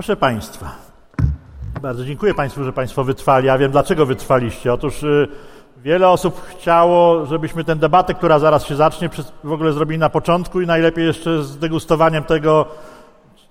Proszę 0.00 0.16
Państwa, 0.16 0.74
bardzo 1.82 2.04
dziękuję 2.04 2.34
Państwu, 2.34 2.64
że 2.64 2.72
Państwo 2.72 3.04
wytrwali. 3.04 3.46
Ja 3.46 3.58
wiem, 3.58 3.72
dlaczego 3.72 4.06
wytrwaliście. 4.06 4.72
Otóż 4.72 5.02
y, 5.02 5.28
wiele 5.76 6.08
osób 6.08 6.42
chciało, 6.46 7.26
żebyśmy 7.26 7.64
tę 7.64 7.76
debatę, 7.76 8.14
która 8.14 8.38
zaraz 8.38 8.66
się 8.66 8.76
zacznie, 8.76 9.10
w 9.44 9.52
ogóle 9.52 9.72
zrobili 9.72 9.98
na 9.98 10.08
początku 10.08 10.60
i 10.60 10.66
najlepiej 10.66 11.06
jeszcze 11.06 11.42
z 11.42 11.58
degustowaniem 11.58 12.24
tego, 12.24 12.66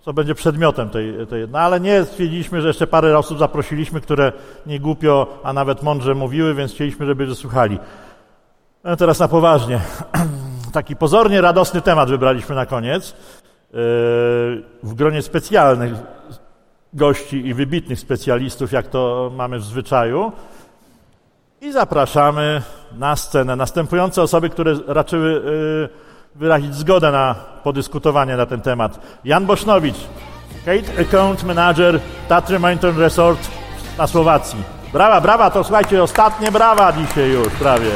co 0.02 0.14
będzie 0.14 0.36
przedmiotem 0.36 0.90
tej, 0.90 1.27
tej... 1.27 1.48
No 1.48 1.59
ale 1.59 1.80
nie, 1.80 2.04
stwierdziliśmy, 2.04 2.62
że 2.62 2.68
jeszcze 2.68 2.88
parę 2.88 3.18
osób 3.18 3.40
zaprosiliśmy, 3.40 4.02
które 4.02 4.31
nie 4.66 4.80
głupio, 4.80 5.27
a 5.44 5.54
nawet 5.54 5.84
mądrze 5.84 6.16
mówiły, 6.16 6.54
więc 6.54 6.72
chcieliśmy, 6.72 7.05
żeby 7.05 7.26
wysłuchali. 7.26 7.80
No 8.84 8.95
teraz 8.95 9.20
na 9.20 9.27
poważnie. 9.27 9.81
Taki 10.73 10.95
pozornie 10.95 11.41
radosny 11.41 11.81
temat 11.81 12.09
wybraliśmy 12.09 12.55
na 12.55 12.66
koniec. 12.66 13.16
Yy, 13.73 13.80
w 14.84 14.94
gronie 14.94 15.22
specjalnych 15.22 15.94
gości 16.94 17.48
i 17.48 17.54
wybitnych 17.54 18.00
specjalistów, 18.00 18.72
jak 18.72 18.88
to 18.88 19.32
mamy 19.36 19.60
w 19.60 19.64
zwyczaju. 19.64 20.32
I 21.62 21.72
zapraszamy 21.72 22.62
na 22.98 23.16
scenę 23.16 23.55
następujące 23.55 24.22
osoby, 24.22 24.50
które 24.50 24.74
raczyły 24.88 25.32
yy, 25.32 25.90
wyrazić 26.36 26.76
zgodę 26.76 27.12
na 27.12 27.36
podyskutowanie 27.63 28.38
na 28.38 28.46
ten 28.46 28.62
temat. 28.62 29.20
Jan 29.24 29.46
Bosznowicz, 29.46 29.98
Kate 30.66 31.02
Account 31.02 31.44
Manager 31.44 31.99
Tatry 32.27 32.60
Mountain 32.60 32.98
Resort 32.98 33.40
na 33.98 34.08
Słowacji. 34.08 34.63
Brawa, 34.94 35.22
brawa, 35.22 35.52
to 35.52 35.63
słuchajcie, 35.63 36.04
ostatnie 36.04 36.52
brawa 36.52 36.94
dzisiaj 36.94 37.30
już 37.30 37.48
prawie. 37.48 37.91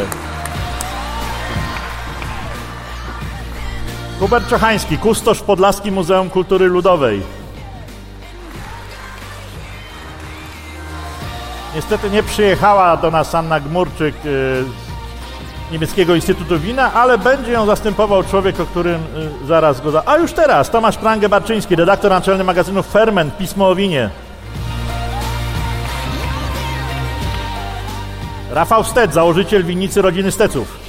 Hubert 4.19 4.49
Czochański, 4.49 4.97
kustosz 4.97 5.41
Podlaski 5.41 5.91
Muzeum 5.91 6.29
Kultury 6.29 6.65
Ludowej. 6.67 7.21
Niestety 11.75 12.09
nie 12.09 12.23
przyjechała 12.23 12.97
do 12.97 13.11
nas 13.11 13.35
Anna 13.35 13.59
Gmurczyk 13.59 14.15
y, 14.15 14.19
z 15.69 15.71
niemieckiego 15.71 16.15
Instytutu 16.15 16.59
Wina, 16.59 16.93
ale 16.93 17.17
będzie 17.17 17.51
ją 17.51 17.65
zastępował 17.65 18.23
człowiek, 18.23 18.59
o 18.59 18.65
którym 18.65 19.01
y, 19.43 19.47
zaraz 19.47 19.81
go 19.81 19.91
za... 19.91 20.03
A 20.05 20.17
już 20.17 20.33
teraz, 20.33 20.69
Tomasz 20.69 20.97
Prange-Barczyński, 20.97 21.75
redaktor 21.75 22.11
naczelny 22.11 22.43
magazynu 22.43 22.83
Ferment, 22.83 23.37
Pismo 23.37 23.69
o 23.69 23.75
Winie. 23.75 24.09
Rafał 28.51 28.83
Stec, 28.83 29.13
założyciel 29.13 29.63
winnicy 29.63 30.01
rodziny 30.01 30.31
Steców. 30.31 30.82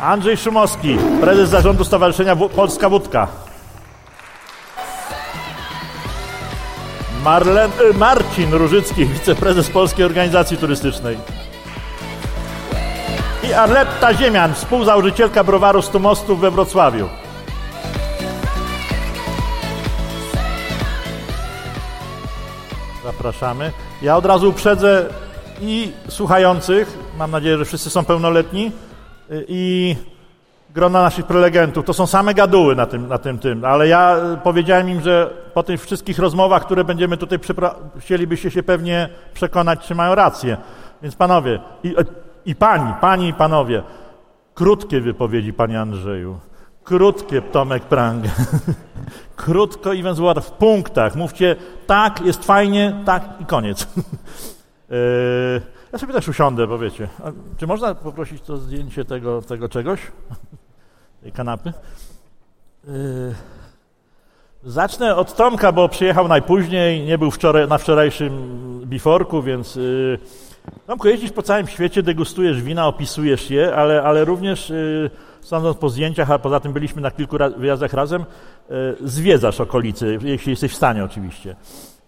Andrzej 0.00 0.36
Szumowski, 0.36 0.96
prezes 1.20 1.50
zarządu 1.50 1.84
Stowarzyszenia 1.84 2.36
Polska 2.36 2.88
Wódka. 2.88 3.28
Marlen, 7.24 7.70
y, 7.90 7.94
Marcin 7.94 8.54
Różycki, 8.54 9.06
wiceprezes 9.06 9.70
Polskiej 9.70 10.04
Organizacji 10.04 10.56
Turystycznej. 10.56 11.18
I 13.50 13.52
Arletta 13.52 14.14
Ziemian, 14.14 14.54
współzałożycielka 14.54 15.44
browaru 15.44 15.82
Stumostów 15.82 16.40
we 16.40 16.50
Wrocławiu. 16.50 17.08
Zapraszamy. 23.04 23.72
Ja 24.02 24.16
od 24.16 24.26
razu 24.26 24.48
uprzedzę 24.48 25.06
i 25.60 25.92
słuchających, 26.08 26.98
mam 27.18 27.30
nadzieję, 27.30 27.58
że 27.58 27.64
wszyscy 27.64 27.90
są 27.90 28.04
pełnoletni, 28.04 28.72
i 29.48 29.96
grona 30.76 31.02
naszych 31.02 31.26
prelegentów. 31.26 31.84
To 31.84 31.92
są 31.92 32.06
same 32.06 32.34
gaduły 32.34 32.76
na 32.76 32.86
tym, 32.86 33.08
na 33.08 33.18
tym, 33.18 33.38
tym. 33.38 33.64
Ale 33.64 33.88
ja 33.88 34.16
powiedziałem 34.44 34.88
im, 34.90 35.00
że 35.00 35.30
po 35.54 35.62
tych 35.62 35.82
wszystkich 35.82 36.18
rozmowach, 36.18 36.64
które 36.64 36.84
będziemy 36.84 37.16
tutaj, 37.16 37.38
chcielibyście 37.98 38.50
się 38.50 38.62
pewnie 38.62 39.08
przekonać, 39.34 39.86
czy 39.86 39.94
mają 39.94 40.14
rację. 40.14 40.56
Więc 41.02 41.16
panowie, 41.16 41.60
i, 41.84 41.94
i 42.46 42.54
pani, 42.54 42.92
pani 43.00 43.28
i 43.28 43.34
panowie, 43.34 43.82
krótkie 44.54 45.00
wypowiedzi, 45.00 45.52
panie 45.52 45.80
Andrzeju. 45.80 46.38
Krótkie, 46.84 47.42
Tomek 47.42 47.82
Prang. 47.82 48.24
Krótko 49.36 49.92
i 49.92 50.02
węzłowate, 50.02 50.40
w 50.40 50.50
punktach. 50.50 51.16
Mówcie 51.16 51.56
tak, 51.86 52.20
jest 52.20 52.44
fajnie, 52.44 53.02
tak 53.04 53.22
i 53.40 53.44
koniec. 53.46 53.88
yy, 54.90 55.60
Ja 55.96 56.00
sobie 56.00 56.12
też 56.12 56.28
usiądę, 56.28 56.66
bo 56.66 56.78
wiecie. 56.78 57.08
A 57.24 57.32
czy 57.56 57.66
można 57.66 57.94
poprosić 57.94 58.42
to 58.42 58.56
zdjęcie 58.56 59.04
tego, 59.04 59.42
tego 59.42 59.68
czegoś? 59.68 60.00
Tej 61.22 61.32
kanapy? 61.32 61.72
Yy... 62.84 62.92
Zacznę 64.64 65.16
od 65.16 65.36
Tomka, 65.36 65.72
bo 65.72 65.88
przyjechał 65.88 66.28
najpóźniej, 66.28 67.02
nie 67.06 67.18
był 67.18 67.30
wczoraj, 67.30 67.68
na 67.68 67.78
wczorajszym 67.78 68.32
biforku, 68.84 69.42
więc 69.42 69.76
yy... 69.76 70.18
Tomku, 70.86 71.08
jeździsz 71.08 71.32
po 71.32 71.42
całym 71.42 71.66
świecie, 71.66 72.02
degustujesz 72.02 72.62
wina, 72.62 72.86
opisujesz 72.86 73.50
je, 73.50 73.76
ale, 73.76 74.02
ale 74.02 74.24
również 74.24 74.70
yy, 74.70 75.10
sądząc 75.40 75.76
po 75.76 75.88
zdjęciach, 75.88 76.30
a 76.30 76.38
poza 76.38 76.60
tym 76.60 76.72
byliśmy 76.72 77.02
na 77.02 77.10
kilku 77.10 77.36
wyjazdach 77.56 77.92
razem, 77.92 78.24
yy, 78.70 78.96
zwiedzasz 79.00 79.60
okolice, 79.60 80.06
jeśli 80.06 80.50
jesteś 80.50 80.72
w 80.72 80.76
stanie 80.76 81.04
oczywiście. 81.04 81.56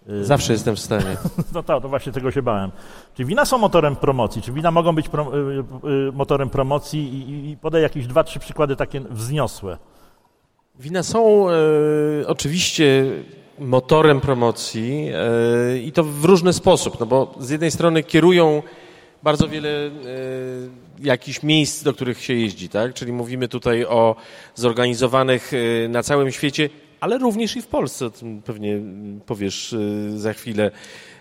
Y, 0.09 0.25
Zawsze 0.25 0.53
jestem 0.53 0.75
w 0.75 0.79
stanie. 0.79 1.17
No 1.53 1.63
to, 1.63 1.81
to 1.81 1.89
właśnie 1.89 2.11
tego 2.11 2.31
się 2.31 2.41
bałem. 2.41 2.71
Czy 3.17 3.25
wina 3.25 3.45
są 3.45 3.57
motorem 3.57 3.95
promocji? 3.95 4.41
Czy 4.41 4.51
wina 4.51 4.71
mogą 4.71 4.95
być 4.95 5.09
pro, 5.09 5.37
y, 5.37 5.63
y, 6.09 6.11
motorem 6.11 6.49
promocji? 6.49 6.99
I, 6.99 7.49
i 7.49 7.57
podaj 7.57 7.81
jakieś 7.81 8.07
dwa, 8.07 8.23
trzy 8.23 8.39
przykłady 8.39 8.75
takie 8.75 8.99
wzniosłe. 8.99 9.77
Wina 10.79 11.03
są 11.03 11.45
oczywiście 12.27 13.05
motorem 13.59 14.21
promocji 14.21 15.11
i 15.83 15.91
to 15.91 16.03
w 16.03 16.25
różny 16.25 16.53
sposób, 16.53 16.99
no 16.99 17.05
bo 17.05 17.35
z 17.39 17.49
jednej 17.49 17.71
strony 17.71 18.03
kierują 18.03 18.63
bardzo 19.23 19.47
wiele 19.47 19.69
e, 19.69 19.91
jakichś 20.99 21.43
miejsc, 21.43 21.83
do 21.83 21.93
których 21.93 22.23
się 22.23 22.33
jeździ, 22.33 22.69
tak? 22.69 22.93
Czyli 22.93 23.11
mówimy 23.11 23.47
tutaj 23.47 23.85
o 23.85 24.15
zorganizowanych 24.55 25.51
na 25.89 26.03
całym 26.03 26.31
świecie 26.31 26.69
ale 26.99 27.17
również 27.17 27.55
i 27.55 27.61
w 27.61 27.67
Polsce, 27.67 28.05
o 28.05 28.09
tym 28.09 28.41
pewnie 28.41 28.79
powiesz 29.25 29.73
y, 29.73 30.19
za 30.19 30.33
chwilę, 30.33 30.71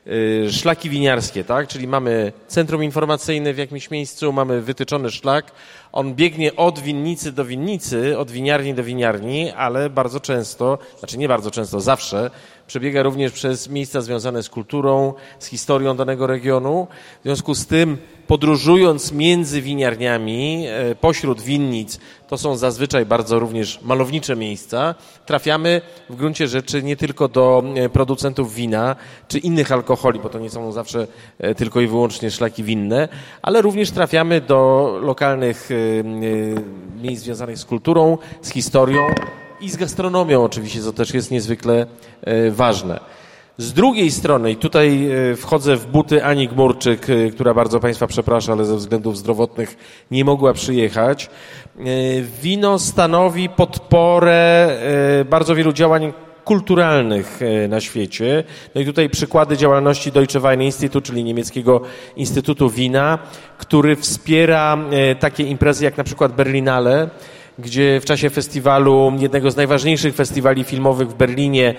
y, 0.07 0.53
szlaki 0.53 0.91
winiarskie, 0.91 1.45
tak? 1.45 1.69
Czyli 1.69 1.87
mamy 1.87 2.33
centrum 2.47 2.85
informacyjne 2.85 3.55
w 3.55 3.59
jakimś 3.59 3.91
miejscu, 3.91 4.33
mamy 4.33 4.63
wytyczony 4.63 5.11
szlak, 5.11 5.53
on 5.93 6.15
biegnie 6.15 6.57
od 6.57 6.79
winnicy 6.79 7.33
do 7.33 7.45
winnicy, 7.45 8.19
od 8.19 8.31
winiarni 8.31 8.75
do 8.75 8.85
winiarni, 8.85 9.51
ale 9.51 9.91
bardzo 9.91 10.21
często, 10.21 10.79
znaczy 10.99 11.19
nie 11.19 11.29
bardzo 11.29 11.51
często, 11.51 11.81
zawsze 11.81 12.31
przebiega 12.69 13.03
również 13.03 13.33
przez 13.33 13.69
miejsca 13.69 14.01
związane 14.01 14.43
z 14.43 14.49
kulturą, 14.49 15.15
z 15.39 15.47
historią 15.47 15.97
danego 15.97 16.27
regionu. 16.27 16.87
W 17.21 17.23
związku 17.25 17.55
z 17.55 17.67
tym, 17.67 17.99
podróżując 18.27 19.13
między 19.13 19.63
winiarniami, 19.63 20.67
e, 20.69 20.95
pośród 20.95 21.41
winnic, 21.41 21.99
to 22.29 22.39
są 22.39 22.57
zazwyczaj 22.57 23.07
bardzo 23.07 23.39
również 23.39 23.81
malownicze 23.83 24.37
miejsca, 24.37 24.95
trafiamy 25.27 25.81
w 26.11 26.17
gruncie 26.17 26.49
rzeczy 26.49 26.83
nie 26.83 26.97
tylko 26.97 27.29
do 27.29 27.63
e, 27.77 27.89
producentów 27.89 28.55
wina 28.55 28.97
czy 29.29 29.39
innych 29.39 29.73
alkoholi, 29.73 30.21
bo 30.21 30.29
to 30.29 30.39
nie 30.39 30.51
są 30.51 30.73
zawsze 30.73 31.07
e, 31.39 31.55
tylko 31.55 31.81
i 31.81 31.87
wyłącznie 31.87 32.31
szlaki 32.31 32.65
winne, 32.65 33.09
ale 33.43 33.63
również 33.63 33.91
trafiamy 33.91 34.41
do 34.41 34.99
lokalnych 35.03 35.69
miejsc 37.03 37.25
związanych 37.25 37.59
z 37.59 37.65
kulturą, 37.65 38.19
z 38.43 38.51
historią 38.51 39.07
i 39.61 39.71
z 39.71 39.77
gastronomią 39.77 40.45
oczywiście, 40.45 40.81
co 40.83 40.93
też 40.93 41.15
jest 41.15 41.31
niezwykle 41.31 41.87
e, 42.23 42.51
ważne. 42.51 43.01
Z 43.59 43.73
drugiej 43.73 44.11
strony, 44.11 44.51
i 44.51 44.57
tutaj 44.57 45.11
e, 45.11 45.37
wchodzę 45.37 45.77
w 45.77 45.87
buty 45.87 46.25
Ani 46.25 46.49
Gmurczyk, 46.49 47.11
e, 47.11 47.31
która 47.31 47.55
bardzo 47.55 47.81
Państwa 47.81 48.07
przeprasza, 48.07 48.53
ale 48.53 48.65
ze 48.65 48.77
względów 48.77 49.19
zdrowotnych 49.19 49.77
nie 50.11 50.25
mogła 50.25 50.53
przyjechać. 50.53 51.31
Wino 52.43 52.79
stanowi 52.79 53.49
podporę 53.49 54.71
bardzo 55.31 55.55
wielu 55.55 55.73
działań 55.73 56.13
kulturalnych 56.45 57.41
na 57.69 57.81
świecie. 57.81 58.45
No 58.75 58.81
i 58.81 58.85
tutaj 58.85 59.11
przykłady 59.11 59.57
działalności 59.57 60.13
Deutsche 60.13 60.41
Wein 60.41 60.63
Institute, 60.63 61.07
czyli 61.07 61.25
niemieckiego 61.25 61.81
Instytutu 62.17 62.71
Wina, 62.71 63.19
który 63.59 63.97
wspiera 63.97 64.79
takie 65.21 65.43
imprezy 65.43 65.85
jak 65.85 65.97
na 65.97 66.05
przykład 66.05 66.33
Berlinale, 66.33 67.11
gdzie 67.59 68.01
w 68.01 68.05
czasie 68.05 68.31
festiwalu, 68.31 69.13
jednego 69.19 69.51
z 69.51 69.57
najważniejszych 69.57 70.15
festiwali 70.15 70.65
filmowych 70.65 71.09
w 71.09 71.15
Berlinie, 71.15 71.75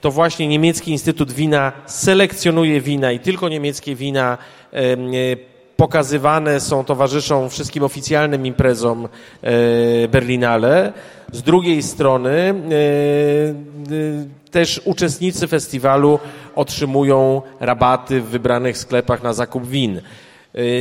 to 0.00 0.10
właśnie 0.10 0.48
niemiecki 0.48 0.90
Instytut 0.90 1.32
Wina 1.32 1.72
selekcjonuje 1.86 2.80
wina 2.80 3.12
i 3.12 3.18
tylko 3.18 3.48
niemieckie 3.48 3.94
wina 3.94 4.38
e, 4.72 4.96
pokazywane 5.76 6.60
są, 6.60 6.84
towarzyszą 6.84 7.48
wszystkim 7.48 7.82
oficjalnym 7.82 8.46
imprezom 8.46 9.08
e, 9.42 10.08
Berlinale. 10.08 10.92
Z 11.32 11.42
drugiej 11.42 11.82
strony 11.82 12.30
e, 12.30 12.54
też 14.50 14.80
uczestnicy 14.84 15.48
festiwalu 15.48 16.18
otrzymują 16.54 17.42
rabaty 17.60 18.20
w 18.20 18.24
wybranych 18.24 18.78
sklepach 18.78 19.22
na 19.22 19.32
zakup 19.32 19.66
win. 19.66 20.00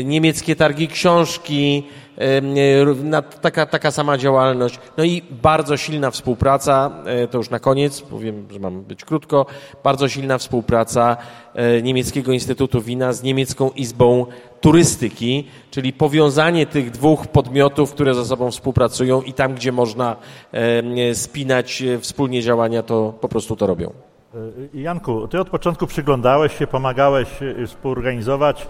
Niemieckie 0.03 0.55
targi 0.55 0.87
książki, 0.87 1.83
taka, 3.41 3.65
taka 3.65 3.91
sama 3.91 4.17
działalność. 4.17 4.79
No 4.97 5.03
i 5.03 5.21
bardzo 5.31 5.77
silna 5.77 6.11
współpraca, 6.11 6.91
to 7.31 7.37
już 7.37 7.49
na 7.49 7.59
koniec, 7.59 8.01
powiem, 8.01 8.47
że 8.51 8.59
mam 8.59 8.81
być 8.81 9.05
krótko, 9.05 9.45
bardzo 9.83 10.09
silna 10.09 10.37
współpraca 10.37 11.17
Niemieckiego 11.83 12.31
Instytutu 12.31 12.81
Wina 12.81 13.13
z 13.13 13.23
Niemiecką 13.23 13.71
Izbą 13.75 14.25
Turystyki, 14.61 15.47
czyli 15.71 15.93
powiązanie 15.93 16.65
tych 16.65 16.91
dwóch 16.91 17.27
podmiotów, 17.27 17.93
które 17.93 18.13
ze 18.13 18.25
sobą 18.25 18.51
współpracują 18.51 19.21
i 19.21 19.33
tam, 19.33 19.55
gdzie 19.55 19.71
można 19.71 20.15
spinać 21.13 21.83
wspólnie 21.99 22.41
działania, 22.41 22.83
to 22.83 23.13
po 23.21 23.29
prostu 23.29 23.55
to 23.55 23.67
robią. 23.67 23.93
Janku, 24.73 25.27
ty 25.27 25.39
od 25.39 25.49
początku 25.49 25.87
przyglądałeś 25.87 26.57
się, 26.57 26.67
pomagałeś 26.67 27.27
współorganizować. 27.67 28.67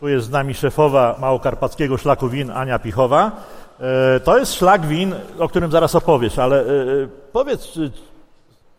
Tu 0.00 0.08
jest 0.08 0.26
z 0.26 0.30
nami 0.30 0.54
szefowa 0.54 1.16
Małokarpackiego 1.20 1.96
Szlaku 1.96 2.28
Win 2.28 2.50
Ania 2.50 2.78
Pichowa. 2.78 3.32
E, 3.80 4.20
to 4.20 4.38
jest 4.38 4.54
szlak 4.54 4.86
win, 4.86 5.14
o 5.38 5.48
którym 5.48 5.70
zaraz 5.70 5.94
opowiesz, 5.94 6.38
ale 6.38 6.60
e, 6.60 6.64
e, 6.64 6.66
powiedz, 7.32 7.78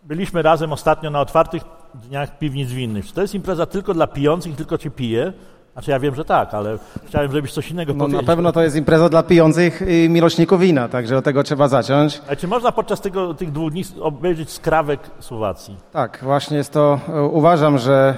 byliśmy 0.03 0.41
razem 0.41 0.73
ostatnio 0.73 1.09
na 1.09 1.21
otwartych 1.21 1.63
dniach 1.93 2.37
piwnic 2.37 2.69
winnych. 2.69 3.05
Czy 3.05 3.13
to 3.13 3.21
jest 3.21 3.35
impreza 3.35 3.65
tylko 3.65 3.93
dla 3.93 4.07
pijących, 4.07 4.55
tylko 4.55 4.77
ci 4.77 4.91
pije? 4.91 5.33
Znaczy 5.73 5.91
ja 5.91 5.99
wiem, 5.99 6.15
że 6.15 6.25
tak, 6.25 6.53
ale 6.53 6.77
chciałem, 7.07 7.31
żebyś 7.31 7.53
coś 7.53 7.71
innego 7.71 7.93
no, 7.93 7.99
powiedział. 7.99 8.21
Na 8.21 8.27
pewno 8.27 8.51
to 8.51 8.63
jest 8.63 8.75
impreza 8.75 9.09
dla 9.09 9.23
pijących 9.23 9.81
i 9.87 10.09
miłośników 10.09 10.59
wina, 10.59 10.87
także 10.89 11.17
od 11.17 11.25
tego 11.25 11.43
trzeba 11.43 11.67
zacząć. 11.67 12.21
A 12.29 12.35
czy 12.35 12.47
można 12.47 12.71
podczas 12.71 13.01
tego, 13.01 13.33
tych 13.33 13.51
dwóch 13.51 13.71
dni 13.71 13.83
obejrzeć 14.01 14.49
skrawek 14.49 14.99
Słowacji? 15.19 15.77
Tak, 15.91 16.19
właśnie 16.21 16.57
jest 16.57 16.73
to, 16.73 16.99
e, 17.09 17.21
uważam, 17.21 17.77
że 17.77 18.15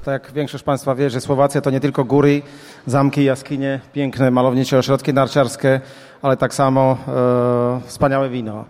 e, 0.00 0.04
tak 0.04 0.22
jak 0.22 0.32
większość 0.32 0.64
Państwa 0.64 0.94
wie, 0.94 1.10
że 1.10 1.20
Słowacja 1.20 1.60
to 1.60 1.70
nie 1.70 1.80
tylko 1.80 2.04
góry, 2.04 2.42
zamki, 2.86 3.24
jaskinie, 3.24 3.80
piękne, 3.92 4.30
malownicze 4.30 4.78
ośrodki 4.78 5.14
narciarskie, 5.14 5.80
ale 6.22 6.36
tak 6.36 6.54
samo 6.54 6.96
e, 7.08 7.80
wspaniałe 7.86 8.28
wino. 8.28 8.64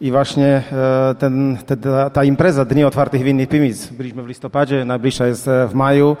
I 0.00 0.10
właśnie 0.10 0.62
e, 0.72 1.14
ten, 1.18 1.58
te, 1.66 1.76
ta 2.12 2.24
impreza 2.24 2.64
Dni 2.64 2.84
Otwartych 2.84 3.22
Winnych 3.22 3.48
Piwnic, 3.48 3.86
byliśmy 3.86 4.22
w 4.22 4.26
listopadzie, 4.26 4.84
najbliższa 4.84 5.26
jest 5.26 5.50
w 5.68 5.74
maju, 5.74 6.16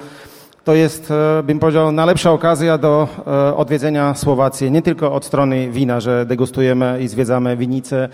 to 0.66 0.74
jest, 0.74 1.10
e, 1.10 1.42
bym 1.42 1.58
powiedział, 1.58 1.92
najlepsza 1.92 2.32
okazja 2.32 2.78
do 2.78 3.08
e, 3.26 3.56
odwiedzenia 3.56 4.14
Słowacji. 4.14 4.70
Nie 4.70 4.82
tylko 4.82 5.12
od 5.12 5.24
strony 5.24 5.70
wina, 5.70 6.00
że 6.00 6.26
degustujemy 6.26 6.98
i 7.02 7.08
zwiedzamy 7.08 7.56
winnice, 7.56 8.08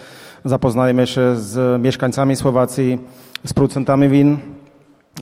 zapoznajemy 0.45 1.07
się 1.07 1.37
z 1.37 1.83
mieszkańcami 1.83 2.37
Słowacji, 2.37 2.99
z 3.45 3.53
producentami 3.53 4.09
win, 4.09 4.39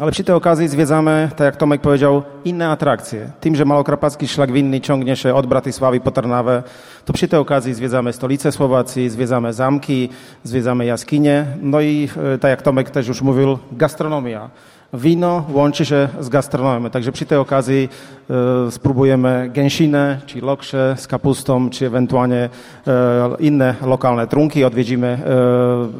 ale 0.00 0.12
przy 0.12 0.24
tej 0.24 0.34
okazji 0.34 0.68
zwiedzamy, 0.68 1.30
tak 1.36 1.44
jak 1.44 1.56
Tomek 1.56 1.80
powiedział, 1.80 2.22
inne 2.44 2.68
atrakcje. 2.68 3.30
Tym, 3.40 3.56
że 3.56 3.64
Malokrapacki 3.64 4.28
Szlak 4.28 4.52
Winny 4.52 4.80
ciągnie 4.80 5.16
się 5.16 5.34
od 5.34 5.46
Bratysławy 5.46 6.00
po 6.00 6.10
Tarnawę, 6.10 6.62
to 7.04 7.12
przy 7.12 7.28
tej 7.28 7.38
okazji 7.38 7.74
zwiedzamy 7.74 8.12
stolicę 8.12 8.52
Słowacji, 8.52 9.10
zwiedzamy 9.10 9.52
zamki, 9.52 10.08
zwiedzamy 10.44 10.84
jaskinie, 10.84 11.46
no 11.62 11.80
i 11.80 12.08
e, 12.34 12.38
tak 12.38 12.50
jak 12.50 12.62
Tomek 12.62 12.90
też 12.90 13.08
już 13.08 13.22
mówił, 13.22 13.58
gastronomia 13.72 14.50
wino 14.94 15.44
łączy 15.52 15.84
się 15.84 16.08
z 16.20 16.28
gastronomią. 16.28 16.90
Także 16.90 17.12
przy 17.12 17.26
tej 17.26 17.38
okazji 17.38 17.88
e, 18.30 18.70
spróbujemy 18.70 19.50
gęsinę, 19.54 20.20
czy 20.26 20.40
loksze 20.40 20.94
z 20.98 21.06
kapustą, 21.06 21.70
czy 21.70 21.86
ewentualnie 21.86 22.48
e, 22.86 23.30
inne 23.40 23.74
lokalne 23.82 24.26
trunki. 24.26 24.64
Odwiedzimy 24.64 25.18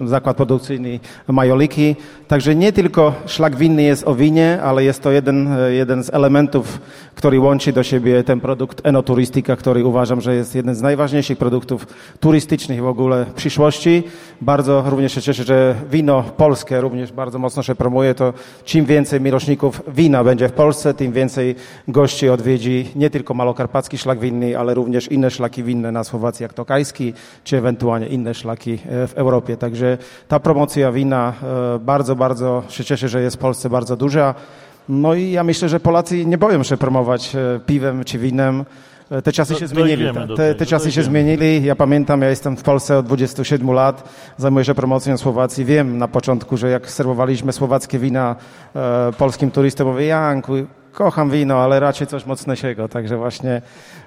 e, 0.03 0.09
zakład 0.09 0.37
produkcyjny 0.37 1.01
Majoliki. 1.29 1.97
Także 2.29 2.55
nie 2.55 2.73
tylko 2.73 3.15
szlak 3.27 3.57
winny 3.57 3.83
jest 3.83 4.09
o 4.09 4.15
winie, 4.15 4.59
ale 4.63 4.85
jest 4.85 5.03
to 5.03 5.11
jeden, 5.11 5.49
jeden 5.71 6.05
z 6.05 6.15
elementów, 6.15 6.81
który 7.15 7.41
łączy 7.41 7.73
do 7.73 7.83
siebie 7.83 8.25
ten 8.25 8.41
produkt 8.41 8.87
enoturystyka, 8.87 9.57
który 9.57 9.85
uważam, 9.85 10.21
że 10.21 10.35
jest 10.35 10.55
jeden 10.55 10.75
z 10.75 10.83
najważniejszych 10.83 11.39
produktów 11.39 11.87
turystycznych 12.21 12.83
w 12.83 12.87
ogóle 12.87 13.25
w 13.25 13.33
przyszłości. 13.33 14.03
Bardzo 14.41 14.85
również 14.87 15.15
się 15.15 15.23
cieszę, 15.23 15.45
że 15.45 15.75
wino 15.91 16.23
polskie 16.37 16.81
również 16.81 17.13
bardzo 17.13 17.39
mocno 17.39 17.63
się 17.63 17.75
promuje. 17.75 18.15
To 18.15 18.33
im 18.81 18.87
więcej 18.87 19.21
miłośników 19.21 19.83
wina 19.89 20.25
będzie 20.25 20.49
w 20.49 20.53
Polsce, 20.53 20.95
tym 20.95 21.13
więcej 21.13 21.55
gości 21.89 22.29
odwiedzi 22.29 22.91
nie 22.97 23.11
tylko 23.11 23.35
malokarpacki 23.35 23.99
szlak 23.99 24.19
winny, 24.19 24.59
ale 24.59 24.75
również 24.75 25.11
inne 25.11 25.31
szlaki 25.31 25.63
winne 25.63 25.93
na 25.93 26.05
Słowacji, 26.05 26.43
jak 26.43 26.53
Tokajski, 26.53 27.13
czy 27.45 27.57
ewentualnie 27.57 28.07
inne 28.07 28.35
szlaki 28.35 28.73
e, 28.73 29.07
w 29.07 29.15
Europie. 29.15 29.57
Także 29.57 29.99
ta 30.29 30.41
promocja 30.41 30.93
wina 30.93 31.33
e, 31.43 31.79
bardzo, 31.79 32.17
bardzo 32.17 32.63
się 32.69 32.85
cieszę, 32.85 33.09
że 33.09 33.23
jest 33.23 33.37
w 33.37 33.39
Polsce 33.39 33.71
bardzo 33.71 33.97
duża. 33.97 34.35
No 34.89 35.15
i 35.15 35.31
ja 35.31 35.45
myślę, 35.45 35.69
że 35.69 35.81
Polacy 35.81 36.27
nie 36.27 36.39
boją 36.39 36.63
się 36.63 36.77
promować 36.77 37.37
e, 37.37 37.61
piwem 37.67 38.05
czy 38.05 38.19
winem. 38.19 38.65
Te 39.25 39.33
czasy 39.33 39.55
się 39.55 39.67
zmienili. 39.67 40.05
Te, 40.37 40.55
te 40.55 40.67
czasy 40.67 40.93
się 40.93 41.03
zmienili. 41.03 41.65
Ja 41.65 41.77
pamiętam, 41.77 42.23
ja 42.23 42.29
jestem 42.29 42.57
w 42.57 42.63
Polsce 42.63 42.99
od 42.99 43.07
27 43.07 43.71
lat, 43.71 44.09
zajmuję 44.37 44.65
się 44.65 44.75
promocją 44.75 45.19
Słowacji. 45.19 45.65
Wiem 45.65 45.99
na 45.99 46.09
początku, 46.09 46.57
że 46.57 46.71
jak 46.71 46.91
serwowaliśmy 46.91 47.53
słowackie 47.53 47.99
wina 47.99 48.37
e, 48.77 49.13
polskim 49.19 49.51
turystom, 49.51 49.89
mówię, 49.89 50.07
Janku, 50.07 50.53
kocham 50.93 51.31
wino, 51.31 51.59
ale 51.59 51.81
raczej 51.81 52.07
coś 52.07 52.27
mocniejszego. 52.27 52.89
Także 52.89 53.17
właśnie 53.17 53.63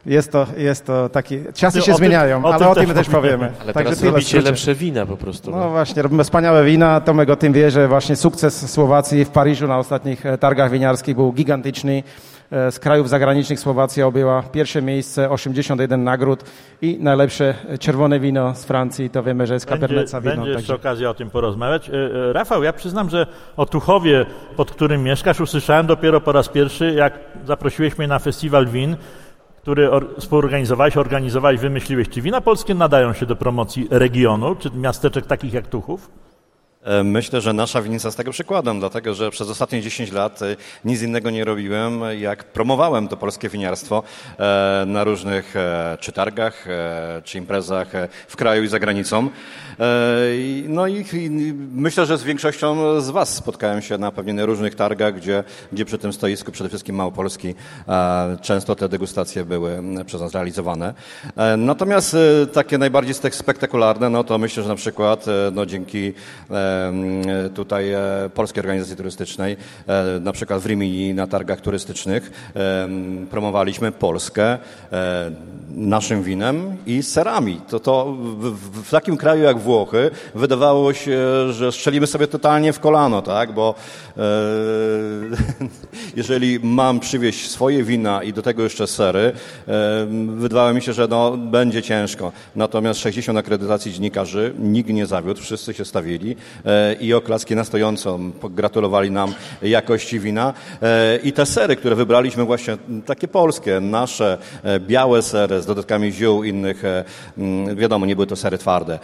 jest 0.05 0.31
to, 0.31 0.47
jest 0.57 0.85
to 0.85 1.09
taki... 1.09 1.39
Czasy 1.53 1.81
się 1.81 1.93
o 1.93 1.97
zmieniają, 1.97 2.43
tym, 2.43 2.51
ale 2.51 2.69
o 2.69 2.75
tym, 2.75 2.93
też 2.93 3.09
powiemy. 3.09 3.51
Ale 3.61 3.73
Także 3.73 3.95
teraz 3.95 4.03
robicie 4.03 4.41
lepsze 4.41 4.75
wina 4.75 5.05
po 5.05 5.17
prostu. 5.17 5.51
No, 5.51 5.57
no 5.57 5.69
właśnie, 5.69 6.01
robimy 6.01 6.23
wspaniałe 6.23 6.65
wina. 6.65 7.01
Tomek 7.01 7.29
o 7.29 7.35
tym 7.35 7.53
wie, 7.53 7.71
że 7.71 7.87
właśnie 7.87 8.15
sukces 8.15 8.71
Słowacji 8.71 9.25
w 9.25 9.29
Paryżu 9.29 9.67
na 9.67 9.77
ostatnich 9.77 10.25
e, 10.25 10.37
targach 10.37 10.71
winiarskich 10.71 11.15
był 11.15 11.33
gigantyczny. 11.33 12.03
E, 12.53 12.71
z 12.71 12.79
krajów 12.79 13.09
zagranicznych 13.09 13.59
Słowacja 13.59 14.07
objęła 14.07 14.43
pierwsze 14.43 14.81
miejsce, 14.81 15.29
81 15.29 16.03
nagród 16.03 16.43
i 16.81 16.97
najlepsze 16.99 17.55
czerwone 17.79 18.19
wino 18.19 18.55
z 18.55 18.65
Francji, 18.65 19.09
to 19.09 19.23
wiemy, 19.23 19.47
że 19.47 19.53
jest 19.53 19.65
Cabernet 19.65 20.09
Sauvignon. 20.09 20.37
Będzie 20.37 20.51
jeszcze 20.51 20.75
okazja 20.75 21.09
o 21.09 21.13
tym 21.13 21.29
porozmawiać. 21.29 21.89
E, 21.89 21.93
e, 21.93 22.33
Rafał, 22.33 22.63
ja 22.63 22.73
przyznam, 22.73 23.09
że 23.09 23.27
o 23.57 23.65
Tuchowie, 23.65 24.25
pod 24.55 24.71
którym 24.71 25.03
mieszkasz, 25.03 25.41
usłyszałem 25.41 25.87
dopiero 25.87 26.21
po 26.21 26.31
raz 26.31 26.49
pierwszy, 26.49 26.93
jak 26.93 27.13
zaprosiłeś 27.45 27.97
mnie 27.97 28.07
na 28.07 28.19
festiwal 28.19 28.67
win, 28.67 28.95
który 29.61 29.89
współorganizowałeś, 30.19 30.97
organizowałeś, 30.97 31.59
wymyśliłeś. 31.59 32.09
Czy 32.09 32.21
wina 32.21 32.41
polskie 32.41 32.73
nadają 32.73 33.13
się 33.13 33.25
do 33.25 33.35
promocji 33.35 33.87
regionu, 33.91 34.55
czy 34.55 34.69
miasteczek 34.71 35.25
takich 35.25 35.53
jak 35.53 35.67
Tuchów? 35.67 36.09
E, 36.83 37.03
myślę, 37.03 37.41
że 37.41 37.53
nasza 37.53 37.81
winnica 37.81 38.07
jest 38.07 38.17
tego 38.17 38.31
przykładem, 38.31 38.79
dlatego 38.79 39.13
że 39.13 39.31
przez 39.31 39.49
ostatnie 39.49 39.81
10 39.81 40.11
lat 40.11 40.41
e, 40.41 40.55
nic 40.85 41.01
innego 41.01 41.29
nie 41.29 41.45
robiłem, 41.45 42.01
jak 42.19 42.43
promowałem 42.43 43.07
to 43.07 43.17
polskie 43.17 43.49
winiarstwo 43.49 44.03
e, 44.39 44.83
na 44.87 45.03
różnych 45.03 45.53
czy 45.99 46.11
targach, 46.11 46.65
czy 47.23 47.37
imprezach 47.37 47.87
w 48.27 48.35
kraju 48.35 48.63
i 48.63 48.67
za 48.67 48.79
granicą. 48.79 49.29
No 50.67 50.87
i 50.87 51.05
myślę, 51.73 52.05
że 52.05 52.17
z 52.17 52.23
większością 52.23 53.01
z 53.01 53.09
Was 53.09 53.35
spotkałem 53.35 53.81
się 53.81 53.97
na 53.97 54.11
pewnie 54.11 54.45
różnych 54.45 54.75
targach, 54.75 55.15
gdzie, 55.15 55.43
gdzie 55.73 55.85
przy 55.85 55.97
tym 55.97 56.13
stoisku 56.13 56.51
przede 56.51 56.69
wszystkim 56.69 56.95
Małopolski 56.95 57.55
często 58.41 58.75
te 58.75 58.89
degustacje 58.89 59.45
były 59.45 59.83
przez 60.05 60.21
nas 60.21 60.33
realizowane. 60.33 60.93
Natomiast 61.57 62.15
takie 62.53 62.77
najbardziej 62.77 63.15
spektakularne, 63.31 64.09
no 64.09 64.23
to 64.23 64.37
myślę, 64.37 64.63
że 64.63 64.69
na 64.69 64.75
przykład 64.75 65.25
no 65.51 65.65
dzięki 65.65 66.13
tutaj 67.53 67.91
e, 67.91 68.29
Polskiej 68.33 68.61
Organizacji 68.61 68.95
Turystycznej, 68.95 69.57
e, 69.87 70.19
na 70.19 70.31
przykład 70.31 70.61
w 70.61 70.65
Rimini 70.65 71.13
na 71.13 71.27
targach 71.27 71.61
turystycznych 71.61 72.51
promowaliśmy 73.31 73.91
Polskę 73.91 74.57
e, 74.91 75.31
naszym 75.69 76.23
winem 76.23 76.77
i 76.85 77.03
serami. 77.03 77.61
To, 77.69 77.79
to 77.79 78.15
w, 78.39 78.81
w 78.87 78.91
takim 78.91 79.17
kraju 79.17 79.43
jak 79.43 79.59
Włochy 79.63 80.11
wydawało 80.35 80.93
się, 80.93 81.19
że 81.53 81.71
strzelimy 81.71 82.07
sobie 82.07 82.27
totalnie 82.27 82.73
w 82.73 82.79
kolano, 82.79 83.21
tak? 83.21 83.53
Bo 83.53 83.75
e, 84.17 84.21
jeżeli 86.21 86.59
mam 86.63 86.99
przywieźć 86.99 87.49
swoje 87.49 87.83
wina 87.83 88.23
i 88.23 88.33
do 88.33 88.41
tego 88.41 88.63
jeszcze 88.63 88.87
sery, 88.87 89.31
e, 89.67 90.05
wydawało 90.35 90.73
mi 90.73 90.81
się, 90.81 90.93
że 90.93 91.07
no, 91.07 91.37
będzie 91.37 91.81
ciężko. 91.81 92.31
Natomiast 92.55 92.99
60 92.99 93.39
akredytacji 93.39 93.93
dziennikarzy 93.93 94.53
nikt 94.59 94.89
nie 94.89 95.05
zawiódł, 95.05 95.41
wszyscy 95.41 95.73
się 95.73 95.85
stawili 95.85 96.35
e, 96.65 96.93
i 96.93 97.13
oklaski 97.13 97.55
na 97.55 97.63
stojąco 97.63 98.19
gratulowali 98.49 99.11
nam 99.11 99.33
jakości 99.61 100.19
wina. 100.19 100.53
E, 100.81 101.17
I 101.23 101.33
te 101.33 101.45
sery, 101.45 101.75
które 101.75 101.95
wybraliśmy 101.95 102.43
właśnie 102.43 102.77
takie 103.05 103.27
polskie, 103.27 103.79
nasze, 103.79 104.37
e, 104.63 104.79
białe 104.79 105.21
sery 105.21 105.61
z 105.61 105.65
dodatkami 105.65 106.11
ziół 106.11 106.43
innych, 106.43 106.85
e, 106.85 107.03
wiadomo, 107.75 108.05
nie 108.05 108.15
były 108.15 108.27
to 108.27 108.35
sery 108.35 108.57
twarde 108.57 108.99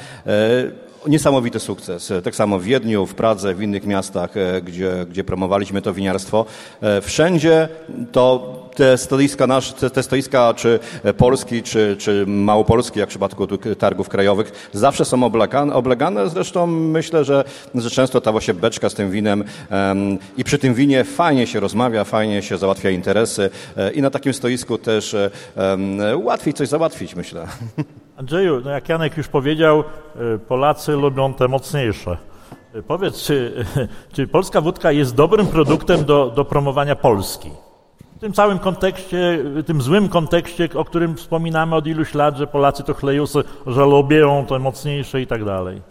niesamowity 1.08 1.60
sukces. 1.60 2.14
Tak 2.24 2.36
samo 2.36 2.60
w 2.60 2.64
Wiedniu, 2.64 3.06
w 3.06 3.16
Pradze, 3.16 3.56
w 3.56 3.62
innych 3.62 3.86
miastach, 3.86 4.34
gdzie, 4.64 5.06
gdzie 5.10 5.24
promowaliśmy 5.24 5.82
to 5.82 5.94
winiarstwo. 5.94 6.46
Wszędzie 7.02 7.70
to 8.12 8.56
te 8.76 8.98
stoiska, 8.98 9.48
nasze, 9.48 9.74
te, 9.74 9.90
te 9.90 10.04
stoiska 10.04 10.54
czy 10.54 10.80
Polski, 11.18 11.64
czy, 11.64 11.96
czy 12.00 12.26
Małopolski, 12.28 13.00
jak 13.00 13.10
w 13.10 13.12
przypadku 13.12 13.48
targów 13.78 14.10
krajowych, 14.10 14.70
zawsze 14.74 15.06
są 15.06 15.24
oblegane. 15.24 15.74
oblegane. 15.74 16.30
Zresztą 16.30 16.68
myślę, 16.68 17.24
że, 17.24 17.44
że 17.76 17.90
często 17.90 18.22
ta 18.22 18.32
właśnie 18.32 18.54
beczka 18.54 18.90
z 18.90 18.94
tym 18.94 19.12
winem 19.12 19.44
um, 19.72 20.18
i 20.38 20.44
przy 20.44 20.58
tym 20.58 20.74
winie 20.74 21.04
fajnie 21.04 21.48
się 21.48 21.60
rozmawia, 21.60 22.04
fajnie 22.04 22.42
się 22.42 22.58
załatwia 22.58 22.90
interesy 22.90 23.50
e, 23.78 23.92
i 23.92 24.02
na 24.02 24.10
takim 24.10 24.34
stoisku 24.34 24.78
też 24.78 25.16
um, 25.56 26.00
łatwiej 26.26 26.54
coś 26.54 26.68
załatwić, 26.68 27.16
myślę. 27.16 27.48
Andrzeju, 28.20 28.62
no 28.66 28.72
jak 28.72 28.90
Janek 28.90 29.18
już 29.18 29.28
powiedział, 29.28 29.84
e, 30.16 30.38
Polacy 30.38 30.92
lubią 30.92 31.34
te 31.34 31.48
mocniejsze. 31.48 32.18
Powiedz, 32.88 33.24
czy, 33.24 33.66
czy 34.14 34.28
polska 34.28 34.62
wódka 34.62 34.92
jest 34.92 35.16
dobrym 35.16 35.48
produktem 35.48 36.06
do, 36.06 36.30
do 36.30 36.46
promowania 36.46 36.96
Polski? 36.96 37.50
w 38.18 38.22
tym 38.22 38.34
całym 38.34 38.60
kontekście, 38.60 39.44
tym 39.66 39.82
złym 39.82 40.10
kontekście, 40.10 40.70
o 40.76 40.86
którym 40.86 41.18
wspominamy 41.18 41.76
od 41.76 41.88
iluś 41.88 42.14
lat, 42.14 42.38
że 42.38 42.48
Polacy 42.48 42.84
to 42.84 42.94
chlejusy, 42.94 43.44
że 43.68 43.86
lubią 43.86 44.46
to 44.46 44.60
mocniejsze 44.60 45.22
i 45.22 45.28
tak 45.28 45.46
dalej. 45.46 45.82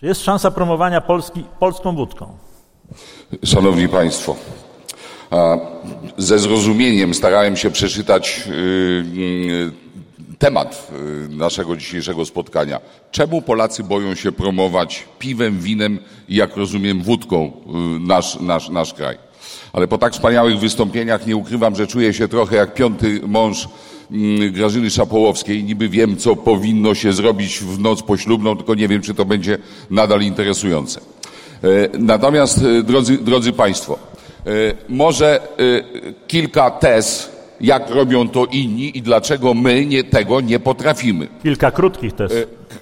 Czy 0.00 0.06
jest 0.06 0.24
szansa 0.24 0.50
promowania 0.50 1.00
Polski 1.00 1.44
polską 1.58 1.96
wódką? 1.96 2.36
Szanowni 3.44 3.88
Państwo, 3.88 4.36
ze 6.16 6.38
zrozumieniem 6.38 7.14
starałem 7.14 7.56
się 7.56 7.70
przeczytać 7.70 8.42
y, 8.46 8.52
y, 8.52 9.85
temat 10.38 10.90
y, 11.26 11.28
naszego 11.28 11.76
dzisiejszego 11.76 12.24
spotkania. 12.24 12.80
Czemu 13.10 13.42
Polacy 13.42 13.84
boją 13.84 14.14
się 14.14 14.32
promować 14.32 15.04
piwem, 15.18 15.60
winem 15.60 15.98
i, 16.28 16.36
jak 16.36 16.56
rozumiem, 16.56 17.02
wódką 17.02 17.52
nasz, 18.00 18.40
nasz, 18.40 18.68
nasz 18.68 18.94
kraj? 18.94 19.26
ale 19.76 19.88
po 19.88 19.98
tak 19.98 20.12
wspaniałych 20.12 20.58
wystąpieniach 20.58 21.26
nie 21.26 21.36
ukrywam, 21.36 21.76
że 21.76 21.86
czuję 21.86 22.14
się 22.14 22.28
trochę 22.28 22.56
jak 22.56 22.74
piąty 22.74 23.20
mąż 23.26 23.68
mm, 24.10 24.52
Grażyny 24.52 24.90
Szapołowskiej. 24.90 25.64
Niby 25.64 25.88
wiem, 25.88 26.16
co 26.16 26.36
powinno 26.36 26.94
się 26.94 27.12
zrobić 27.12 27.58
w 27.58 27.78
noc 27.78 28.02
poślubną, 28.02 28.56
tylko 28.56 28.74
nie 28.74 28.88
wiem, 28.88 29.02
czy 29.02 29.14
to 29.14 29.24
będzie 29.24 29.58
nadal 29.90 30.22
interesujące. 30.22 31.00
E, 31.00 31.98
natomiast, 31.98 32.58
e, 32.58 32.82
drodzy, 32.82 33.18
drodzy 33.18 33.52
Państwo, 33.52 33.98
e, 34.46 34.50
może 34.88 35.40
kilka 36.26 36.70
tez, 36.70 37.35
jak 37.60 37.90
robią 37.90 38.28
to 38.28 38.44
inni 38.44 38.98
i 38.98 39.02
dlaczego 39.02 39.54
my 39.54 39.86
nie, 39.86 40.04
tego 40.04 40.40
nie 40.40 40.60
potrafimy. 40.60 41.28
Kilka 41.42 41.70
krótkich 41.70 42.12
tez. 42.12 42.32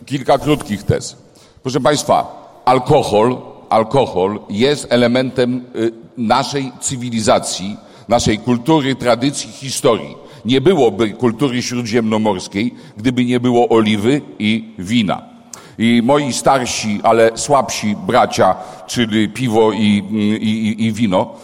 Kilka 0.07 0.39
krótkich 0.39 0.83
tez. 0.83 1.17
Proszę 1.63 1.81
Państwa, 1.81 2.45
alkohol 2.65 3.55
alkohol 3.75 4.41
jest 4.51 4.87
elementem 4.91 5.65
y, 5.77 5.93
naszej 6.17 6.73
cywilizacji, 6.81 7.77
naszej 8.09 8.39
kultury, 8.39 8.95
tradycji, 8.95 9.51
historii. 9.51 10.17
Nie 10.45 10.61
byłoby 10.61 11.11
kultury 11.11 11.63
śródziemnomorskiej, 11.63 12.75
gdyby 12.97 13.25
nie 13.25 13.41
było 13.41 13.69
oliwy 13.69 14.21
i 14.39 14.75
wina. 14.79 15.34
I 15.79 16.03
moi 16.05 16.33
starsi, 16.33 17.01
ale 17.03 17.31
słabsi 17.35 17.97
bracia, 18.07 18.55
czyli 18.87 19.29
piwo 19.29 19.73
i, 19.73 20.03
i, 20.41 20.87
i 20.87 20.93
wino, 20.93 21.35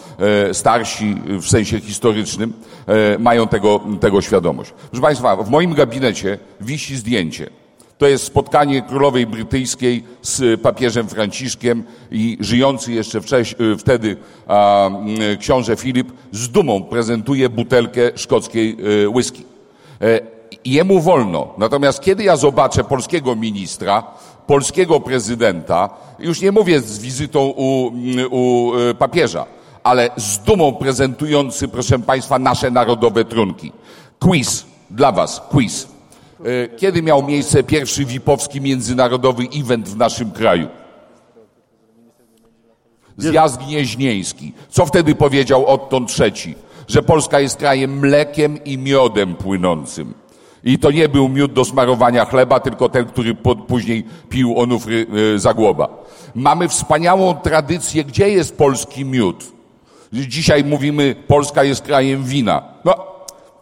e, 0.49 0.55
starsi 0.55 1.17
w 1.27 1.49
sensie 1.49 1.81
historycznym, 1.81 2.53
e, 2.87 3.19
mają 3.19 3.49
tego, 3.49 3.81
tego 4.01 4.23
świadomość. 4.23 4.73
Proszę 4.91 5.03
Państwa, 5.03 5.37
w 5.37 5.51
moim 5.51 5.75
gabinecie 5.75 6.39
wisi 6.61 6.97
zdjęcie 6.97 7.51
to 7.99 8.07
jest 8.07 8.25
spotkanie 8.25 8.83
królowej 8.83 9.27
brytyjskiej 9.27 10.05
z 10.23 10.61
papieżem 10.61 11.09
Franciszkiem 11.09 11.85
i 12.11 12.39
żyjący 12.41 12.93
jeszcze 12.93 13.19
y, 13.19 13.77
wtedy 13.79 14.17
a, 14.47 14.91
książę 15.41 15.77
Filip 15.77 16.13
z 16.33 16.49
dumą 16.49 16.83
prezentuje 16.83 17.49
butelkę 17.49 18.01
szkockiej 18.15 18.77
whisky. 19.15 19.45
E, 20.67 20.71
jemu 20.71 21.01
wolno. 21.01 21.49
Natomiast 21.59 22.01
kiedy 22.01 22.25
ja 22.25 22.37
zobaczę 22.37 22.85
polskiego 22.85 23.37
ministra, 23.37 24.03
polskiego 24.47 25.01
prezydenta, 25.01 25.91
już 26.19 26.41
nie 26.41 26.53
mówię 26.53 26.81
z 26.81 26.99
wizytą 26.99 27.53
u, 27.57 27.93
u 28.31 28.75
y, 28.79 28.95
papieża, 28.95 29.47
ale 29.83 30.11
z 30.17 30.39
dumą 30.39 30.73
prezentujący, 30.73 31.69
proszę 31.69 31.99
Państwa, 31.99 32.39
nasze 32.39 32.71
narodowe 32.71 33.25
trunki. 33.25 33.73
Quiz 34.19 34.67
dla 34.91 35.13
Was, 35.13 35.43
quiz. 35.51 35.89
E, 36.45 36.77
kiedy 36.77 37.03
miał 37.03 37.23
miejsce 37.23 37.63
pierwszy 37.63 38.05
VIP-owski 38.05 38.61
międzynarodowy 38.61 39.45
event 39.61 39.89
w 39.89 39.97
naszym 39.97 40.31
kraju? 40.31 40.69
Zjazd 43.17 43.61
Gnieźnieński. 43.61 44.53
Co 44.71 44.87
wtedy 44.87 45.15
powiedział 45.15 45.67
Otton 45.67 46.07
III? 46.21 46.55
Że 46.89 47.03
Polska 47.03 47.41
jest 47.41 47.57
krajem 47.57 47.99
mlekiem 47.99 48.65
i 48.65 48.79
miodem 48.79 49.35
płynącym. 49.35 50.15
I 50.65 50.79
to 50.79 50.91
nie 50.91 51.09
był 51.09 51.29
miód 51.29 51.53
do 51.53 51.65
smarowania 51.65 52.25
chleba, 52.25 52.61
tylko 52.61 52.89
ten, 52.89 53.07
który 53.07 53.35
później 53.69 54.05
pił 54.29 54.59
Onufry 54.59 55.07
e, 55.35 55.39
Zagłoba. 55.39 55.89
Mamy 56.35 56.69
wspaniałą 56.69 57.35
tradycję. 57.35 58.05
Gdzie 58.05 58.31
jest 58.31 58.57
polski 58.57 59.05
miód? 59.05 59.45
Dzisiaj 60.13 60.65
mówimy, 60.65 61.17
Polska 61.27 61.65
jest 61.65 61.83
krajem 61.83 62.25
wina. 62.25 62.63
No, 62.85 62.95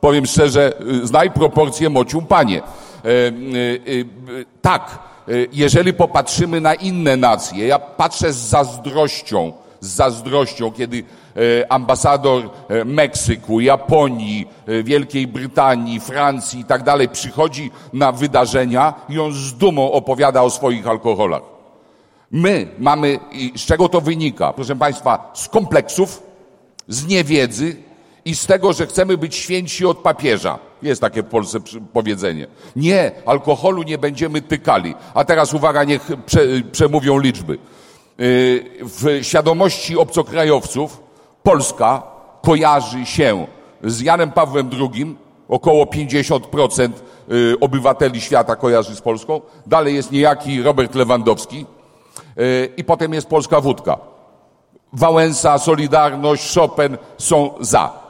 powiem 0.01 0.27
szczerze, 0.27 0.73
y, 1.03 1.07
znaj 1.07 1.31
proporcje 1.31 1.91
mocium 1.91 2.27
panie. 2.27 2.59
E, 2.59 3.09
e, 3.09 3.11
e, 3.11 4.45
tak, 4.63 4.99
jeżeli 5.53 5.93
popatrzymy 5.93 6.61
na 6.61 6.75
inne 6.75 7.17
nacje, 7.17 7.67
ja 7.67 7.79
patrzę 7.79 8.33
z 8.33 8.37
zazdrością, 8.37 9.53
z 9.81 9.89
zazdrością, 9.89 10.73
kiedy 10.73 11.05
ambasador 11.69 12.51
Meksyku, 12.85 13.61
Japonii, 13.61 14.49
Wielkiej 14.85 15.27
Brytanii, 15.27 16.01
Francji 16.01 16.61
i 16.61 16.65
tak 16.65 16.83
dalej 16.83 17.09
przychodzi 17.09 17.71
na 17.93 18.13
wydarzenia 18.13 18.95
i 19.09 19.19
on 19.19 19.33
z 19.33 19.55
dumą 19.55 19.93
opowiada 19.93 20.43
o 20.43 20.51
swoich 20.51 20.87
alkoholach. 20.87 21.43
My 22.31 22.69
mamy, 22.79 23.19
z 23.57 23.67
czego 23.67 23.89
to 23.89 24.01
wynika? 24.01 24.53
Proszę 24.53 24.77
Państwa, 24.77 25.31
z 25.35 25.49
kompleksów, 25.49 26.23
z 26.89 27.07
niewiedzy, 27.07 27.77
i 28.25 28.37
z 28.37 28.47
tego, 28.47 28.73
że 28.73 28.87
chcemy 28.87 29.19
być 29.19 29.37
święci 29.37 29.87
od 29.87 29.99
papieża. 29.99 30.59
Jest 30.83 31.01
takie 31.01 31.23
w 31.23 31.27
Polsce 31.27 31.59
powiedzenie. 31.93 32.47
Nie, 32.77 33.13
alkoholu 33.27 33.83
nie 33.83 33.99
będziemy 33.99 34.43
tykali. 34.43 34.95
A 35.15 35.25
teraz 35.25 35.55
uwaga, 35.55 35.85
niech 35.85 36.09
prze, 36.27 36.41
przemówią 36.73 37.19
liczby. 37.19 37.59
Y, 38.21 38.65
w 38.81 39.19
świadomości 39.23 39.99
obcokrajowców 39.99 41.03
Polska 41.43 42.03
kojarzy 42.43 43.07
się 43.07 43.47
z 43.85 44.01
Janem 44.01 44.31
Pawłem 44.31 44.71
II, 44.81 45.17
około 45.49 45.85
50% 45.85 46.91
y, 47.33 47.57
obywateli 47.61 48.21
świata 48.21 48.57
kojarzy 48.57 48.97
z 48.97 49.01
Polską. 49.01 49.41
Dalej 49.67 49.95
jest 49.95 50.13
niejaki 50.13 50.63
Robert 50.63 50.95
Lewandowski 50.95 51.67
y, 52.39 52.73
i 52.77 52.85
potem 52.85 53.15
jest 53.15 53.29
polska 53.29 53.61
wódka. 53.61 53.99
Wałęsa, 54.93 55.59
Solidarność, 55.59 56.55
Chopin 56.55 56.99
są 57.19 57.51
za 57.61 58.09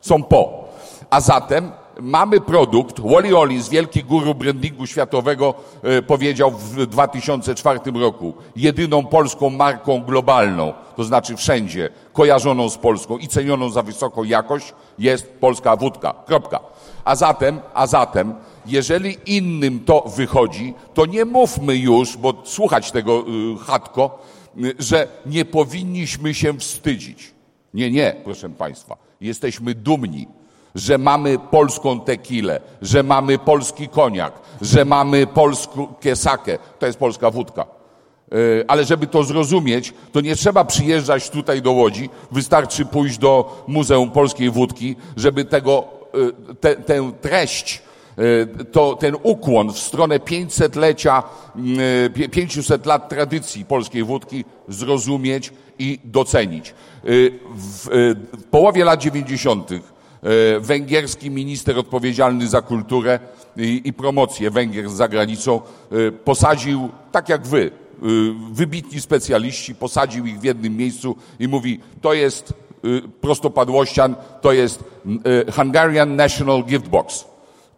są 0.00 0.22
po. 0.22 0.64
A 1.10 1.20
zatem 1.20 1.72
mamy 2.00 2.40
produkt, 2.40 3.00
Wally 3.00 3.38
Ollins, 3.38 3.68
wielki 3.68 4.04
guru 4.04 4.34
brandingu 4.34 4.86
światowego, 4.86 5.54
e, 5.82 6.02
powiedział 6.02 6.50
w 6.50 6.86
2004 6.86 8.00
roku, 8.00 8.34
jedyną 8.56 9.06
polską 9.06 9.50
marką 9.50 10.02
globalną, 10.02 10.72
to 10.96 11.04
znaczy 11.04 11.36
wszędzie, 11.36 11.88
kojarzoną 12.12 12.68
z 12.68 12.78
Polską 12.78 13.18
i 13.18 13.28
cenioną 13.28 13.70
za 13.70 13.82
wysoką 13.82 14.24
jakość, 14.24 14.74
jest 14.98 15.32
polska 15.40 15.76
wódka. 15.76 16.14
Kropka. 16.26 16.60
A 17.04 17.16
zatem, 17.16 17.60
a 17.74 17.86
zatem, 17.86 18.34
jeżeli 18.66 19.16
innym 19.26 19.80
to 19.80 20.00
wychodzi, 20.16 20.74
to 20.94 21.06
nie 21.06 21.24
mówmy 21.24 21.76
już, 21.76 22.16
bo 22.16 22.34
słuchać 22.44 22.92
tego 22.92 23.20
y, 23.20 23.24
chatko, 23.66 24.18
y, 24.64 24.74
że 24.78 25.08
nie 25.26 25.44
powinniśmy 25.44 26.34
się 26.34 26.58
wstydzić. 26.58 27.34
Nie, 27.74 27.90
nie, 27.90 28.16
proszę 28.24 28.50
Państwa. 28.50 28.96
Jesteśmy 29.20 29.74
dumni, 29.74 30.28
że 30.74 30.98
mamy 30.98 31.38
polską 31.38 32.00
tequilę, 32.00 32.60
że 32.82 33.02
mamy 33.02 33.38
polski 33.38 33.88
koniak, 33.88 34.32
że 34.60 34.84
mamy 34.84 35.26
polskie 35.26 36.16
sake. 36.16 36.58
To 36.78 36.86
jest 36.86 36.98
polska 36.98 37.30
wódka. 37.30 37.62
E, 37.62 38.36
ale 38.68 38.84
żeby 38.84 39.06
to 39.06 39.24
zrozumieć, 39.24 39.94
to 40.12 40.20
nie 40.20 40.36
trzeba 40.36 40.64
przyjeżdżać 40.64 41.30
tutaj 41.30 41.62
do 41.62 41.72
Łodzi. 41.72 42.10
Wystarczy 42.32 42.86
pójść 42.86 43.18
do 43.18 43.64
Muzeum 43.66 44.10
Polskiej 44.10 44.50
Wódki, 44.50 44.96
żeby 45.16 45.44
tego, 45.44 45.84
e, 46.50 46.54
te, 46.54 46.76
tę 46.76 47.12
treść, 47.20 47.82
e, 48.18 48.64
to, 48.64 48.96
ten 48.96 49.16
ukłon 49.22 49.72
w 49.72 49.78
stronę 49.78 50.18
500-lecia, 50.18 51.22
500 52.30 52.86
lat 52.86 53.08
tradycji 53.08 53.64
polskiej 53.64 54.04
wódki 54.04 54.44
zrozumieć 54.68 55.52
i 55.78 55.98
docenić. 56.04 56.74
Y, 57.04 57.38
w, 57.56 57.88
y, 57.88 58.14
w 58.38 58.44
połowie 58.44 58.84
lat 58.84 59.00
90. 59.00 59.70
E, 60.24 60.60
węgierski 60.60 61.30
minister 61.30 61.78
odpowiedzialny 61.78 62.48
za 62.48 62.62
kulturę 62.62 63.18
i, 63.56 63.82
i 63.84 63.92
promocję 63.92 64.50
Węgier 64.50 64.90
za 64.90 65.08
granicą 65.08 65.60
e, 65.60 66.12
posadził, 66.12 66.88
tak 67.12 67.28
jak 67.28 67.46
wy, 67.46 67.70
e, 67.70 68.06
wybitni 68.52 69.00
specjaliści, 69.00 69.74
posadził 69.74 70.26
ich 70.26 70.40
w 70.40 70.44
jednym 70.44 70.76
miejscu 70.76 71.16
i 71.38 71.48
mówi, 71.48 71.80
to 72.00 72.14
jest 72.14 72.52
prostopadłościan, 73.20 74.14
to 74.40 74.52
jest 74.52 74.84
Hungarian 75.56 76.16
National 76.16 76.64
Gift 76.64 76.88
Box. 76.88 77.24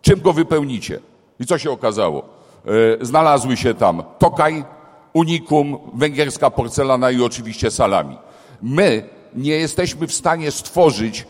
Czym 0.02 0.20
go 0.20 0.32
wypełnicie? 0.32 1.00
I 1.40 1.46
co 1.46 1.58
się 1.58 1.70
okazało? 1.70 2.22
Znalazły 3.00 3.56
się 3.56 3.74
tam 3.74 4.02
tokaj, 4.18 4.64
unikum, 5.12 5.78
węgierska 5.94 6.50
porcelana 6.50 7.10
i 7.10 7.22
oczywiście 7.22 7.70
salami. 7.70 8.18
My 8.62 9.08
nie 9.34 9.52
jesteśmy 9.52 10.06
w 10.06 10.14
stanie 10.14 10.50
stworzyć 10.50 11.26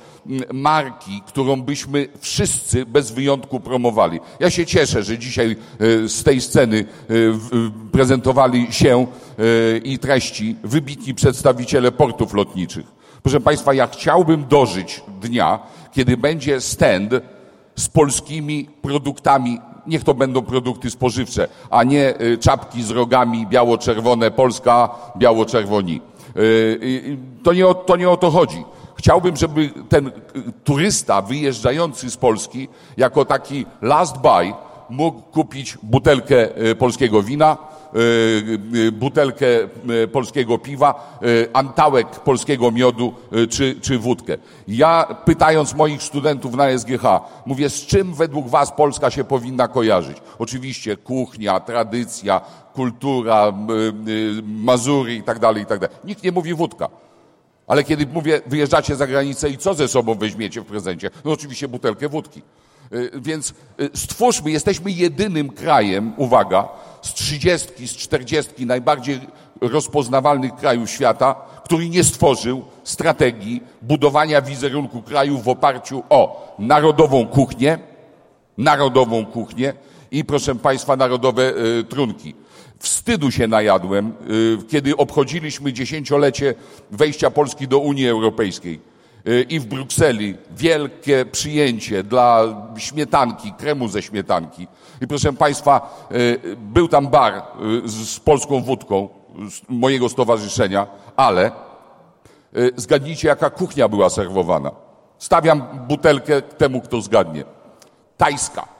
marki, 0.53 1.23
którą 1.27 1.63
byśmy 1.63 2.09
wszyscy 2.19 2.87
bez 2.87 3.11
wyjątku 3.11 3.61
promowali. 3.61 4.21
Ja 4.41 4.51
się 4.51 4.67
cieszę, 4.67 5.03
że 5.03 5.19
dzisiaj 5.19 5.57
e, 6.05 6.09
z 6.09 6.23
tej 6.23 6.41
sceny 6.41 6.85
e, 6.85 7.15
prezentowali 7.93 8.73
się 8.73 9.07
e, 9.39 9.79
i 9.79 9.99
treści 9.99 10.57
wybitni 10.65 11.15
przedstawiciele 11.15 11.93
portów 11.93 12.35
lotniczych. 12.35 12.87
Proszę 13.23 13.41
Państwa, 13.41 13.75
ja 13.75 13.87
chciałbym 13.87 14.47
dożyć 14.47 15.03
dnia, 15.21 15.59
kiedy 15.93 16.17
będzie 16.17 16.61
stand 16.61 17.11
z 17.77 17.89
polskimi 17.89 18.69
produktami 18.83 19.61
niech 19.87 20.05
to 20.05 20.15
będą 20.15 20.43
produkty 20.43 20.91
spożywcze, 20.91 21.49
a 21.71 21.85
nie 21.85 22.15
czapki 22.41 22.83
z 22.83 22.91
rogami 22.91 23.47
biało-czerwone 23.47 24.31
Polska, 24.31 24.89
biało-czerwoni. 25.19 26.01
To 27.43 27.53
nie, 27.53 27.67
o, 27.67 27.75
to 27.75 27.97
nie 27.97 28.11
o 28.11 28.17
to 28.17 28.31
chodzi. 28.31 28.65
Chciałbym, 28.97 29.37
żeby 29.37 29.71
ten 29.89 30.11
turysta 30.65 31.23
wyjeżdżający 31.23 32.11
z 32.11 32.17
Polski 32.17 32.69
jako 32.97 33.25
taki 33.25 33.67
last 33.83 34.19
buy 34.19 34.53
mógł 34.91 35.21
kupić 35.21 35.79
butelkę 35.83 36.57
e, 36.57 36.75
polskiego 36.75 37.23
wina, 37.23 37.57
e, 38.89 38.93
butelkę 38.93 39.47
polskiego 40.13 40.59
piwa, 40.59 41.19
antałek 41.53 42.09
polskiego 42.09 42.71
miodu 42.71 43.15
czy, 43.51 43.77
czy 43.81 43.99
wódkę. 43.99 44.37
Ja 44.69 45.17
pytając 45.25 45.75
moich 45.75 46.03
studentów 46.03 46.55
na 46.55 46.79
SGH, 46.79 47.03
mówię, 47.47 47.71
z 47.71 47.87
czym 47.87 48.15
według 48.15 48.49
was 48.49 48.73
Polska 48.73 49.11
się 49.11 49.25
powinna 49.25 49.69
kojarzyć? 49.69 50.17
Oczywiście 50.39 50.97
kuchnia, 50.97 51.61
tradycja, 51.61 52.41
kultura, 52.75 53.53
Mazury 54.43 55.15
i 55.15 55.23
tak 55.23 55.39
dalej, 55.39 55.63
i 55.63 55.67
tak 55.67 55.81
dalej. 55.81 55.97
Nikt 56.05 56.23
nie 56.23 56.33
mówi 56.33 56.55
wódka. 56.55 56.89
Ale 57.67 57.85
kiedy 57.85 58.07
mówię, 58.07 58.41
wyjeżdżacie 58.47 58.97
za 58.97 59.07
granicę 59.07 59.51
i 59.51 59.59
co 59.59 59.75
ze 59.75 59.89
sobą 59.89 60.15
weźmiecie 60.15 60.61
w 60.61 60.65
prezencie? 60.65 61.11
No 61.25 61.33
oczywiście 61.33 61.69
butelkę 61.69 62.09
wódki. 62.09 62.43
Y, 62.93 63.11
więc 63.15 63.55
y, 63.81 63.91
stwórzmy, 63.95 64.51
jesteśmy 64.51 64.91
jedynym 64.91 65.51
krajem, 65.51 66.13
uwaga, 66.17 66.69
z 67.03 67.15
trzydziestki, 67.15 67.89
z 67.89 67.97
czterdziestki 67.97 68.67
najbardziej 68.67 69.21
rozpoznawalnych 69.61 70.55
krajów 70.55 70.91
świata, 70.91 71.35
który 71.65 71.89
nie 71.89 72.05
stworzył 72.05 72.65
strategii 72.85 73.63
budowania 73.83 74.43
wizerunku 74.43 75.03
kraju 75.03 75.39
w 75.39 75.49
oparciu 75.49 76.03
o 76.09 76.55
narodową 76.59 77.27
kuchnię, 77.27 77.79
narodową 78.59 79.27
kuchnię 79.27 79.75
i 80.11 80.25
proszę 80.25 80.55
Państwa 80.55 80.97
narodowe 80.97 81.55
y, 81.57 81.85
trunki. 81.85 82.35
Wstydu 82.79 83.31
się 83.31 83.49
najadłem, 83.49 84.13
y, 84.31 84.59
kiedy 84.69 84.97
obchodziliśmy 84.97 85.73
dziesięciolecie 85.73 86.55
wejścia 86.91 87.31
Polski 87.31 87.69
do 87.69 87.79
Unii 87.79 88.09
Europejskiej. 88.09 88.81
Y, 89.29 89.47
I 89.49 89.61
w 89.61 89.67
Brukseli 89.67 90.35
wielkie 90.57 91.25
przyjęcie 91.25 92.03
dla 92.03 92.45
śmietanki, 92.77 93.53
kremu 93.53 93.89
ze 93.89 94.03
śmietanki. 94.03 94.67
I 95.01 95.07
proszę 95.07 95.33
Państwa, 95.33 96.07
y, 96.13 96.57
był 96.57 96.89
tam 96.89 97.09
bar 97.09 97.43
z 97.85 98.21
polską 98.21 98.63
wódką 98.63 99.09
mojego 99.69 100.09
stowarzyszenia, 100.09 100.87
ale 101.17 101.51
zgadnijcie, 102.77 103.29
jaka 103.29 103.51
kuchnia 103.51 103.89
była 103.89 104.11
serwowana. 104.11 104.71
Stawiam 105.19 105.63
butelkę 105.89 106.43
temu, 106.43 106.81
kto 106.81 107.01
zgadnie. 107.01 107.45
Tajska. 108.17 108.76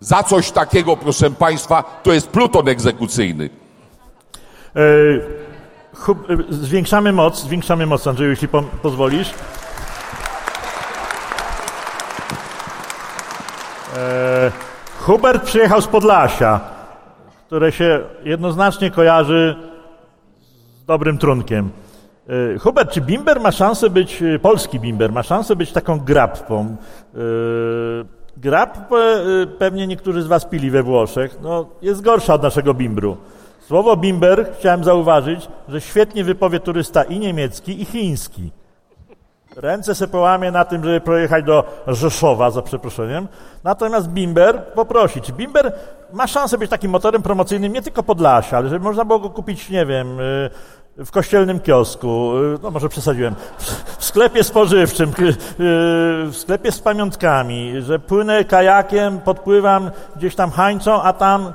Za 0.00 0.22
coś 0.22 0.50
takiego, 0.50 0.96
proszę 0.96 1.30
Państwa, 1.30 2.00
to 2.02 2.12
jest 2.12 2.28
pluton 2.28 2.68
egzekucyjny. 2.68 3.50
E, 4.76 4.80
e, 4.80 6.36
zwiększamy 6.50 7.12
moc, 7.12 7.42
zwiększamy 7.42 7.86
moc, 7.86 8.06
Andrzeju, 8.06 8.30
jeśli 8.30 8.48
po, 8.48 8.62
pozwolisz. 8.62 9.34
E, 13.96 14.52
Hubert 15.00 15.44
przyjechał 15.44 15.82
z 15.82 15.86
Podlasia, 15.86 16.60
które 17.46 17.72
się 17.72 18.00
jednoznacznie 18.24 18.90
kojarzy 18.90 19.56
z 20.82 20.84
dobrym 20.84 21.18
trunkiem. 21.18 21.70
E, 22.54 22.58
Hubert, 22.58 22.92
czy 22.92 23.00
Bimber 23.00 23.40
ma 23.40 23.52
szansę 23.52 23.90
być, 23.90 24.22
polski 24.42 24.80
Bimber, 24.80 25.12
ma 25.12 25.22
szansę 25.22 25.56
być 25.56 25.72
taką 25.72 26.00
grabką? 26.00 26.76
E, 27.14 28.19
Grab 28.36 28.92
y, 28.92 29.46
pewnie 29.46 29.86
niektórzy 29.86 30.22
z 30.22 30.26
Was 30.26 30.44
pili 30.44 30.70
we 30.70 30.82
Włoszech, 30.82 31.38
no, 31.42 31.66
jest 31.82 32.00
gorsza 32.00 32.34
od 32.34 32.42
naszego 32.42 32.74
bimbru. 32.74 33.16
Słowo 33.60 33.96
bimber 33.96 34.46
chciałem 34.58 34.84
zauważyć, 34.84 35.48
że 35.68 35.80
świetnie 35.80 36.24
wypowie 36.24 36.60
turysta 36.60 37.02
i 37.02 37.18
niemiecki, 37.18 37.82
i 37.82 37.84
chiński. 37.84 38.50
Ręce 39.56 39.94
se 39.94 40.08
połamie 40.08 40.50
na 40.50 40.64
tym, 40.64 40.84
żeby 40.84 41.00
pojechać 41.00 41.44
do 41.44 41.64
Rzeszowa, 41.86 42.50
za 42.50 42.62
przeproszeniem. 42.62 43.28
Natomiast 43.64 44.08
Bimber 44.08 44.64
poprosi. 44.64 45.20
Czy 45.20 45.32
Bimber 45.32 45.72
ma 46.12 46.26
szansę 46.26 46.58
być 46.58 46.70
takim 46.70 46.90
motorem 46.90 47.22
promocyjnym 47.22 47.72
nie 47.72 47.82
tylko 47.82 48.02
Podlasia, 48.02 48.56
ale 48.56 48.68
żeby 48.68 48.84
można 48.84 49.04
było 49.04 49.18
go 49.18 49.30
kupić, 49.30 49.70
nie 49.70 49.86
wiem, 49.86 50.20
y, 50.20 50.50
w 51.04 51.10
kościelnym 51.10 51.60
kiosku, 51.60 52.36
y, 52.36 52.58
no 52.62 52.70
może 52.70 52.88
przesadziłem, 52.88 53.34
w 53.98 54.04
sklepie 54.04 54.44
spożywczym, 54.44 55.08
y, 55.08 55.12
w 56.26 56.34
sklepie 56.36 56.72
z 56.72 56.78
pamiątkami, 56.78 57.72
że 57.82 57.98
płynę 57.98 58.44
kajakiem, 58.44 59.18
podpływam 59.18 59.90
gdzieś 60.16 60.34
tam 60.34 60.50
hańcą, 60.50 61.02
a 61.02 61.12
tam 61.12 61.52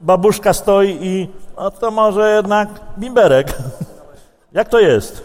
babuszka 0.00 0.52
stoi 0.52 0.98
i 1.00 1.28
no 1.56 1.70
to 1.70 1.90
może 1.90 2.36
jednak 2.36 2.68
bimberek. 2.98 3.58
Jak 4.52 4.68
to 4.68 4.80
jest? 4.80 5.24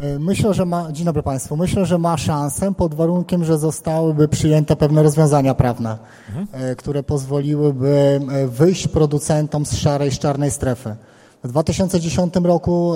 E, 0.00 0.18
myślę, 0.18 0.54
że 0.54 0.64
ma, 0.64 0.92
dzień 0.92 1.04
dobry 1.06 1.22
Państwu, 1.22 1.56
myślę, 1.56 1.86
że 1.86 1.98
ma 1.98 2.16
szansę 2.16 2.74
pod 2.74 2.94
warunkiem, 2.94 3.44
że 3.44 3.58
zostałyby 3.58 4.28
przyjęte 4.28 4.76
pewne 4.76 5.02
rozwiązania 5.02 5.54
prawne, 5.54 5.98
mhm. 6.28 6.76
które 6.76 7.02
pozwoliłyby 7.02 8.20
e, 8.32 8.46
wyjść 8.46 8.88
producentom 8.88 9.66
z 9.66 9.76
szarej, 9.76 10.10
z 10.10 10.18
czarnej 10.18 10.50
strefy. 10.50 10.96
W 11.44 11.48
2010 11.48 12.34
roku 12.44 12.92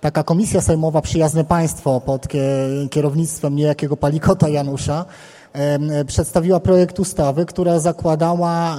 taka 0.00 0.22
komisja 0.22 0.60
sejmowa 0.60 1.02
Przyjazne 1.02 1.44
Państwo 1.44 2.00
pod 2.00 2.28
kierownictwem 2.90 3.56
niejakiego 3.56 3.96
Palikota 3.96 4.48
Janusza 4.48 5.04
przedstawiła 6.06 6.60
projekt 6.60 7.00
ustawy, 7.00 7.46
która 7.46 7.78
zakładała 7.78 8.76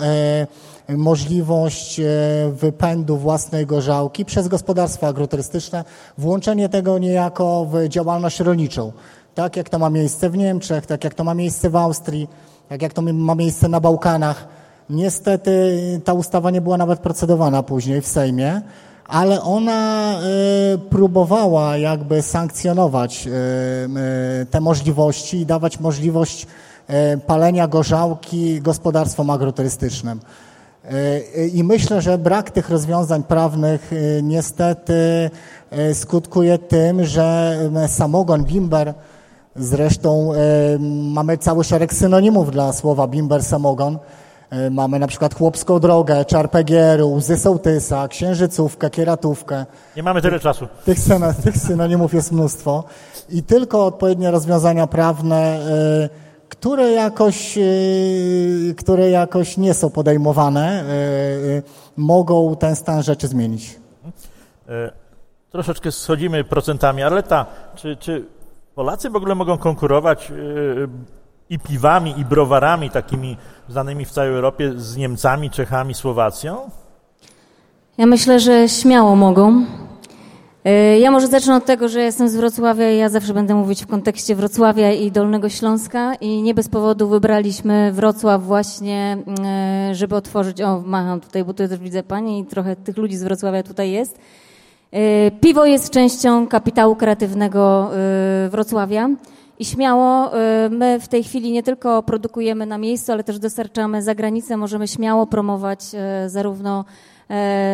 możliwość 0.90 2.00
e, 2.00 2.04
wypędu 2.52 3.18
własnej 3.18 3.66
gorzałki 3.66 4.26
przez 4.26 4.48
gospodarstwa 4.48 5.08
agroturystyczne, 5.08 5.84
włączenie 6.18 6.70
tego 6.70 7.00
niejako 7.00 7.66
w 7.66 7.88
działalność 7.88 8.40
rolniczą. 8.40 8.92
Tak 9.36 9.56
jak 9.56 9.70
to 9.70 9.80
ma 9.80 9.90
miejsce 9.90 10.30
w 10.30 10.38
Niemczech, 10.38 10.86
tak 10.86 11.04
jak 11.04 11.14
to 11.14 11.24
ma 11.24 11.34
miejsce 11.34 11.70
w 11.70 11.76
Austrii, 11.76 12.30
tak 12.70 12.82
jak 12.82 12.94
to 12.94 13.02
ma 13.02 13.36
miejsce 13.36 13.70
na 13.70 13.80
Bałkanach. 13.80 14.48
Niestety 14.90 15.52
ta 16.04 16.14
ustawa 16.14 16.52
nie 16.52 16.62
była 16.62 16.78
nawet 16.78 17.00
procedowana 17.00 17.64
później 17.64 18.02
w 18.02 18.08
Sejmie, 18.08 18.62
ale 19.08 19.42
ona 19.42 20.16
y, 20.74 20.78
próbowała 20.78 21.78
jakby 21.78 22.22
sankcjonować 22.22 23.28
y, 23.28 23.32
y, 24.42 24.46
te 24.46 24.62
możliwości 24.62 25.38
i 25.38 25.46
dawać 25.46 25.80
możliwość 25.80 26.48
palenia 27.28 27.68
gorzałki 27.68 28.62
gospodarstwom 28.62 29.30
agroturystycznym. 29.30 30.20
I 31.54 31.64
myślę, 31.64 32.02
że 32.02 32.18
brak 32.18 32.52
tych 32.52 32.70
rozwiązań 32.70 33.24
prawnych 33.24 33.92
niestety 34.24 35.30
skutkuje 35.94 36.58
tym, 36.58 37.06
że 37.06 37.58
samogon 37.88 38.44
bimber, 38.44 38.94
zresztą 39.56 40.32
mamy 41.14 41.38
cały 41.38 41.64
szereg 41.64 41.94
synonimów 41.94 42.52
dla 42.52 42.74
słowa 42.74 43.08
bimber 43.08 43.44
samogon, 43.44 44.00
mamy 44.72 45.00
na 45.00 45.08
przykład 45.08 45.36
chłopską 45.36 45.80
drogę, 45.80 46.26
czarpegieru, 46.26 47.14
łzy 47.14 47.38
sołtysa, 47.38 48.08
księżycówkę, 48.08 48.90
kieratówkę. 48.90 49.66
Nie 49.96 50.04
mamy 50.04 50.22
tyle 50.22 50.40
czasu. 50.40 50.68
Tych, 50.86 51.00
syno, 51.00 51.34
tych 51.44 51.58
synonimów 51.58 52.14
jest 52.14 52.32
mnóstwo. 52.32 52.84
I 53.30 53.44
tylko 53.44 53.86
odpowiednie 53.86 54.32
rozwiązania 54.32 54.88
prawne, 54.88 55.38
e, 55.38 56.10
które 56.50 56.92
jakoś, 56.92 57.58
e, 57.58 57.62
które 58.78 59.10
jakoś 59.10 59.58
nie 59.58 59.74
są 59.74 59.90
podejmowane, 59.90 60.84
mogą 61.98 62.56
ten 62.56 62.76
stan 62.76 63.04
rzeczy 63.04 63.28
zmienić. 63.28 63.80
Troszeczkę 65.52 65.92
schodzimy 65.92 66.44
procentami, 66.44 67.04
ale 67.04 67.24
ta, 67.24 67.46
czy, 67.76 67.98
czy 67.98 68.26
Polacy 68.76 69.10
w 69.10 69.16
ogóle 69.16 69.36
mogą 69.36 69.58
konkurować 69.58 70.32
i 71.50 71.60
piwami, 71.60 72.20
i 72.20 72.26
browarami 72.26 72.90
takimi 72.90 73.38
znanymi 73.70 74.06
w 74.06 74.12
całej 74.12 74.34
Europie 74.34 74.74
z 74.76 74.98
Niemcami, 74.98 75.50
Czechami, 75.50 75.94
Słowacją? 75.94 76.70
Ja 77.98 78.06
myślę, 78.06 78.40
że 78.40 78.70
śmiało 78.70 79.16
mogą. 79.16 79.66
E, 80.66 81.00
ja 81.00 81.12
może 81.12 81.28
zacznę 81.28 81.56
od 81.56 81.66
tego, 81.66 81.90
że 81.90 82.02
jestem 82.02 82.30
z 82.30 82.36
Wrocławia 82.36 82.92
i 82.92 82.98
ja 82.98 83.10
zawsze 83.10 83.34
będę 83.34 83.56
mówić 83.56 83.84
w 83.84 83.88
kontekście 83.88 84.36
Wrocławia 84.36 84.92
i 84.92 85.12
Dolnego 85.12 85.50
Śląska 85.50 86.16
i 86.16 86.42
nie 86.42 86.54
bez 86.54 86.70
powodu 86.70 87.08
wybraliśmy 87.08 87.92
Wrocław 87.92 88.44
właśnie, 88.44 89.18
e, 89.46 89.96
żeby 89.96 90.16
otworzyć, 90.16 90.62
o 90.62 90.82
macham 90.86 91.22
tutaj, 91.22 91.44
bo 91.44 91.54
tu 91.54 91.68
też 91.68 91.80
widzę 91.80 92.04
Pani 92.04 92.40
i 92.40 92.46
trochę 92.46 92.76
tych 92.76 92.98
ludzi 92.98 93.18
z 93.18 93.24
Wrocławia 93.24 93.64
tutaj 93.64 93.92
jest. 93.92 94.20
E, 94.92 95.32
piwo 95.32 95.66
jest 95.66 95.90
częścią 95.90 96.48
kapitału 96.48 96.96
kreatywnego 96.96 97.92
Wrocławia 98.50 99.10
i 99.60 99.66
śmiało 99.66 100.32
my 100.70 101.00
w 101.00 101.08
tej 101.08 101.24
chwili 101.24 101.52
nie 101.52 101.64
tylko 101.64 102.04
produkujemy 102.04 102.66
na 102.66 102.78
miejscu, 102.78 103.12
ale 103.12 103.24
też 103.24 103.40
dostarczamy 103.40 104.02
za 104.02 104.16
granicę, 104.16 104.58
możemy 104.58 104.88
śmiało 104.88 105.28
promować 105.28 105.84
zarówno 106.28 106.86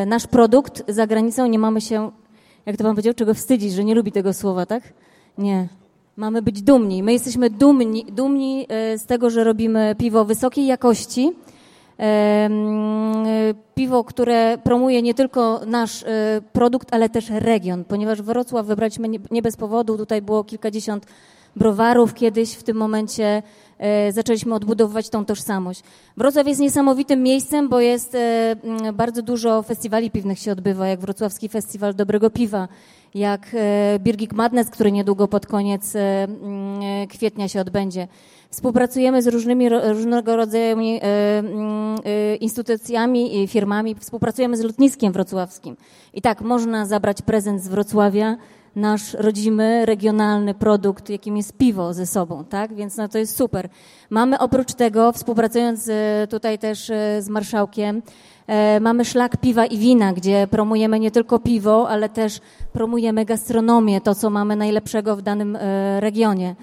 nasz 0.08 0.28
produkt 0.28 0.84
za 0.88 1.08
granicą, 1.08 1.46
nie 1.46 1.60
mamy 1.60 1.82
się 1.82 2.12
jak 2.66 2.78
to 2.78 2.84
pan 2.84 2.92
powiedział, 2.94 3.14
czego 3.14 3.34
wstydzić, 3.34 3.74
że 3.74 3.84
nie 3.84 3.96
lubi 3.96 4.12
tego 4.12 4.34
słowa, 4.34 4.66
tak? 4.66 4.84
Nie. 5.38 5.68
Mamy 6.18 6.42
być 6.42 6.62
dumni. 6.62 7.04
My 7.04 7.14
jesteśmy 7.14 7.50
dumni, 7.50 8.06
dumni 8.06 8.68
z 8.98 9.06
tego, 9.06 9.30
że 9.30 9.44
robimy 9.44 9.96
piwo 9.98 10.26
wysokiej 10.26 10.66
jakości. 10.66 11.32
Piwo, 13.76 14.04
które 14.04 14.58
promuje 14.64 15.02
nie 15.02 15.14
tylko 15.14 15.62
nasz 15.68 16.06
produkt, 16.54 16.94
ale 16.94 17.10
też 17.10 17.30
region, 17.30 17.84
ponieważ 17.84 18.22
Wrocław 18.22 18.66
wybraliśmy 18.66 19.10
nie 19.32 19.42
bez 19.42 19.58
powodu. 19.58 19.98
Tutaj 19.98 20.22
było 20.22 20.44
kilkadziesiąt 20.44 21.06
browarów 21.56 22.14
kiedyś. 22.14 22.54
W 22.54 22.64
tym 22.64 22.78
momencie 22.78 23.44
zaczęliśmy 24.12 24.56
odbudowywać 24.56 25.10
tą 25.10 25.26
tożsamość. 25.26 25.84
Wrocław 26.18 26.48
jest 26.48 26.62
niesamowitym 26.62 27.24
miejscem, 27.24 27.70
bo 27.70 27.80
jest 27.80 28.18
bardzo 28.94 29.22
dużo 29.22 29.64
festiwali 29.64 30.12
piwnych 30.12 30.40
się 30.40 30.52
odbywa, 30.52 30.88
jak 30.88 31.00
Wrocławski 31.00 31.50
Festiwal 31.50 31.96
Dobrego 31.96 32.30
Piwa, 32.30 32.68
jak 33.14 33.48
e, 33.54 34.00
Birgit 34.00 34.34
Madness, 34.34 34.70
który 34.70 34.92
niedługo 34.92 35.28
pod 35.28 35.46
koniec 35.46 35.96
e, 35.96 36.28
kwietnia 37.10 37.48
się 37.48 37.62
odbędzie. 37.62 38.08
Współpracujemy 38.50 39.22
z 39.22 39.28
różnymi 39.28 39.70
różnego 39.70 40.36
rodzaju 40.36 40.78
instytucjami 42.40 43.44
i 43.44 43.48
firmami, 43.48 43.96
współpracujemy 43.96 44.58
z 44.58 44.62
lotniskiem 44.62 45.14
wrocławskim. 45.14 45.78
I 46.14 46.22
tak, 46.22 46.42
można 46.42 46.86
zabrać 46.86 47.22
prezent 47.22 47.64
z 47.64 47.68
Wrocławia, 47.68 48.38
nasz 48.76 49.14
rodzimy, 49.14 49.86
regionalny 49.86 50.54
produkt, 50.54 51.10
jakim 51.10 51.38
jest 51.38 51.58
piwo 51.58 51.94
ze 51.94 52.06
sobą, 52.06 52.44
tak? 52.46 52.74
Więc 52.74 52.98
no, 52.98 53.08
to 53.08 53.18
jest 53.18 53.38
super. 53.38 53.70
Mamy 54.10 54.40
oprócz 54.40 54.74
tego, 54.74 55.12
współpracując 55.12 55.90
e, 55.90 56.28
tutaj 56.30 56.60
też 56.60 56.90
e, 56.90 57.22
z 57.22 57.30
marszałkiem, 57.30 58.02
e, 58.48 58.80
mamy 58.80 59.06
szlak 59.06 59.38
piwa 59.38 59.66
i 59.66 59.78
wina, 59.78 60.14
gdzie 60.14 60.48
promujemy 60.52 61.00
nie 61.00 61.12
tylko 61.12 61.40
piwo, 61.40 61.90
ale 61.90 62.10
też 62.10 62.40
promujemy 62.74 63.26
gastronomię, 63.26 64.02
to 64.02 64.16
co 64.16 64.30
mamy 64.30 64.56
najlepszego 64.56 65.16
w 65.16 65.22
danym 65.22 65.58
regionie. 66.00 66.56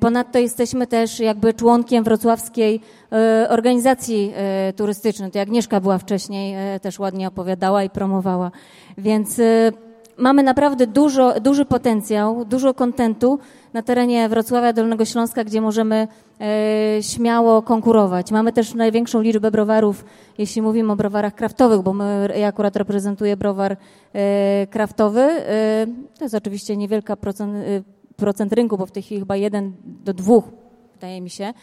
Ponadto 0.00 0.38
jesteśmy 0.38 0.86
też 0.86 1.20
jakby 1.20 1.54
członkiem 1.54 2.04
wrocławskiej 2.04 2.80
organizacji 3.48 4.32
turystycznej. 4.76 5.30
To 5.30 5.40
Agnieszka 5.40 5.80
była 5.80 5.98
wcześniej, 5.98 6.56
też 6.80 6.98
ładnie 6.98 7.28
opowiadała 7.28 7.84
i 7.84 7.90
promowała. 7.90 8.50
Więc 8.98 9.40
mamy 10.18 10.42
naprawdę 10.42 10.86
dużo, 10.86 11.40
duży 11.40 11.64
potencjał, 11.64 12.44
dużo 12.44 12.74
kontentu 12.74 13.38
na 13.72 13.82
terenie 13.82 14.28
Wrocławia 14.28 14.72
Dolnego 14.72 15.04
Śląska, 15.04 15.44
gdzie 15.44 15.60
możemy 15.60 16.08
e, 16.40 17.02
śmiało 17.02 17.62
konkurować. 17.62 18.30
Mamy 18.30 18.52
też 18.52 18.74
największą 18.74 19.20
liczbę 19.20 19.50
browarów, 19.50 20.04
jeśli 20.38 20.62
mówimy 20.62 20.92
o 20.92 20.96
browarach 20.96 21.34
kraftowych, 21.34 21.82
bo 21.82 21.92
my, 21.92 22.28
ja 22.36 22.46
akurat 22.46 22.76
reprezentuję 22.76 23.36
browar 23.36 23.76
e, 24.12 24.66
kraftowy. 24.66 25.20
E, 25.20 25.86
to 26.18 26.24
jest 26.24 26.34
oczywiście 26.34 26.76
niewielka 26.76 27.16
procent, 27.16 27.54
e, 27.54 27.82
procent 28.16 28.52
rynku, 28.52 28.78
bo 28.78 28.86
w 28.86 28.92
tej 28.92 29.02
chwili 29.02 29.20
chyba 29.20 29.36
jeden 29.36 29.72
do 29.84 30.14
dwóch, 30.14 30.44
wydaje 30.92 31.20
mi 31.20 31.30
się. 31.30 31.54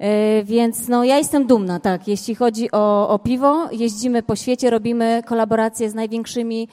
E, 0.00 0.44
więc 0.44 0.88
no, 0.88 1.04
ja 1.04 1.18
jestem 1.18 1.46
dumna, 1.46 1.80
tak, 1.80 2.08
jeśli 2.08 2.34
chodzi 2.34 2.70
o, 2.72 3.08
o 3.08 3.18
piwo. 3.18 3.68
Jeździmy 3.72 4.22
po 4.22 4.36
świecie, 4.36 4.70
robimy 4.70 5.22
kolaboracje 5.26 5.90
z 5.90 5.94
największymi 5.94 6.68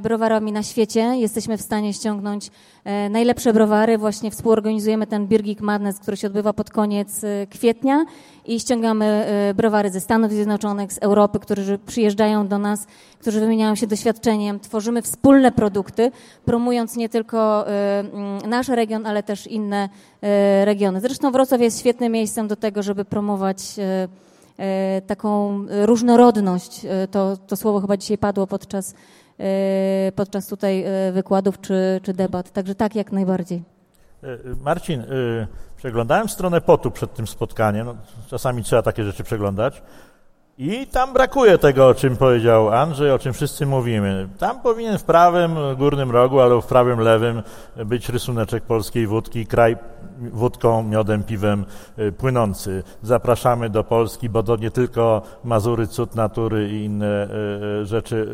browarami 0.00 0.52
na 0.52 0.62
świecie. 0.62 1.00
Jesteśmy 1.00 1.56
w 1.56 1.62
stanie 1.62 1.92
ściągnąć 1.92 2.50
e, 2.84 3.08
najlepsze 3.08 3.52
browary. 3.52 3.98
Właśnie 3.98 4.30
współorganizujemy 4.30 5.06
ten 5.06 5.26
Birgit 5.26 5.60
Madness, 5.60 5.98
który 5.98 6.16
się 6.16 6.26
odbywa 6.26 6.52
pod 6.52 6.70
koniec 6.70 7.24
e, 7.24 7.46
kwietnia 7.46 8.04
i 8.46 8.60
ściągamy 8.60 9.26
browary 9.54 9.90
ze 9.90 10.00
Stanów 10.00 10.32
Zjednoczonych, 10.32 10.92
z 10.92 10.98
Europy, 10.98 11.38
którzy 11.38 11.78
przyjeżdżają 11.78 12.48
do 12.48 12.58
nas, 12.58 12.86
którzy 13.20 13.40
wymieniają 13.40 13.74
się 13.74 13.86
doświadczeniem. 13.86 14.60
Tworzymy 14.60 15.02
wspólne 15.02 15.52
produkty, 15.52 16.10
promując 16.44 16.96
nie 16.96 17.08
tylko 17.08 17.66
nasz 18.46 18.68
region, 18.68 19.06
ale 19.06 19.22
też 19.22 19.46
inne 19.46 19.88
regiony. 20.64 21.00
Zresztą 21.00 21.32
Wrocław 21.32 21.60
jest 21.60 21.80
świetnym 21.80 22.12
miejscem 22.12 22.48
do 22.48 22.56
tego, 22.56 22.82
żeby 22.82 23.04
promować 23.04 23.58
taką 25.06 25.60
różnorodność. 25.68 26.86
To, 27.10 27.36
to 27.36 27.56
słowo 27.56 27.80
chyba 27.80 27.96
dzisiaj 27.96 28.18
padło 28.18 28.46
podczas 28.46 28.94
E, 28.94 29.23
podczas 30.16 30.46
tutaj 30.46 30.84
e, 30.84 31.12
wykładów 31.12 31.60
czy, 31.60 32.00
czy 32.02 32.12
debat. 32.12 32.52
Także 32.52 32.74
tak, 32.74 32.94
jak 32.94 33.12
najbardziej. 33.12 33.62
E, 34.22 34.26
Marcin, 34.64 35.04
przeglądałem 35.76 36.28
stronę 36.28 36.60
POTU 36.60 36.90
przed 36.90 37.14
tym 37.14 37.26
spotkaniem. 37.26 37.86
No, 37.86 37.96
czasami 38.28 38.62
trzeba 38.62 38.82
takie 38.82 39.04
rzeczy 39.04 39.24
przeglądać. 39.24 39.82
I 40.58 40.86
tam 40.86 41.12
brakuje 41.12 41.58
tego, 41.58 41.88
o 41.88 41.94
czym 41.94 42.16
powiedział 42.16 42.70
Andrzej, 42.70 43.10
o 43.10 43.18
czym 43.18 43.32
wszyscy 43.32 43.66
mówimy. 43.66 44.28
Tam 44.38 44.60
powinien 44.60 44.98
w 44.98 45.04
prawym 45.04 45.56
górnym 45.78 46.10
rogu 46.10 46.40
albo 46.40 46.60
w 46.60 46.66
prawym 46.66 47.00
lewym 47.00 47.42
być 47.86 48.08
rysuneczek 48.08 48.64
polskiej 48.64 49.06
wódki, 49.06 49.46
kraj 49.46 49.76
wódką, 50.18 50.82
miodem, 50.82 51.24
piwem 51.24 51.64
płynący. 52.18 52.82
Zapraszamy 53.02 53.70
do 53.70 53.84
Polski, 53.84 54.28
bo 54.28 54.42
to 54.42 54.56
nie 54.56 54.70
tylko 54.70 55.22
Mazury, 55.44 55.86
cud 55.86 56.14
natury 56.14 56.68
i 56.70 56.84
inne 56.84 57.28
rzeczy 57.82 58.28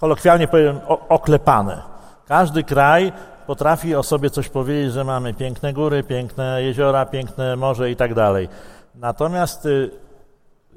kolokwialnie 0.00 0.48
powiem, 0.48 0.80
oklepane. 1.08 1.82
Każdy 2.26 2.64
kraj 2.64 3.12
potrafi 3.46 3.94
o 3.94 4.02
sobie 4.02 4.30
coś 4.30 4.48
powiedzieć, 4.48 4.92
że 4.92 5.04
mamy 5.04 5.34
piękne 5.34 5.72
góry, 5.72 6.02
piękne 6.02 6.62
jeziora, 6.62 7.06
piękne 7.06 7.56
morze 7.56 7.90
i 7.90 7.96
tak 7.96 8.14
dalej. 8.14 8.48
Natomiast 8.94 9.66
y, 9.66 9.90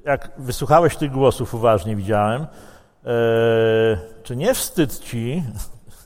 jak 0.06 0.32
wysłuchałeś 0.38 0.96
tych 0.96 1.12
głosów 1.12 1.54
uważnie, 1.54 1.96
widziałem, 1.96 2.42
e, 2.42 2.48
czy 4.24 4.36
nie 4.36 4.54
wstyd 4.54 5.00
ci, 5.00 5.44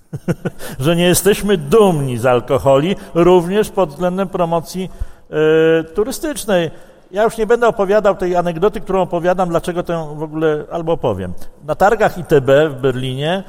że 0.79 0.95
nie 0.95 1.07
jesteśmy 1.07 1.57
dumni 1.57 2.17
z 2.17 2.25
alkoholi, 2.25 2.95
również 3.13 3.69
pod 3.69 3.89
względem 3.89 4.27
promocji 4.27 4.89
e, 5.29 5.83
turystycznej? 5.83 6.71
Ja 7.11 7.23
już 7.23 7.37
nie 7.37 7.45
będę 7.45 7.67
opowiadał 7.67 8.15
tej 8.15 8.35
anegdoty, 8.35 8.81
którą 8.81 9.01
opowiadam, 9.01 9.49
dlaczego 9.49 9.83
tę 9.83 10.15
w 10.15 10.23
ogóle, 10.23 10.65
albo 10.71 10.93
opowiem. 10.93 11.33
Na 11.65 11.75
targach 11.75 12.17
ITB 12.17 12.49
w 12.69 12.81
Berlinie 12.81 13.43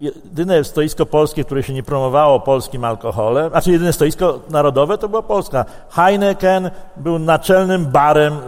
jedyne 0.00 0.64
stoisko 0.64 1.06
polskie, 1.06 1.44
które 1.44 1.62
się 1.62 1.72
nie 1.72 1.82
promowało 1.82 2.40
polskim 2.40 2.84
alkoholem, 2.84 3.50
znaczy 3.50 3.72
jedyne 3.72 3.92
stoisko 3.92 4.40
narodowe 4.50 4.98
to 4.98 5.08
była 5.08 5.22
Polska. 5.22 5.64
Heineken 5.90 6.70
był 6.96 7.18
naczelnym 7.18 7.86
barem 7.86 8.32
y, 8.32 8.36
y, 8.36 8.40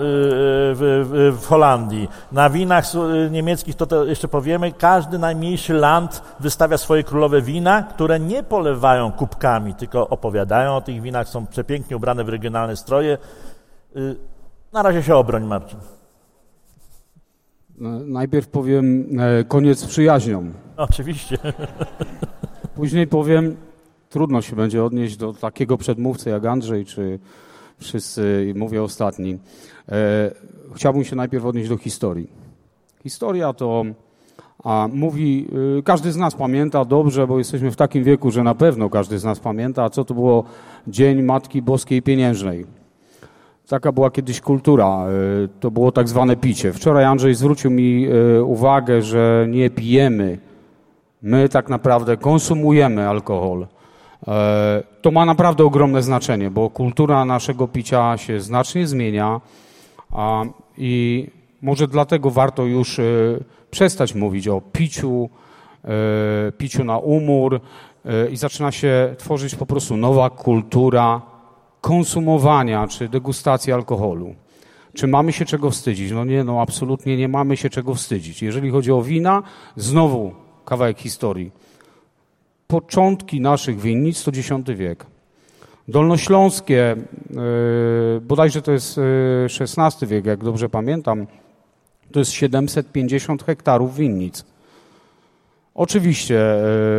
w, 1.32 1.46
Holandii. 1.48 2.08
Na 2.32 2.50
winach 2.50 2.84
y, 2.94 3.30
niemieckich, 3.30 3.76
to, 3.76 3.86
to 3.86 4.04
jeszcze 4.04 4.28
powiemy, 4.28 4.72
każdy 4.72 5.18
najmniejszy 5.18 5.74
land 5.74 6.22
wystawia 6.40 6.78
swoje 6.78 7.04
królowe 7.04 7.42
wina, 7.42 7.82
które 7.82 8.20
nie 8.20 8.42
polewają 8.42 9.12
kubkami, 9.12 9.74
tylko 9.74 10.08
opowiadają 10.08 10.76
o 10.76 10.80
tych 10.80 11.02
winach, 11.02 11.28
są 11.28 11.46
przepięknie 11.46 11.96
ubrane 11.96 12.24
w 12.24 12.28
regionalne 12.28 12.76
stroje. 12.76 13.18
Na 14.72 14.82
razie 14.82 15.02
się 15.02 15.16
obroń, 15.16 15.44
Marcin. 15.44 15.78
Najpierw 18.06 18.48
powiem 18.48 19.06
e, 19.20 19.44
koniec 19.44 19.78
z 19.78 19.86
przyjaźnią. 19.86 20.52
Oczywiście. 20.76 21.38
Później 22.74 23.06
powiem, 23.06 23.56
trudno 24.10 24.42
się 24.42 24.56
będzie 24.56 24.84
odnieść 24.84 25.16
do 25.16 25.32
takiego 25.32 25.76
przedmówcy 25.76 26.30
jak 26.30 26.44
Andrzej, 26.44 26.84
czy 26.84 27.18
wszyscy, 27.78 28.52
mówię 28.56 28.82
ostatni. 28.82 29.38
E, 29.88 30.30
chciałbym 30.74 31.04
się 31.04 31.16
najpierw 31.16 31.44
odnieść 31.44 31.68
do 31.68 31.76
historii. 31.76 32.30
Historia 33.02 33.52
to 33.52 33.84
a 34.64 34.88
mówi, 34.92 35.46
y, 35.78 35.82
każdy 35.82 36.12
z 36.12 36.16
nas 36.16 36.34
pamięta 36.34 36.84
dobrze, 36.84 37.26
bo 37.26 37.38
jesteśmy 37.38 37.70
w 37.70 37.76
takim 37.76 38.04
wieku, 38.04 38.30
że 38.30 38.42
na 38.42 38.54
pewno 38.54 38.90
każdy 38.90 39.18
z 39.18 39.24
nas 39.24 39.40
pamięta, 39.40 39.90
co 39.90 40.04
to 40.04 40.14
było 40.14 40.44
Dzień 40.88 41.22
Matki 41.22 41.62
Boskiej 41.62 42.02
Pieniężnej. 42.02 42.81
Taka 43.72 43.92
była 43.92 44.10
kiedyś 44.10 44.40
kultura, 44.40 44.86
e, 44.86 45.08
to 45.60 45.70
było 45.70 45.92
tak 45.92 46.08
zwane 46.08 46.36
picie. 46.36 46.72
Wczoraj 46.72 47.04
Andrzej 47.04 47.34
zwrócił 47.34 47.70
mi 47.70 48.06
e, 48.06 48.44
uwagę, 48.44 49.02
że 49.02 49.46
nie 49.48 49.70
pijemy, 49.70 50.38
my 51.22 51.48
tak 51.48 51.68
naprawdę 51.68 52.16
konsumujemy 52.16 53.08
alkohol. 53.08 53.66
E, 54.28 54.82
to 55.02 55.10
ma 55.10 55.24
naprawdę 55.24 55.64
ogromne 55.64 56.02
znaczenie, 56.02 56.50
bo 56.50 56.70
kultura 56.70 57.24
naszego 57.24 57.68
picia 57.68 58.16
się 58.16 58.40
znacznie 58.40 58.86
zmienia 58.86 59.40
i 60.78 61.26
może 61.62 61.88
dlatego 61.88 62.30
warto 62.30 62.64
już 62.64 63.00
przestać 63.70 64.14
mówić 64.14 64.48
o 64.48 64.60
piciu, 64.60 65.28
piciu 66.58 66.84
na 66.84 66.98
umór 66.98 67.60
i 68.30 68.36
zaczyna 68.36 68.72
się 68.72 69.14
tworzyć 69.18 69.54
po 69.54 69.66
prostu 69.66 69.96
nowa 69.96 70.30
kultura 70.30 71.31
konsumowania 71.82 72.88
czy 72.88 73.08
degustacji 73.08 73.72
alkoholu. 73.72 74.34
Czy 74.94 75.06
mamy 75.06 75.32
się 75.32 75.44
czego 75.44 75.70
wstydzić? 75.70 76.12
No 76.12 76.24
nie, 76.24 76.44
no 76.44 76.60
absolutnie 76.60 77.16
nie 77.16 77.28
mamy 77.28 77.56
się 77.56 77.70
czego 77.70 77.94
wstydzić. 77.94 78.42
Jeżeli 78.42 78.70
chodzi 78.70 78.92
o 78.92 79.02
wina, 79.02 79.42
znowu 79.76 80.32
kawałek 80.64 80.98
historii 80.98 81.50
początki 82.72 83.40
naszych 83.40 83.80
winnic 83.80 84.24
to 84.24 84.30
X 84.30 84.50
wiek. 84.76 85.06
Dolnośląskie, 85.88 86.96
yy, 87.30 88.20
bodajże 88.20 88.62
to 88.62 88.72
jest 88.72 89.00
XVI 89.60 90.06
wiek, 90.06 90.26
jak 90.26 90.44
dobrze 90.44 90.68
pamiętam, 90.68 91.26
to 92.12 92.18
jest 92.18 92.32
750 92.32 93.42
hektarów 93.42 93.96
winnic. 93.96 94.44
Oczywiście 95.74 96.34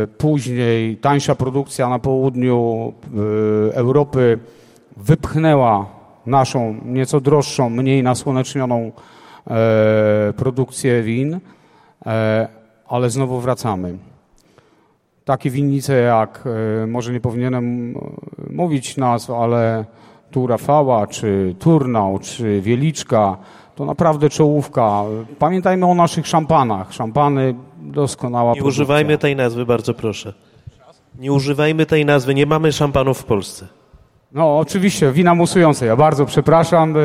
yy, 0.00 0.06
później 0.06 0.96
tańsza 0.96 1.34
produkcja 1.34 1.88
na 1.88 1.98
południu 1.98 2.92
yy, 3.14 3.72
Europy 3.74 4.38
wypchnęła 4.96 5.86
naszą 6.26 6.74
nieco 6.84 7.20
droższą, 7.20 7.70
mniej 7.70 8.02
nasłonecznioną 8.02 8.92
produkcję 10.36 11.02
win, 11.02 11.40
ale 12.88 13.10
znowu 13.10 13.40
wracamy 13.40 13.98
takie 15.24 15.50
winnice 15.50 15.94
jak, 16.00 16.44
e, 16.82 16.86
może 16.86 17.12
nie 17.12 17.20
powinienem 17.20 17.96
e, 17.96 18.52
mówić 18.52 18.96
nazw, 18.96 19.30
ale 19.30 19.84
tu 20.30 20.46
Rafała, 20.46 21.06
czy 21.06 21.54
Turnał, 21.58 22.18
czy 22.18 22.60
Wieliczka, 22.60 23.36
to 23.74 23.84
naprawdę 23.84 24.28
czołówka. 24.28 25.02
Pamiętajmy 25.38 25.86
o 25.86 25.94
naszych 25.94 26.26
szampanach. 26.26 26.92
Szampany 26.92 27.54
doskonała 27.82 28.50
Nie 28.52 28.56
produkcja. 28.56 28.82
używajmy 28.82 29.18
tej 29.18 29.36
nazwy, 29.36 29.66
bardzo 29.66 29.94
proszę. 29.94 30.34
Nie 31.18 31.32
używajmy 31.32 31.86
tej 31.86 32.04
nazwy, 32.04 32.34
nie 32.34 32.46
mamy 32.46 32.72
szampanów 32.72 33.18
w 33.18 33.24
Polsce. 33.24 33.66
No, 34.34 34.58
oczywiście, 34.58 35.12
wina 35.12 35.34
musujące. 35.34 35.86
Ja 35.86 35.96
bardzo 35.96 36.26
przepraszam, 36.26 36.94
e, 36.96 37.00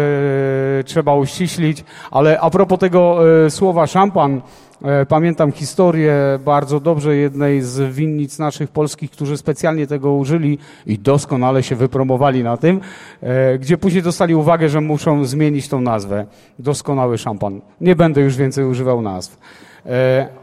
trzeba 0.84 1.16
uściślić, 1.16 1.84
ale 2.12 2.40
a 2.40 2.50
propos 2.50 2.80
tego 2.80 3.20
e, 3.46 3.50
słowa 3.50 3.88
szampan, 3.88 4.42
e, 4.82 5.06
pamiętam 5.06 5.52
historię 5.52 6.14
bardzo 6.46 6.80
dobrze 6.80 7.16
jednej 7.16 7.62
z 7.62 7.96
winnic 7.96 8.40
naszych 8.40 8.70
polskich, 8.70 9.12
którzy 9.12 9.38
specjalnie 9.38 9.88
tego 9.88 10.14
użyli 10.14 10.58
i 10.86 11.00
doskonale 11.00 11.64
się 11.64 11.76
wypromowali 11.76 12.44
na 12.44 12.58
tym, 12.58 12.80
gdzie 13.60 13.78
później 13.78 14.04
dostali 14.04 14.36
uwagę, 14.36 14.70
że 14.70 14.82
muszą 14.82 15.26
zmienić 15.26 15.68
tą 15.68 15.82
nazwę. 15.82 16.26
Doskonały 16.60 17.18
szampan. 17.18 17.62
Nie 17.82 17.96
będę 17.96 18.22
już 18.22 18.36
więcej 18.36 18.66
używał 18.66 19.02
nazw. 19.02 19.38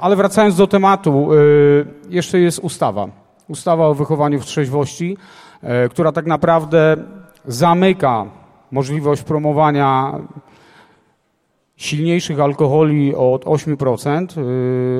Ale 0.00 0.16
wracając 0.16 0.56
do 0.56 0.66
tematu, 0.66 1.28
jeszcze 2.10 2.40
jest 2.40 2.58
ustawa. 2.58 3.08
Ustawa 3.48 3.86
o 3.86 3.94
wychowaniu 3.94 4.40
w 4.40 4.44
trzeźwości. 4.44 5.16
E, 5.62 5.88
która 5.88 6.12
tak 6.12 6.26
naprawdę 6.26 6.96
zamyka 7.44 8.26
możliwość 8.70 9.22
promowania 9.22 10.12
silniejszych 11.76 12.40
alkoholi 12.40 13.14
od 13.14 13.44
8%. 13.44 14.26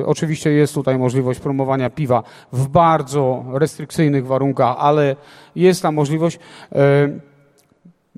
E, 0.01 0.05
oczywiście 0.05 0.49
jest 0.49 0.73
tutaj 0.73 0.97
możliwość 0.97 1.39
promowania 1.39 1.89
piwa 1.89 2.23
w 2.51 2.67
bardzo 2.67 3.45
restrykcyjnych 3.53 4.27
warunkach, 4.27 4.75
ale 4.79 5.15
jest 5.55 5.81
ta 5.81 5.91
możliwość. 5.91 6.39
E, 6.71 7.09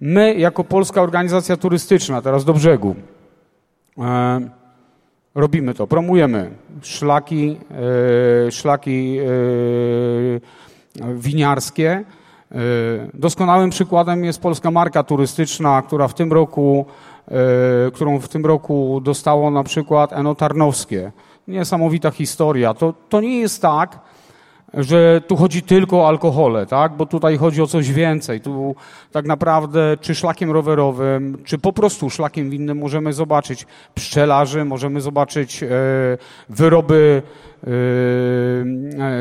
my, 0.01 0.35
jako 0.35 0.63
Polska 0.63 1.01
Organizacja 1.01 1.57
Turystyczna, 1.57 2.21
teraz 2.21 2.45
do 2.45 2.53
brzegu, 2.53 2.95
robimy 5.35 5.73
to, 5.73 5.87
promujemy 5.87 6.51
szlaki, 6.81 7.57
szlaki 8.49 9.19
winiarskie, 11.15 12.05
doskonałym 13.13 13.69
przykładem 13.69 14.25
jest 14.25 14.41
polska 14.41 14.71
marka 14.71 15.03
turystyczna, 15.03 15.81
która 15.81 16.07
w 16.07 16.13
tym 16.13 16.33
roku, 16.33 16.85
e, 17.27 17.91
którą 17.91 18.19
w 18.19 18.27
tym 18.27 18.45
roku 18.45 19.01
dostało 19.03 19.51
na 19.51 19.63
przykład 19.63 20.13
Eno 20.13 20.35
Tarnowskie. 20.35 21.11
Niesamowita 21.47 22.11
historia. 22.11 22.73
To, 22.73 22.93
to 23.09 23.21
nie 23.21 23.39
jest 23.39 23.61
tak, 23.61 23.99
że 24.73 25.21
tu 25.27 25.35
chodzi 25.35 25.61
tylko 25.61 26.01
o 26.01 26.07
alkohole, 26.07 26.65
tak? 26.65 26.93
Bo 26.93 27.05
tutaj 27.05 27.37
chodzi 27.37 27.61
o 27.61 27.67
coś 27.67 27.91
więcej. 27.91 28.41
Tu 28.41 28.75
tak 29.11 29.25
naprawdę 29.25 29.97
czy 30.01 30.15
szlakiem 30.15 30.51
rowerowym, 30.51 31.37
czy 31.43 31.57
po 31.57 31.73
prostu 31.73 32.09
szlakiem 32.09 32.49
winnym 32.49 32.77
możemy 32.77 33.13
zobaczyć 33.13 33.65
pszczelarzy, 33.95 34.65
możemy 34.65 35.01
zobaczyć 35.01 35.63
e, 35.63 35.67
wyroby 36.49 37.21
e, 37.23 37.67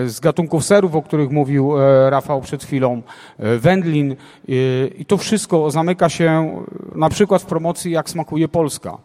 z 0.06 0.20
gatunków 0.20 0.64
serów, 0.64 0.94
o 0.94 1.02
których 1.02 1.30
mówił 1.30 1.78
e, 1.78 2.10
Rafał 2.10 2.40
przed 2.40 2.64
chwilą, 2.64 3.02
e, 3.38 3.58
wędlin 3.58 4.12
e, 4.12 4.16
i 4.86 5.04
to 5.04 5.16
wszystko 5.16 5.70
zamyka 5.70 6.08
się 6.08 6.56
na 6.94 7.08
przykład 7.08 7.42
w 7.42 7.46
promocji 7.46 7.92
Jak 7.92 8.10
smakuje 8.10 8.48
Polska. 8.48 8.98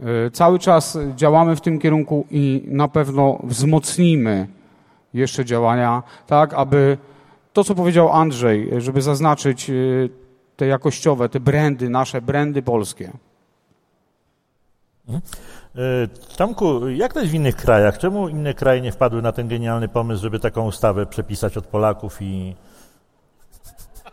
E, 0.00 0.30
cały 0.30 0.58
czas 0.58 0.98
działamy 1.16 1.56
w 1.56 1.60
tym 1.60 1.78
kierunku 1.78 2.26
i 2.30 2.62
na 2.66 2.88
pewno 2.88 3.38
wzmocnimy 3.44 4.55
jeszcze 5.14 5.44
działania, 5.44 6.02
tak, 6.26 6.54
aby 6.54 6.98
to, 7.52 7.64
co 7.64 7.74
powiedział 7.74 8.12
Andrzej, 8.12 8.70
żeby 8.78 9.02
zaznaczyć 9.02 9.70
y, 9.70 10.10
te 10.56 10.66
jakościowe, 10.66 11.28
te 11.28 11.40
brandy, 11.40 11.88
nasze 11.88 12.22
brandy 12.22 12.62
polskie. 12.62 13.12
Mhm. 15.08 15.22
Y, 15.76 16.36
Tomku, 16.36 16.88
jak 16.88 17.12
to 17.12 17.20
jest 17.20 17.32
w 17.32 17.34
innych 17.34 17.56
krajach? 17.56 17.98
Czemu 17.98 18.28
inne 18.28 18.54
kraje 18.54 18.80
nie 18.80 18.92
wpadły 18.92 19.22
na 19.22 19.32
ten 19.32 19.48
genialny 19.48 19.88
pomysł, 19.88 20.22
żeby 20.22 20.40
taką 20.40 20.66
ustawę 20.66 21.06
przepisać 21.06 21.56
od 21.56 21.66
Polaków 21.66 22.18
i... 22.20 22.54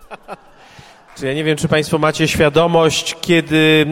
Czy 1.17 1.27
ja 1.27 1.33
nie 1.33 1.43
wiem, 1.43 1.57
czy 1.57 1.67
Państwo 1.67 1.97
macie 1.97 2.27
świadomość, 2.27 3.17
kiedy 3.21 3.85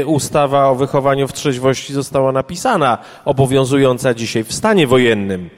y, 0.00 0.06
ustawa 0.06 0.68
o 0.68 0.74
wychowaniu 0.74 1.28
w 1.28 1.32
trzeźwości 1.32 1.92
została 1.92 2.32
napisana, 2.32 2.98
obowiązująca 3.24 4.14
dzisiaj 4.14 4.44
w 4.44 4.52
stanie 4.52 4.86
wojennym. 4.86 5.50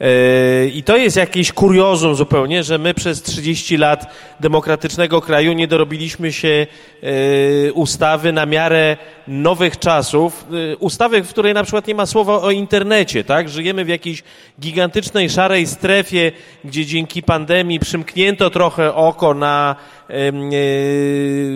Yy, 0.00 0.70
I 0.74 0.82
to 0.82 0.96
jest 0.96 1.16
jakieś 1.16 1.52
kuriozum 1.52 2.14
zupełnie, 2.14 2.62
że 2.62 2.78
my 2.78 2.94
przez 2.94 3.22
30 3.22 3.76
lat 3.76 4.14
demokratycznego 4.40 5.20
kraju 5.20 5.52
nie 5.52 5.68
dorobiliśmy 5.68 6.32
się 6.32 6.66
yy, 7.02 7.72
ustawy 7.72 8.32
na 8.32 8.46
miarę 8.46 8.96
nowych 9.28 9.78
czasów. 9.78 10.46
Yy, 10.50 10.76
ustawy, 10.76 11.22
w 11.22 11.28
której 11.28 11.54
na 11.54 11.62
przykład 11.62 11.86
nie 11.86 11.94
ma 11.94 12.06
słowa 12.06 12.42
o 12.42 12.50
internecie, 12.50 13.24
tak? 13.24 13.48
Żyjemy 13.48 13.84
w 13.84 13.88
jakiejś 13.88 14.22
gigantycznej, 14.60 15.30
szarej 15.30 15.66
strefie, 15.66 16.32
gdzie 16.64 16.86
dzięki 16.86 17.22
pandemii 17.22 17.80
przymknięto 17.80 18.50
trochę 18.50 18.94
oko 18.94 19.34
na 19.34 19.76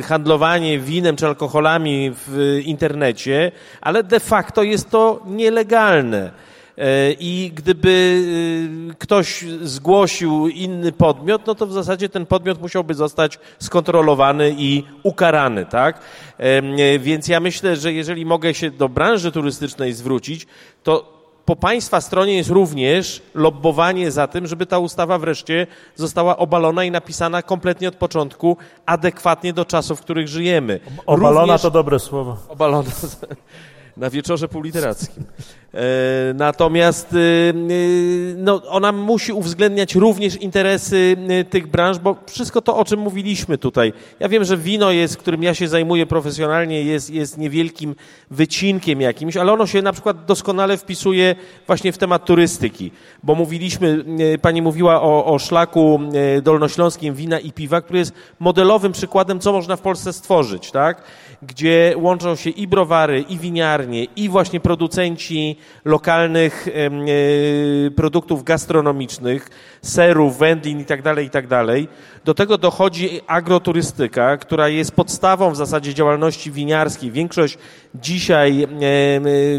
handlowanie 0.04 0.78
winem 0.78 1.16
czy 1.16 1.26
alkoholami 1.26 2.12
w 2.26 2.60
internecie, 2.64 3.52
ale 3.80 4.02
de 4.02 4.20
facto 4.20 4.62
jest 4.62 4.90
to 4.90 5.22
nielegalne. 5.26 6.51
E, 6.78 7.12
I 7.12 7.52
gdyby 7.54 8.22
y, 8.90 8.94
ktoś 8.98 9.44
zgłosił 9.62 10.48
inny 10.48 10.92
podmiot, 10.92 11.46
no 11.46 11.54
to 11.54 11.66
w 11.66 11.72
zasadzie 11.72 12.08
ten 12.08 12.26
podmiot 12.26 12.60
musiałby 12.60 12.94
zostać 12.94 13.38
skontrolowany 13.58 14.54
i 14.58 14.84
ukarany, 15.02 15.66
tak? 15.66 16.00
E, 16.38 16.98
więc 16.98 17.28
ja 17.28 17.40
myślę, 17.40 17.76
że 17.76 17.92
jeżeli 17.92 18.26
mogę 18.26 18.54
się 18.54 18.70
do 18.70 18.88
branży 18.88 19.32
turystycznej 19.32 19.92
zwrócić, 19.92 20.46
to 20.82 21.22
po 21.44 21.56
Państwa 21.56 22.00
stronie 22.00 22.36
jest 22.36 22.50
również 22.50 23.22
lobbowanie 23.34 24.10
za 24.10 24.26
tym, 24.26 24.46
żeby 24.46 24.66
ta 24.66 24.78
ustawa 24.78 25.18
wreszcie 25.18 25.66
została 25.94 26.36
obalona 26.36 26.84
i 26.84 26.90
napisana 26.90 27.42
kompletnie 27.42 27.88
od 27.88 27.96
początku, 27.96 28.56
adekwatnie 28.86 29.52
do 29.52 29.64
czasów, 29.64 29.98
w 29.98 30.02
których 30.02 30.28
żyjemy. 30.28 30.80
Obalona 31.06 31.40
również... 31.40 31.62
to 31.62 31.70
dobre 31.70 31.98
słowo. 31.98 32.36
Obalona 32.48 32.90
na 33.96 34.10
wieczorze 34.10 34.48
półliterackim. 34.48 35.24
E, 35.74 36.34
natomiast 36.34 37.14
e, 37.14 37.18
e, 37.18 37.52
no, 38.36 38.62
ona 38.68 38.92
musi 38.92 39.32
uwzględniać 39.32 39.94
również 39.94 40.36
interesy 40.36 41.16
tych 41.50 41.66
branż, 41.66 41.98
bo 41.98 42.16
wszystko 42.26 42.62
to, 42.62 42.76
o 42.76 42.84
czym 42.84 43.00
mówiliśmy 43.00 43.58
tutaj. 43.58 43.92
Ja 44.20 44.28
wiem, 44.28 44.44
że 44.44 44.56
wino 44.56 44.90
jest, 44.90 45.16
którym 45.16 45.42
ja 45.42 45.54
się 45.54 45.68
zajmuję 45.68 46.06
profesjonalnie, 46.06 46.82
jest, 46.82 47.10
jest 47.10 47.38
niewielkim 47.38 47.94
wycinkiem 48.30 49.00
jakimś, 49.00 49.36
ale 49.36 49.52
ono 49.52 49.66
się 49.66 49.82
na 49.82 49.92
przykład 49.92 50.24
doskonale 50.24 50.76
wpisuje 50.76 51.34
właśnie 51.66 51.92
w 51.92 51.98
temat 51.98 52.24
turystyki, 52.24 52.90
bo 53.22 53.34
mówiliśmy, 53.34 54.04
pani 54.42 54.62
mówiła 54.62 55.02
o, 55.02 55.24
o 55.24 55.38
szlaku 55.38 56.00
dolnośląskim 56.42 57.14
wina 57.14 57.40
i 57.40 57.52
piwa, 57.52 57.80
który 57.80 57.98
jest 57.98 58.12
modelowym 58.40 58.92
przykładem, 58.92 59.40
co 59.40 59.52
można 59.52 59.76
w 59.76 59.80
Polsce 59.80 60.12
stworzyć, 60.12 60.70
tak? 60.70 61.02
Gdzie 61.46 61.94
łączą 61.96 62.36
się 62.36 62.50
i 62.50 62.66
browary, 62.66 63.20
i 63.20 63.38
winiarnie 63.38 64.04
i 64.04 64.28
właśnie 64.28 64.60
producenci 64.60 65.56
lokalnych 65.84 66.68
e, 66.68 67.90
produktów 67.90 68.44
gastronomicznych, 68.44 69.50
serów, 69.82 70.38
wędlin 70.38 70.78
itd., 70.78 71.02
tak 71.02 71.24
itd., 71.24 71.48
tak 71.48 71.66
do 72.24 72.34
tego 72.34 72.58
dochodzi 72.58 73.20
agroturystyka, 73.26 74.36
która 74.36 74.68
jest 74.68 74.92
podstawą 74.92 75.50
w 75.50 75.56
zasadzie 75.56 75.94
działalności 75.94 76.50
winiarskiej. 76.50 77.10
Większość 77.10 77.58
dzisiaj 77.94 78.66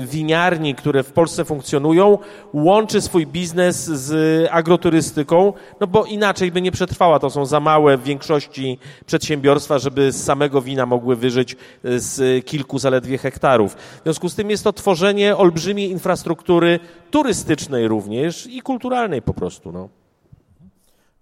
winiarni, 0.06 0.76
które 0.76 1.04
w 1.04 1.12
Polsce 1.12 1.46
funkcjonują, 1.46 2.18
łączy 2.54 3.02
swój 3.02 3.28
biznes 3.28 3.86
z 3.86 4.48
agroturystyką, 4.52 5.54
no 5.80 5.88
bo 5.88 6.06
inaczej 6.06 6.52
by 6.52 6.62
nie 6.62 6.72
przetrwała. 6.72 7.20
To 7.20 7.30
są 7.30 7.46
za 7.46 7.60
małe 7.60 7.98
w 7.98 8.04
większości 8.04 8.78
przedsiębiorstwa, 9.06 9.80
żeby 9.80 10.12
z 10.12 10.24
samego 10.24 10.62
wina 10.62 10.86
mogły 10.86 11.16
wyżyć 11.16 11.54
e, 11.54 11.56
z 12.00 12.46
kilku 12.46 12.80
zaledwie 12.80 13.18
hektarów. 13.18 13.74
W 13.74 14.04
związku 14.04 14.30
z 14.30 14.36
tym 14.36 14.50
jest 14.50 14.64
to 14.64 14.74
tworzenie 14.74 15.38
olbrzymiej 15.38 15.90
infrastruktury 15.90 16.80
turystycznej 17.12 17.88
również 17.88 18.48
i 18.48 18.62
kulturalnej 18.62 19.22
po 19.22 19.34
prostu. 19.34 19.72
No. 19.72 19.90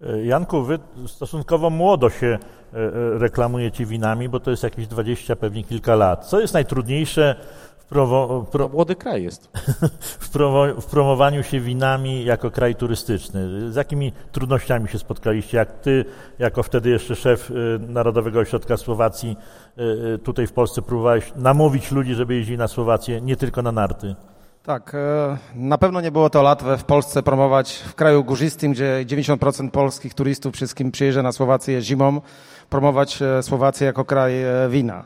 E, 0.03 0.25
Janku, 0.25 0.63
wy 0.63 0.79
stosunkowo 1.07 1.69
młodo 1.69 2.09
się 2.09 2.27
e, 2.27 2.39
reklamujecie 3.19 3.85
winami, 3.85 4.29
bo 4.29 4.39
to 4.39 4.51
jest 4.51 4.63
jakieś 4.63 4.87
20, 4.87 5.35
pewnie 5.35 5.63
kilka 5.63 5.95
lat. 5.95 6.25
Co 6.25 6.39
jest 6.39 6.53
najtrudniejsze 6.53 7.35
Prowo, 7.91 8.45
pro... 8.51 8.69
młody 8.69 8.95
kraj 8.95 9.23
jest. 9.23 9.49
w, 10.25 10.29
prowo, 10.29 10.81
w, 10.81 10.85
promowaniu 10.85 11.43
się 11.43 11.59
winami 11.59 12.25
jako 12.25 12.51
kraj 12.51 12.75
turystyczny. 12.75 13.71
Z 13.71 13.75
jakimi 13.75 14.11
trudnościami 14.31 14.87
się 14.87 14.99
spotkaliście? 14.99 15.57
Jak 15.57 15.71
ty, 15.71 16.05
jako 16.39 16.63
wtedy 16.63 16.89
jeszcze 16.89 17.15
szef 17.15 17.51
Narodowego 17.79 18.39
Ośrodka 18.39 18.77
Słowacji, 18.77 19.37
tutaj 20.23 20.47
w 20.47 20.53
Polsce 20.53 20.81
próbowałeś 20.81 21.33
namówić 21.35 21.91
ludzi, 21.91 22.13
żeby 22.13 22.35
jeździli 22.35 22.57
na 22.57 22.67
Słowację, 22.67 23.21
nie 23.21 23.35
tylko 23.35 23.61
na 23.61 23.71
narty? 23.71 24.15
Tak, 24.65 24.95
e, 24.95 25.38
na 25.56 25.78
pewno 25.78 26.02
nie 26.02 26.12
było 26.12 26.30
to 26.30 26.41
łatwe 26.41 26.78
w 26.78 26.84
Polsce 26.84 27.24
promować 27.24 27.74
w 27.88 27.95
kraju 27.95 28.24
górzystym, 28.24 28.71
gdzie 28.71 29.06
90% 29.06 29.69
polskich 29.71 30.13
turystów 30.13 30.56
wszystkim 30.56 30.91
przyjeżdża 30.91 31.24
na 31.24 31.32
Słowację 31.32 31.82
zimą, 31.82 32.21
promować 32.69 33.21
e, 33.21 33.43
Słowację 33.43 33.88
jako 33.88 34.06
kraj 34.06 34.43
e, 34.43 34.69
wina. 34.69 35.04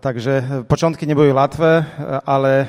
Także 0.00 0.42
początki 0.68 1.06
nie 1.06 1.14
były 1.14 1.32
łatwe, 1.32 1.84
ale 2.26 2.66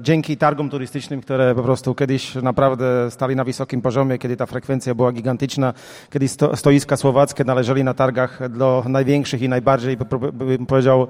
dzięki 0.00 0.36
targom 0.36 0.70
turystycznym, 0.70 1.20
które 1.20 1.54
po 1.54 1.62
prostu 1.62 1.94
kiedyś 1.94 2.34
naprawdę 2.34 3.10
stali 3.10 3.36
na 3.36 3.44
wysokim 3.44 3.82
poziomie, 3.82 4.18
kiedy 4.18 4.36
ta 4.36 4.46
frekwencja 4.46 4.94
była 4.94 5.12
gigantyczna, 5.12 5.74
kiedy 6.10 6.28
stoiska 6.54 6.96
słowackie 6.96 7.44
należeli 7.44 7.84
na 7.84 7.94
targach 7.94 8.48
do 8.48 8.84
największych 8.88 9.42
i 9.42 9.48
najbardziej, 9.48 9.96
bym 10.32 10.66
powiedział, 10.66 11.08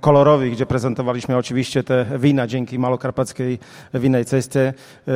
kolorowych, 0.00 0.52
gdzie 0.52 0.66
prezentowaliśmy 0.66 1.36
oczywiście 1.36 1.82
te 1.82 2.06
wina 2.18 2.46
dzięki 2.46 2.78
malokarpackiej 2.78 3.58
winnej 3.94 4.24
cestie. 4.24 4.60
E, 5.08 5.12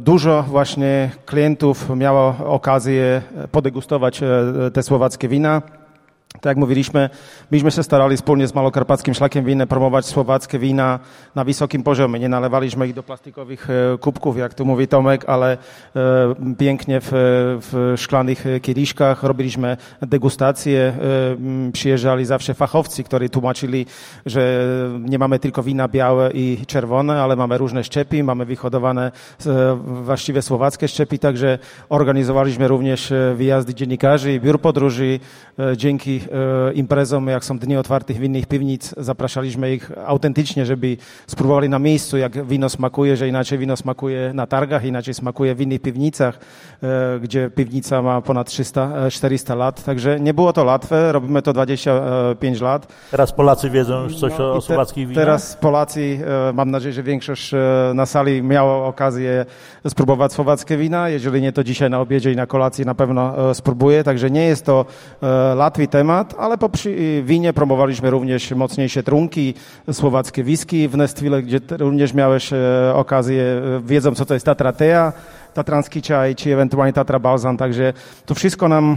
dużo 0.00 0.42
właśnie 0.42 1.10
klientów 1.26 1.90
miało 1.96 2.36
okazję 2.44 3.22
podegustować 3.52 4.20
te 4.72 4.82
słowackie 4.82 5.28
wina. 5.28 5.62
Tak 6.42 6.50
jak 6.50 6.56
mówiliśmy, 6.56 7.10
myśmy 7.50 7.70
się 7.70 7.82
starali 7.82 8.16
wspólnie 8.16 8.46
z 8.46 8.54
Malokarpackim 8.54 9.14
Szlakiem 9.14 9.44
Winne 9.44 9.66
promować 9.66 10.06
słowackie 10.06 10.58
wina 10.58 10.98
na 11.34 11.44
wysokim 11.44 11.82
poziomie. 11.82 12.20
Nie 12.20 12.28
nalewaliśmy 12.28 12.86
ich 12.88 12.94
do 12.94 13.02
plastikowych 13.02 13.68
e, 13.70 13.98
kubków, 13.98 14.38
jak 14.38 14.54
tu 14.54 14.64
mówi 14.64 14.88
Tomek, 14.88 15.24
ale 15.26 15.58
e, 15.96 16.34
pięknie 16.58 17.00
w, 17.00 17.08
w 17.70 17.94
szklanych 17.96 18.44
kieliszkach. 18.62 19.22
Robiliśmy 19.22 19.76
degustacje. 20.00 20.80
E, 21.68 21.72
przyjeżdżali 21.72 22.24
zawsze 22.24 22.54
fachowcy, 22.54 23.04
którzy 23.04 23.28
tłumaczyli, 23.28 23.86
że 24.26 24.66
nie 25.00 25.18
mamy 25.18 25.38
tylko 25.38 25.62
wina 25.62 25.88
białe 25.88 26.30
i 26.34 26.66
czerwone, 26.66 27.22
ale 27.22 27.36
mamy 27.36 27.58
różne 27.58 27.84
szczepi, 27.84 28.22
mamy 28.22 28.44
wyhodowane 28.44 29.12
właściwie 29.84 30.42
słowackie 30.42 30.88
szczepi, 30.88 31.18
także 31.18 31.58
organizowaliśmy 31.88 32.68
również 32.68 33.12
wyjazdy 33.34 33.74
dziennikarzy 33.74 34.34
i 34.34 34.40
biur 34.40 34.60
podróży 34.60 35.20
dzięki 35.76 36.20
imprezom, 36.74 37.26
jak 37.26 37.44
są 37.44 37.58
dni 37.58 37.76
otwartych 37.76 38.18
winnych 38.18 38.46
piwnic, 38.46 38.94
zapraszaliśmy 38.96 39.74
ich 39.74 39.90
autentycznie, 40.06 40.66
żeby 40.66 40.96
spróbowali 41.26 41.68
na 41.68 41.78
miejscu, 41.78 42.18
jak 42.18 42.46
wino 42.46 42.68
smakuje, 42.68 43.16
że 43.16 43.28
inaczej 43.28 43.58
wino 43.58 43.76
smakuje 43.76 44.32
na 44.34 44.46
targach, 44.46 44.84
inaczej 44.84 45.14
smakuje 45.14 45.54
w 45.54 45.60
innych 45.60 45.82
piwnicach, 45.82 46.38
e, 46.82 47.20
gdzie 47.20 47.50
piwnica 47.50 48.02
ma 48.02 48.20
ponad 48.20 48.46
300, 48.46 49.10
400 49.10 49.54
e, 49.54 49.56
lat. 49.56 49.84
Także 49.84 50.20
nie 50.20 50.34
było 50.34 50.52
to 50.52 50.64
łatwe, 50.64 51.12
robimy 51.12 51.42
to 51.42 51.52
25 51.52 52.60
lat. 52.60 52.86
Teraz 53.10 53.32
Polacy 53.32 53.70
wiedzą 53.70 54.02
już 54.02 54.20
coś 54.20 54.32
no, 54.38 54.52
o 54.52 54.60
słowackich 54.60 55.08
winach? 55.08 55.24
Teraz 55.24 55.56
Polacy, 55.56 56.20
mam 56.54 56.70
nadzieję, 56.70 56.92
że 56.92 57.02
większość 57.02 57.52
na 57.94 58.06
sali 58.06 58.42
miała 58.42 58.86
okazję 58.86 59.46
spróbować 59.88 60.32
słowackie 60.32 60.76
wina. 60.76 61.08
Jeżeli 61.08 61.42
nie, 61.42 61.52
to 61.52 61.64
dzisiaj 61.64 61.90
na 61.90 62.00
obiedzie 62.00 62.32
i 62.32 62.36
na 62.36 62.46
kolacji 62.46 62.86
na 62.86 62.94
pewno 62.94 63.54
spróbuję. 63.54 64.04
Także 64.04 64.30
nie 64.30 64.46
jest 64.46 64.66
to 64.66 64.84
łatwy 65.56 65.88
temat 65.88 66.21
ale 66.38 66.58
po 66.58 66.70
winie 67.22 67.52
promowaliśmy 67.52 68.10
również 68.10 68.50
mocniejsze 68.50 69.02
trunki, 69.02 69.54
słowackie 69.92 70.44
whisky 70.44 70.88
w 70.88 70.96
Nestwile, 70.96 71.42
gdzie 71.42 71.60
również 71.70 72.14
miałeś 72.14 72.52
e, 72.52 72.92
okazję, 72.94 73.42
e, 73.42 73.80
wiedzą 73.84 74.14
co 74.14 74.26
to 74.26 74.34
jest 74.34 74.46
Tatra 74.46 74.72
Tea, 74.72 75.12
tatranski 75.54 76.02
czaj, 76.02 76.34
czy 76.34 76.52
ewentualnie 76.52 76.92
Tatra 76.92 77.18
Balzan, 77.18 77.56
także 77.56 77.92
to 78.26 78.34
wszystko 78.34 78.68
nam 78.68 78.96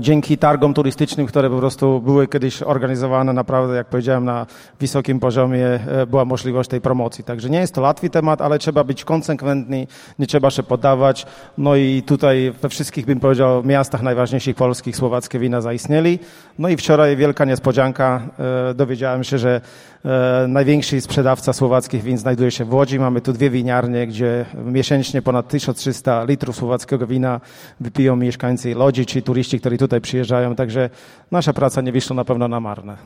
dzięki 0.00 0.38
targom 0.38 0.74
turystycznym, 0.74 1.26
które 1.26 1.50
po 1.50 1.58
prostu 1.58 2.00
były 2.00 2.28
kiedyś 2.28 2.62
organizowane 2.62 3.32
naprawdę, 3.32 3.76
jak 3.76 3.86
powiedziałem, 3.86 4.24
na 4.24 4.46
wysokim 4.80 5.20
poziomie, 5.20 5.66
e, 5.66 6.06
była 6.06 6.24
możliwość 6.24 6.70
tej 6.70 6.80
promocji. 6.80 7.24
Także 7.24 7.50
nie 7.50 7.58
jest 7.58 7.74
to 7.74 7.80
łatwy 7.80 8.10
temat, 8.10 8.40
ale 8.40 8.58
trzeba 8.58 8.84
być 8.84 9.04
konsekwentny, 9.04 9.86
nie 10.18 10.26
trzeba 10.26 10.50
się 10.50 10.62
poddawać. 10.62 11.26
No 11.58 11.76
i 11.76 12.02
tutaj 12.06 12.52
we 12.62 12.68
wszystkich, 12.68 13.06
bym 13.06 13.20
powiedział, 13.20 13.64
miastach 13.64 14.02
najważniejszych 14.02 14.56
polskich 14.56 14.96
słowackie 14.96 15.38
wina 15.38 15.60
zaistnieli. 15.60 16.18
No 16.58 16.68
i 16.68 16.76
wczoraj 16.76 17.16
wielka 17.16 17.44
niespodzianka, 17.44 18.22
e, 18.70 18.74
dowiedziałem 18.74 19.24
się, 19.24 19.38
że 19.38 19.60
największy 20.48 21.00
sprzedawca 21.00 21.52
słowackich 21.52 22.02
win 22.02 22.18
znajduje 22.18 22.50
się 22.50 22.64
w 22.64 22.74
Łodzi. 22.74 22.98
Mamy 22.98 23.20
tu 23.20 23.32
dwie 23.32 23.50
winiarnie, 23.50 24.06
gdzie 24.06 24.44
miesięcznie 24.64 25.22
ponad 25.22 25.48
1300 25.48 26.24
litrów 26.24 26.56
słowackiego 26.56 27.06
wina 27.06 27.40
wypiją 27.80 28.16
mieszkańcy 28.16 28.76
Łodzi, 28.76 29.06
czy 29.06 29.22
turyści 29.22 29.41
którzy 29.48 29.78
tutaj 29.78 30.00
przyjeżdżają, 30.00 30.54
także 30.54 30.90
nasza 31.30 31.52
praca 31.52 31.80
nie 31.80 31.92
wyszła 31.92 32.16
na 32.16 32.24
pewno 32.24 32.48
na 32.48 32.60
marne. 32.60 32.96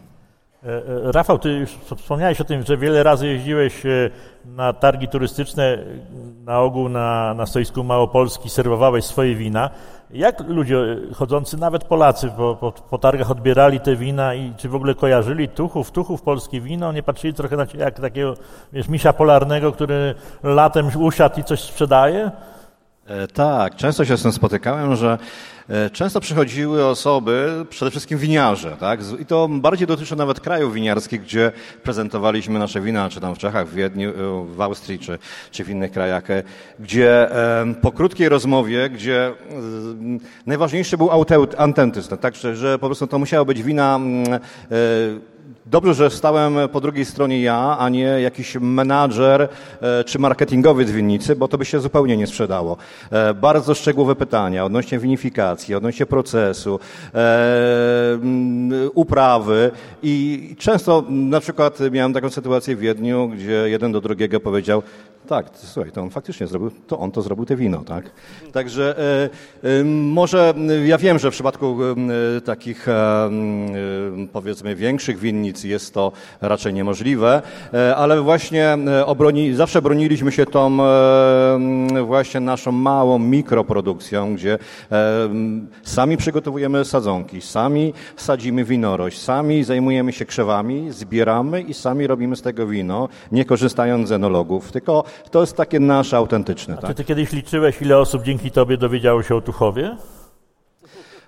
E, 0.65 0.69
e, 0.69 1.13
Rafał, 1.13 1.39
ty 1.39 1.49
już 1.49 1.71
wspomniałeś 1.97 2.41
o 2.41 2.45
tym, 2.45 2.63
że 2.63 2.77
wiele 2.77 3.03
razy 3.03 3.27
jeździłeś 3.27 3.87
e, 3.87 4.11
na 4.45 4.73
targi 4.73 5.09
turystyczne, 5.09 5.79
na 6.45 6.61
ogół 6.61 6.89
na, 6.89 7.35
na 7.35 7.47
stoisku 7.47 7.85
Małopolski, 7.85 8.51
serwowałeś 8.51 9.05
swoje 9.05 9.35
wina. 9.35 9.71
Jak 10.11 10.49
ludzie 10.49 10.77
chodzący, 11.15 11.57
nawet 11.57 11.85
Polacy 11.85 12.31
po, 12.37 12.57
po, 12.61 12.73
po, 12.73 12.99
targach 12.99 13.31
odbierali 13.31 13.81
te 13.81 13.97
wina 13.97 14.35
i 14.35 14.53
czy 14.57 14.69
w 14.69 14.75
ogóle 14.75 14.95
kojarzyli 14.95 15.49
Tuchów, 15.49 15.91
Tuchów 15.91 16.23
polskie 16.23 16.61
wino? 16.61 16.93
Nie 16.93 17.03
patrzyli 17.03 17.35
trochę 17.35 17.57
na 17.57 17.67
ciebie 17.67 17.85
jak 17.85 18.01
takiego, 18.01 18.35
wiesz, 18.73 18.89
misia 18.89 19.13
polarnego, 19.13 19.73
który 19.73 20.15
latem 20.43 20.89
usiadł 20.99 21.41
i 21.41 21.45
coś 21.45 21.61
sprzedaje? 21.61 22.31
E, 23.09 23.29
tak, 23.29 23.77
często 23.77 24.05
się 24.05 24.17
z 24.17 24.23
tym 24.23 24.33
spotykałem, 24.33 24.97
że 24.97 25.19
e, 25.69 25.91
często 25.91 26.21
przychodziły 26.21 26.85
osoby, 26.85 27.67
przede 27.71 27.91
wszystkim 27.91 28.19
winiarze, 28.19 28.77
tak? 28.81 29.01
I 29.21 29.27
to 29.27 29.49
bardziej 29.49 29.87
dotyczy 29.87 30.17
nawet 30.17 30.41
krajów 30.41 30.75
winiarskich, 30.75 31.23
gdzie 31.23 31.53
prezentowaliśmy 31.83 32.59
nasze 32.59 32.81
wina, 32.81 33.09
czy 33.09 33.21
tam 33.21 33.35
w 33.35 33.39
Czechach, 33.39 33.69
w 33.69 33.75
Wiedniu, 33.75 34.11
e, 34.11 34.55
w 34.55 34.61
Austrii, 34.61 34.99
czy, 34.99 35.19
czy 35.51 35.65
w 35.65 35.71
innych 35.71 35.93
krajach, 35.93 36.25
gdzie 36.81 37.29
po 37.83 37.93
krótkiej 37.93 38.29
rozmowie, 38.29 38.91
gdzie 38.91 39.35
najważniejszy 40.47 40.97
był 40.97 41.11
autentyzm, 41.59 42.17
tak? 42.17 42.35
Że 42.35 42.79
po 42.79 42.87
prostu 42.87 43.07
to 43.07 43.19
musiało 43.19 43.45
być 43.45 43.63
wina 43.63 43.97
mm, 43.97 44.41
Dobrze, 45.67 45.95
że 45.95 46.11
stałem 46.11 46.55
po 46.73 46.81
drugiej 46.81 47.05
stronie 47.05 47.43
ja, 47.43 47.77
a 47.79 47.89
nie 47.89 48.03
jakiś 48.03 48.57
menadżer 48.61 49.49
e, 49.81 50.05
czy 50.05 50.19
marketingowy 50.19 50.85
winnicy, 50.85 51.37
bo 51.37 51.49
to 51.49 51.59
by 51.59 51.65
się 51.65 51.81
zupełnie 51.81 52.17
nie 52.17 52.27
sprzedało. 52.27 52.77
E, 53.11 53.35
bardzo 53.35 53.75
szczegółowe 53.75 54.15
pytania 54.15 54.65
odnośnie 54.65 54.99
winifikacji, 54.99 55.75
odnośnie 55.75 56.07
procesu, 56.07 56.81
e, 57.15 58.19
uprawy 58.95 59.71
i 60.03 60.55
często 60.59 61.05
na 61.09 61.41
przykład 61.41 61.79
miałem 61.91 62.13
taką 62.13 62.31
sytuację 62.31 62.77
w 62.77 62.81
Wiedniu, 62.81 63.29
gdzie 63.29 63.69
jeden 63.69 63.93
do 63.93 64.01
drugiego 64.01 64.41
powiedział, 64.41 64.83
Tak, 65.29 65.47
słuchaj, 65.55 65.93
to 65.93 66.03
on 66.03 66.11
faktycznie 66.11 66.47
zrobił, 66.47 66.71
to 66.87 66.99
on 66.99 67.11
to 67.11 67.23
zrobił 67.23 67.45
te 67.45 67.57
wino, 67.57 67.85
tak? 67.85 68.11
Także 68.53 68.99
e, 69.65 69.81
e, 69.81 69.85
może, 69.85 70.55
ja 70.85 70.99
wiem, 70.99 71.19
że 71.19 71.31
w 71.31 71.35
przypadku 71.35 71.77
e, 72.37 72.41
takich 72.41 72.89
e, 72.89 72.93
e, 72.93 73.31
powiedzmy 74.33 74.77
większych 74.77 75.19
winnic 75.19 75.65
jest 75.65 75.95
to 75.95 76.13
raczej 76.41 76.75
niemożliwe, 76.75 77.43
e, 77.75 77.97
ale 77.97 78.21
właśnie 78.21 78.69
e, 78.69 79.07
obroni, 79.07 79.55
zawsze 79.55 79.83
broniliśmy 79.83 80.33
się 80.33 80.47
tą 80.47 80.79
e, 80.83 81.59
właśnie 82.07 82.41
naszą 82.41 82.73
małą 82.73 83.19
mikroprodukcją, 83.19 84.35
gdzie 84.35 84.59
e, 84.93 85.29
sami 85.83 86.17
przygotowujemy 86.17 86.85
sadzonki, 86.85 87.41
sami 87.41 87.93
sadzimy 88.17 88.65
winorość, 88.65 89.23
sami 89.23 89.65
zajmujemy 89.65 90.13
się 90.13 90.25
krzewami, 90.25 90.93
zbieramy 90.93 91.63
i 91.63 91.75
sami 91.75 92.07
robimy 92.07 92.37
z 92.37 92.43
tego 92.43 92.67
wino, 92.67 93.09
nie 93.33 93.45
korzystając 93.45 94.09
z 94.09 94.13
enologów, 94.13 94.73
tylko 94.73 95.05
to 95.31 95.41
jest 95.41 95.57
takie 95.57 95.81
nasze 95.81 96.17
autentyczne. 96.17 96.75
A 96.75 96.77
czy 96.81 96.87
Tak? 96.87 96.97
ty 96.97 97.05
kiedyś 97.05 97.33
liczyłeś, 97.33 97.83
ile 97.83 97.99
osób 97.99 98.23
dzięki 98.23 98.51
tobie 98.51 98.77
dowiedziało 98.77 99.23
się 99.23 99.35
o 99.37 99.41
Tuchowie? 99.41 99.97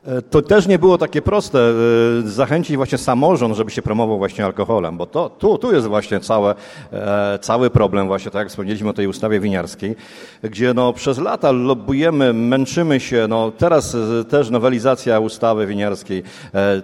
E, 0.07 0.23
To 0.23 0.43
też 0.43 0.67
nie 0.67 0.79
było 0.79 0.99
takie 0.99 1.23
proste, 1.23 1.59
e, 1.59 2.29
zachęcić 2.29 2.77
właśnie 2.77 2.99
samorząd, 2.99 3.57
żeby 3.57 3.71
się 3.71 3.83
promował 3.83 4.19
właśnie 4.19 4.45
alkoholem, 4.45 4.97
bo 4.97 5.07
to, 5.07 5.29
tu, 5.31 5.59
tu 5.59 5.73
jest 5.73 5.87
właśnie 5.87 6.21
całe, 6.21 6.55
e, 6.93 7.39
cały 7.41 7.71
problem 7.71 8.07
właśnie, 8.07 8.31
tak 8.31 8.39
jak 8.39 8.49
wspomnieliśmy 8.49 8.91
o 8.91 8.93
tej 8.93 9.07
ustawie 9.07 9.41
winiarskiej, 9.41 9.97
gdzie 10.43 10.75
no 10.75 10.93
przez 10.93 11.19
lata 11.19 11.53
lobbujemy, 11.53 12.33
męczymy 12.33 13.01
się, 13.01 13.27
no 13.29 13.53
teraz 13.59 13.97
też 14.29 14.51
nowelizacja 14.51 15.21
ustawy 15.21 15.67
winiarskiej, 15.67 16.23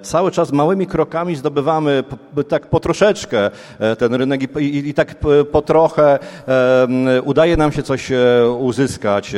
cały 0.02 0.30
czas 0.30 0.52
małymi 0.52 0.86
krokami 0.86 1.36
zdobywamy 1.36 2.04
tak 2.48 2.66
po 2.66 2.80
troszeczkę 2.80 3.50
ten 3.98 4.14
rynek 4.14 4.42
i, 4.42 4.64
i, 4.64 4.88
i 4.88 4.94
tak 4.94 5.14
po 5.52 5.62
trochę 5.62 6.18
udaje 7.24 7.56
nam 7.56 7.72
się 7.72 7.82
coś 7.82 8.10
uzyskać, 8.58 9.34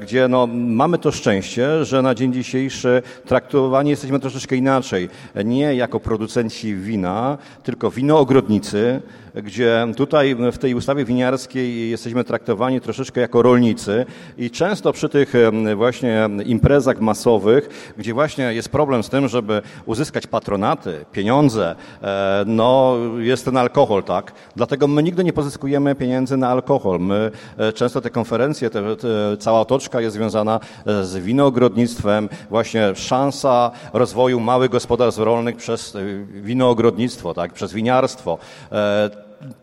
gdzie 0.00 0.28
no 0.28 0.46
mamy 0.52 0.98
to 0.98 1.12
szczęście, 1.12 1.84
że 1.84 2.02
na 2.02 2.14
dzień 2.14 2.32
dzisiejszy 2.32 2.93
traktowani 3.26 3.90
jesteśmy 3.90 4.20
troszeczkę 4.20 4.56
inaczej. 4.56 5.08
Nie 5.44 5.74
jako 5.74 6.00
producenci 6.00 6.76
wina, 6.76 7.38
tylko 7.62 7.90
winoogrodnicy, 7.90 9.02
gdzie 9.42 9.86
tutaj 9.96 10.36
w 10.52 10.58
tej 10.58 10.74
ustawie 10.74 11.04
winiarskiej 11.04 11.90
jesteśmy 11.90 12.24
traktowani 12.24 12.80
troszeczkę 12.80 13.20
jako 13.20 13.42
rolnicy 13.42 14.06
i 14.38 14.50
często 14.50 14.92
przy 14.92 15.08
tych 15.08 15.32
właśnie 15.76 16.28
imprezach 16.46 17.00
masowych, 17.00 17.92
gdzie 17.98 18.14
właśnie 18.14 18.54
jest 18.54 18.68
problem 18.68 19.02
z 19.02 19.08
tym, 19.08 19.28
żeby 19.28 19.62
uzyskać 19.86 20.26
patronaty, 20.26 21.04
pieniądze, 21.12 21.76
e, 22.02 22.44
no 22.46 22.96
jest 23.18 23.44
ten 23.44 23.56
alkohol, 23.56 24.04
tak? 24.04 24.32
Dlatego 24.56 24.88
my 24.88 25.02
nigdy 25.02 25.24
nie 25.24 25.32
pozyskujemy 25.32 25.94
pieniędzy 25.94 26.36
na 26.36 26.48
alkohol. 26.48 27.00
My 27.00 27.30
e, 27.58 27.72
często 27.72 28.00
te 28.00 28.10
konferencje, 28.10 28.70
te, 28.70 28.96
te, 28.96 29.36
cała 29.38 29.60
otoczka 29.60 30.00
jest 30.00 30.16
związana 30.16 30.60
e, 30.86 31.04
z 31.04 31.16
winoogrodnictwem, 31.16 32.28
właśnie 32.50 32.94
szansa 32.94 33.70
rozwoju 33.92 34.40
małych 34.40 34.70
gospodarstw 34.70 35.20
rolnych 35.20 35.56
przez 35.56 35.96
winoogrodnictwo, 36.32 37.34
tak? 37.34 37.52
Przez 37.52 37.72
winiarstwo. 37.72 38.38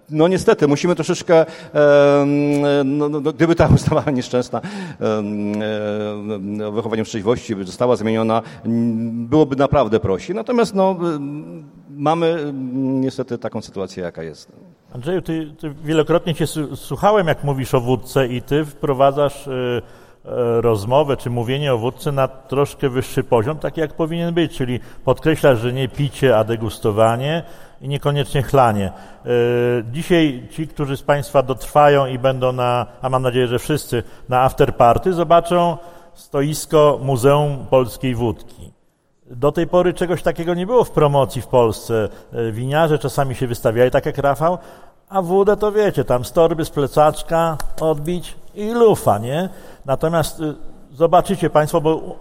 No 0.09 0.27
niestety, 0.27 0.67
musimy 0.67 0.95
troszeczkę, 0.95 1.45
no, 2.85 3.09
no, 3.09 3.19
no, 3.19 3.33
gdyby 3.33 3.55
ta 3.55 3.67
ustawa 3.75 4.11
nieszczęsna 4.11 4.61
o 6.67 6.71
wychowaniu 6.71 7.03
trzeźwości 7.03 7.55
została 7.63 7.95
zmieniona, 7.95 8.41
byłoby 9.11 9.55
naprawdę 9.55 9.99
prościej. 9.99 10.35
Natomiast 10.35 10.75
no, 10.75 10.95
mamy 11.89 12.53
niestety 12.83 13.37
taką 13.37 13.61
sytuację, 13.61 14.03
jaka 14.03 14.23
jest. 14.23 14.51
Andrzeju, 14.93 15.21
ty, 15.21 15.53
ty 15.59 15.73
wielokrotnie 15.83 16.35
cię 16.35 16.45
słuchałem, 16.75 17.27
jak 17.27 17.43
mówisz 17.43 17.73
o 17.73 17.81
wódce 17.81 18.27
i 18.27 18.41
ty 18.41 18.65
wprowadzasz 18.65 19.47
y, 19.47 19.51
y, 19.51 19.81
rozmowę 20.61 21.17
czy 21.17 21.29
mówienie 21.29 21.73
o 21.73 21.77
wódce 21.77 22.11
na 22.11 22.27
troszkę 22.27 22.89
wyższy 22.89 23.23
poziom, 23.23 23.57
taki 23.57 23.81
jak 23.81 23.93
powinien 23.93 24.33
być, 24.33 24.57
czyli 24.57 24.79
podkreślasz, 25.05 25.59
że 25.59 25.73
nie 25.73 25.87
picie, 25.87 26.37
a 26.37 26.43
degustowanie 26.43 27.43
i 27.81 27.87
niekoniecznie 27.87 28.41
chlanie. 28.43 28.91
Y, 29.25 29.29
Dzisiaj 29.91 30.47
ci, 30.51 30.67
którzy 30.67 30.97
z 30.97 31.01
Państwa 31.03 31.43
dotrwają 31.43 32.05
i 32.05 32.19
będą 32.19 32.51
na, 32.51 32.85
a 33.01 33.09
mam 33.09 33.23
nadzieję, 33.23 33.47
że 33.47 33.59
wszyscy, 33.59 34.03
na 34.29 34.41
afterparty, 34.41 35.13
zobaczą 35.13 35.77
stoisko 36.13 36.99
Muzeum 37.03 37.65
Polskiej 37.69 38.15
Wódki. 38.15 38.71
Do 39.25 39.51
tej 39.51 39.67
pory 39.67 39.93
czegoś 39.93 40.23
takiego 40.23 40.53
nie 40.53 40.65
było 40.65 40.83
w 40.83 40.91
promocji 40.91 41.41
w 41.41 41.47
Polsce. 41.47 42.09
E, 42.33 42.51
Winiarze 42.51 42.99
czasami 42.99 43.35
się 43.35 43.47
wystawiali, 43.47 43.91
tak 43.91 44.05
jak 44.05 44.17
Rafał, 44.17 44.57
a 45.09 45.21
wódę 45.21 45.57
to 45.57 45.71
wiecie, 45.71 46.03
tam 46.03 46.25
z 46.25 46.31
torby, 46.31 46.65
z 46.65 46.69
plecaczka 46.69 47.57
odbić 47.81 48.35
i 48.55 48.71
lufa, 48.71 49.17
nie? 49.17 49.49
Natomiast 49.85 50.39
y, 50.39 50.53
zobaczycie 50.91 51.49
Państwo, 51.49 51.81
bo 51.81 52.15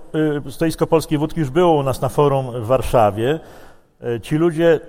stoisko 0.51 0.87
polskiej 0.87 1.19
wódki 1.19 1.41
już 1.41 1.51
było 1.51 1.73
u 1.73 1.83
nas 1.83 2.01
na 2.01 2.09
forum 2.09 2.47
w 2.63 2.67
Warszawie. 2.67 3.41
E, 4.03 4.21
Ci 4.21 4.37
ludzie, 4.37 4.81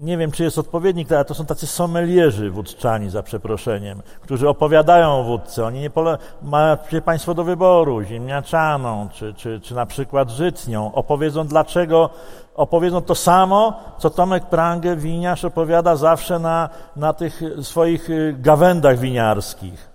nie 0.00 0.16
wiem 0.16 0.32
czy 0.32 0.44
jest 0.44 0.58
odpowiednik, 0.58 1.12
ale 1.12 1.24
to 1.24 1.34
są 1.34 1.46
tacy 1.46 1.66
sommelierzy 1.66 2.50
wódczani, 2.50 3.10
za 3.10 3.22
przeproszeniem, 3.22 4.02
którzy 4.20 4.48
opowiadają 4.48 5.20
o 5.20 5.22
wódce. 5.22 5.64
Oni 5.64 5.80
nie 5.80 5.90
pole... 5.90 6.18
macie 6.42 7.02
Państwo 7.02 7.34
do 7.34 7.44
wyboru 7.44 8.02
ziemniaczaną, 8.02 9.08
czy, 9.12 9.34
czy, 9.34 9.60
czy 9.60 9.74
na 9.74 9.86
przykład 9.86 10.30
żytnią. 10.30 10.94
Opowiedzą 10.94 11.46
dlaczego, 11.46 12.10
opowiedzą 12.54 13.02
to 13.02 13.14
samo, 13.14 13.80
co 13.98 14.10
Tomek 14.10 14.46
Prange, 14.46 14.96
winiarz, 14.96 15.44
opowiada 15.44 15.96
zawsze 15.96 16.38
na, 16.38 16.68
na 16.96 17.12
tych 17.12 17.42
swoich 17.62 18.10
y, 18.10 18.36
gawędach 18.38 18.98
winiarskich. 18.98 19.88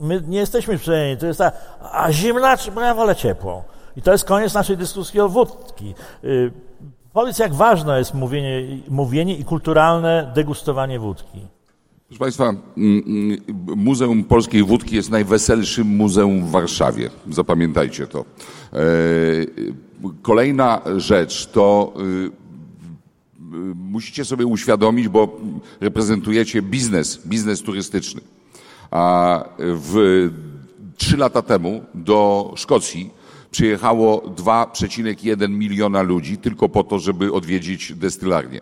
My 0.00 0.22
nie 0.26 0.38
jesteśmy 0.38 0.78
przyjęci, 0.78 1.20
to 1.20 1.26
jest 1.26 1.38
tak, 1.38 1.54
a 1.92 2.12
zimna, 2.12 2.56
bo 2.74 2.80
ja 2.80 2.94
wolę 2.94 3.16
ciepłą. 3.16 3.62
I 3.96 4.02
to 4.02 4.12
jest 4.12 4.24
koniec 4.24 4.54
naszej 4.54 4.76
dyskusji 4.76 5.20
o 5.20 5.28
wódki. 5.28 5.94
Powiedz, 7.12 7.38
jak 7.38 7.54
ważne 7.54 7.98
jest 7.98 8.14
mówienie, 8.14 8.80
mówienie 8.88 9.36
i 9.36 9.44
kulturalne 9.44 10.32
degustowanie 10.34 10.98
wódki. 10.98 11.38
Proszę 12.08 12.18
Państwa, 12.18 12.54
Muzeum 13.76 14.24
Polskiej 14.24 14.64
Wódki 14.64 14.96
jest 14.96 15.10
najweselszym 15.10 15.86
muzeum 15.86 16.46
w 16.46 16.50
Warszawie. 16.50 17.10
Zapamiętajcie 17.30 18.06
to. 18.06 18.24
E, 18.72 18.78
Kolejna 20.22 20.80
rzecz 20.96 21.46
to 21.46 21.92
y, 22.00 22.30
musicie 23.74 24.24
sobie 24.24 24.46
uświadomić, 24.46 25.08
bo 25.08 25.36
reprezentujecie 25.80 26.62
biznes, 26.62 27.26
biznes 27.26 27.62
turystyczny. 27.62 28.20
A 28.90 29.44
w 29.58 30.28
trzy 30.96 31.16
lata 31.16 31.42
temu 31.42 31.82
do 31.94 32.52
Szkocji 32.56 33.10
przyjechało 33.50 34.18
2,1 34.20 35.50
miliona 35.50 36.02
ludzi 36.02 36.38
tylko 36.38 36.68
po 36.68 36.84
to, 36.84 36.98
żeby 36.98 37.32
odwiedzić 37.32 37.92
destylarnię. 37.94 38.60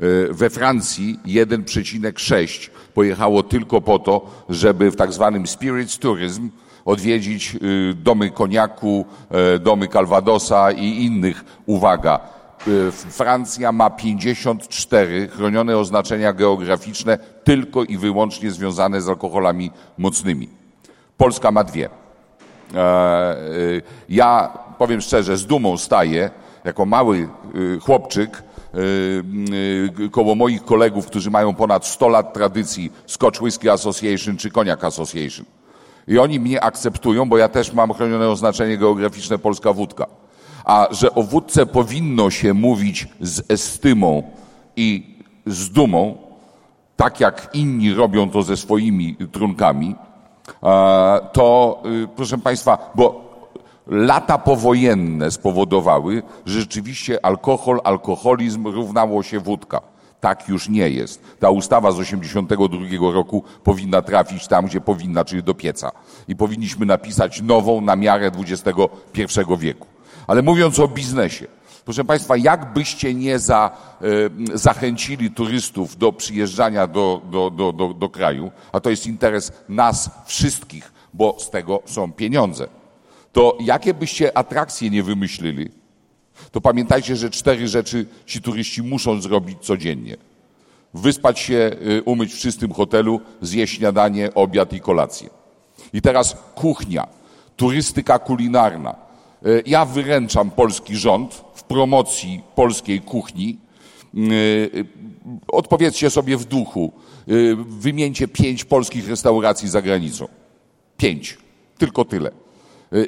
E, 0.00 0.32
We 0.32 0.50
Francji 0.50 1.18
1,6 1.26 2.70
pojechało 2.94 3.42
tylko 3.42 3.80
po 3.80 3.98
to, 3.98 4.44
żeby 4.48 4.90
w 4.90 4.96
tak 4.96 5.12
zwanym 5.12 5.46
spirits 5.46 5.98
tourism 5.98 6.50
odwiedzić 6.84 7.56
y, 7.62 7.94
domy 7.94 8.30
koniaku, 8.30 9.06
e, 9.30 9.58
domy 9.58 9.88
Calvadosa 9.88 10.72
i 10.72 11.04
innych. 11.04 11.44
Uwaga, 11.66 12.20
y, 12.68 12.92
Francja 12.92 13.72
ma 13.72 13.90
54 13.90 15.28
chronione 15.28 15.78
oznaczenia 15.78 16.32
geograficzne 16.32 17.18
tylko 17.44 17.84
i 17.84 17.98
wyłącznie 17.98 18.50
związane 18.50 19.00
z 19.00 19.08
alkoholami 19.08 19.70
mocnymi. 19.98 20.48
Polska 21.16 21.50
ma 21.50 21.64
dwie. 21.64 21.99
E, 22.74 23.36
y, 23.52 23.82
Ja 24.08 24.58
powiem 24.78 25.00
szczerze, 25.00 25.36
z 25.36 25.46
dumą 25.46 25.76
staję 25.76 26.30
jako 26.64 26.86
mały 26.86 27.28
y, 27.54 27.80
chłopczyk 27.80 28.42
koło 30.10 30.34
moich 30.34 30.64
kolegów, 30.64 31.06
którzy 31.06 31.30
mają 31.30 31.54
ponad 31.54 31.86
100 31.86 32.08
lat 32.08 32.34
tradycji 32.34 32.92
Scotch 33.06 33.42
Whisky 33.42 33.70
Association 33.70 34.36
czy 34.36 34.50
Cognac 34.50 34.84
Association. 34.84 35.46
I 36.08 36.18
oni 36.18 36.40
mnie 36.40 36.64
akceptują, 36.64 37.28
bo 37.28 37.38
ja 37.38 37.48
też 37.48 37.72
mam 37.72 37.92
chronione 37.92 38.28
oznaczenie 38.28 38.78
geograficzne 38.78 39.38
polska 39.38 39.72
wódka. 39.72 40.06
A 40.64 40.88
że 40.90 41.14
o 41.14 41.22
wódce 41.22 41.66
powinno 41.66 42.30
się 42.30 42.54
mówić 42.54 43.08
z 43.20 43.50
estymą 43.50 44.22
i 44.76 45.16
z 45.46 45.70
dumą, 45.70 46.18
tak 46.96 47.20
jak 47.20 47.50
inni 47.54 47.94
robią 47.94 48.30
to 48.30 48.42
ze 48.42 48.56
swoimi 48.56 49.16
trunkami, 49.32 49.94
e, 49.94 50.09
to 51.32 51.82
y, 52.04 52.08
proszę 52.16 52.38
Państwa, 52.38 52.90
bo 52.94 53.30
lata 53.86 54.38
powojenne 54.38 55.30
spowodowały, 55.30 56.22
że 56.46 56.60
rzeczywiście 56.60 57.24
alkohol, 57.24 57.80
alkoholizm 57.84 58.66
równało 58.66 59.22
się 59.22 59.40
wódka. 59.40 59.80
Tak 60.20 60.48
już 60.48 60.68
nie 60.68 60.90
jest. 60.90 61.22
Ta 61.38 61.50
ustawa 61.50 61.92
z 61.92 61.98
82 61.98 63.12
roku 63.12 63.44
powinna 63.64 64.02
trafić 64.02 64.48
tam, 64.48 64.66
gdzie 64.66 64.80
powinna, 64.80 65.24
czyli 65.24 65.42
do 65.42 65.54
pieca. 65.54 65.90
I 66.28 66.36
powinniśmy 66.36 66.86
napisać 66.86 67.42
nową 67.42 67.80
na 67.80 67.96
miarę 67.96 68.30
XXI 68.38 69.40
wieku. 69.58 69.86
Ale 70.26 70.42
mówiąc 70.42 70.78
o 70.78 70.88
biznesie, 70.88 71.46
Proszę 71.84 72.04
Państwa, 72.04 72.36
jak 72.36 72.72
byście 72.72 73.14
nie 73.14 73.38
za, 73.38 73.70
e, 74.52 74.58
zachęcili 74.58 75.30
turystów 75.30 75.96
do 75.96 76.12
przyjeżdżania 76.12 76.86
do, 76.86 77.22
do, 77.30 77.50
do, 77.50 77.72
do, 77.72 77.94
do 77.94 78.08
kraju, 78.08 78.50
a 78.72 78.80
to 78.80 78.90
jest 78.90 79.06
interes 79.06 79.52
nas 79.68 80.10
wszystkich, 80.26 80.92
bo 81.14 81.36
z 81.38 81.50
tego 81.50 81.82
są 81.86 82.12
pieniądze, 82.12 82.68
to 83.32 83.58
jakie 83.60 83.94
byście 83.94 84.38
atrakcje 84.38 84.90
nie 84.90 85.02
wymyślili, 85.02 85.70
to 86.52 86.60
pamiętajcie, 86.60 87.16
że 87.16 87.30
cztery 87.30 87.68
rzeczy 87.68 88.06
ci 88.26 88.42
turyści 88.42 88.82
muszą 88.82 89.20
zrobić 89.20 89.58
codziennie. 89.60 90.16
Wyspać 90.94 91.38
się, 91.38 91.76
y, 91.98 92.02
umyć 92.02 92.34
w 92.34 92.38
czystym 92.38 92.72
hotelu, 92.72 93.20
zjeść 93.42 93.76
śniadanie, 93.76 94.34
obiad 94.34 94.72
i 94.72 94.80
kolację. 94.80 95.30
I 95.92 96.02
teraz 96.02 96.36
kuchnia, 96.54 97.06
turystyka 97.56 98.18
kulinarna. 98.18 99.09
Y, 99.46 99.62
Ja 99.66 99.84
wyręczam 99.84 100.50
polski 100.50 100.96
rząd 100.96 101.44
w 101.54 101.62
promocji 101.62 102.40
polskiej 102.54 103.00
kuchni. 103.00 103.58
Y, 104.14 104.84
Odpowiedzcie 105.48 106.10
sobie 106.10 106.36
w 106.36 106.44
duchu. 106.44 106.92
Wymieńcie 107.68 108.28
pięć 108.28 108.64
polskich 108.64 109.08
restauracji 109.08 109.68
za 109.68 109.82
granicą. 109.82 110.28
Pięć. 110.96 111.38
Tylko 111.78 112.04
tyle. 112.04 112.30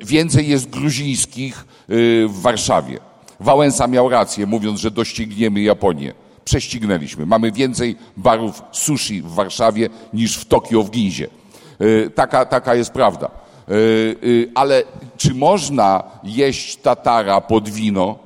Więcej 0.04 0.48
jest 0.48 0.70
gruzińskich 0.70 1.64
w 2.28 2.38
Warszawie. 2.42 2.98
Wałęsa 3.40 3.86
miał 3.86 4.08
rację, 4.08 4.46
mówiąc, 4.46 4.80
że 4.80 4.90
dościgniemy 4.90 5.60
Japonię. 5.60 6.14
Prześcignęliśmy. 6.44 7.26
Mamy 7.26 7.52
więcej 7.52 7.96
barów 8.16 8.62
sushi 8.72 9.22
w 9.22 9.28
Warszawie 9.28 9.88
niż 10.12 10.36
w 10.36 10.44
Tokio 10.44 10.82
w 10.82 10.90
Ginzie. 10.90 11.28
Taka, 12.14 12.44
taka 12.44 12.74
jest 12.74 12.90
prawda. 12.90 13.30
Yy, 13.72 14.16
yy, 14.22 14.50
Ale 14.54 14.82
czy 15.16 15.34
można 15.34 16.04
jeść 16.24 16.76
tatara 16.76 17.40
pod 17.40 17.68
wino? 17.68 18.18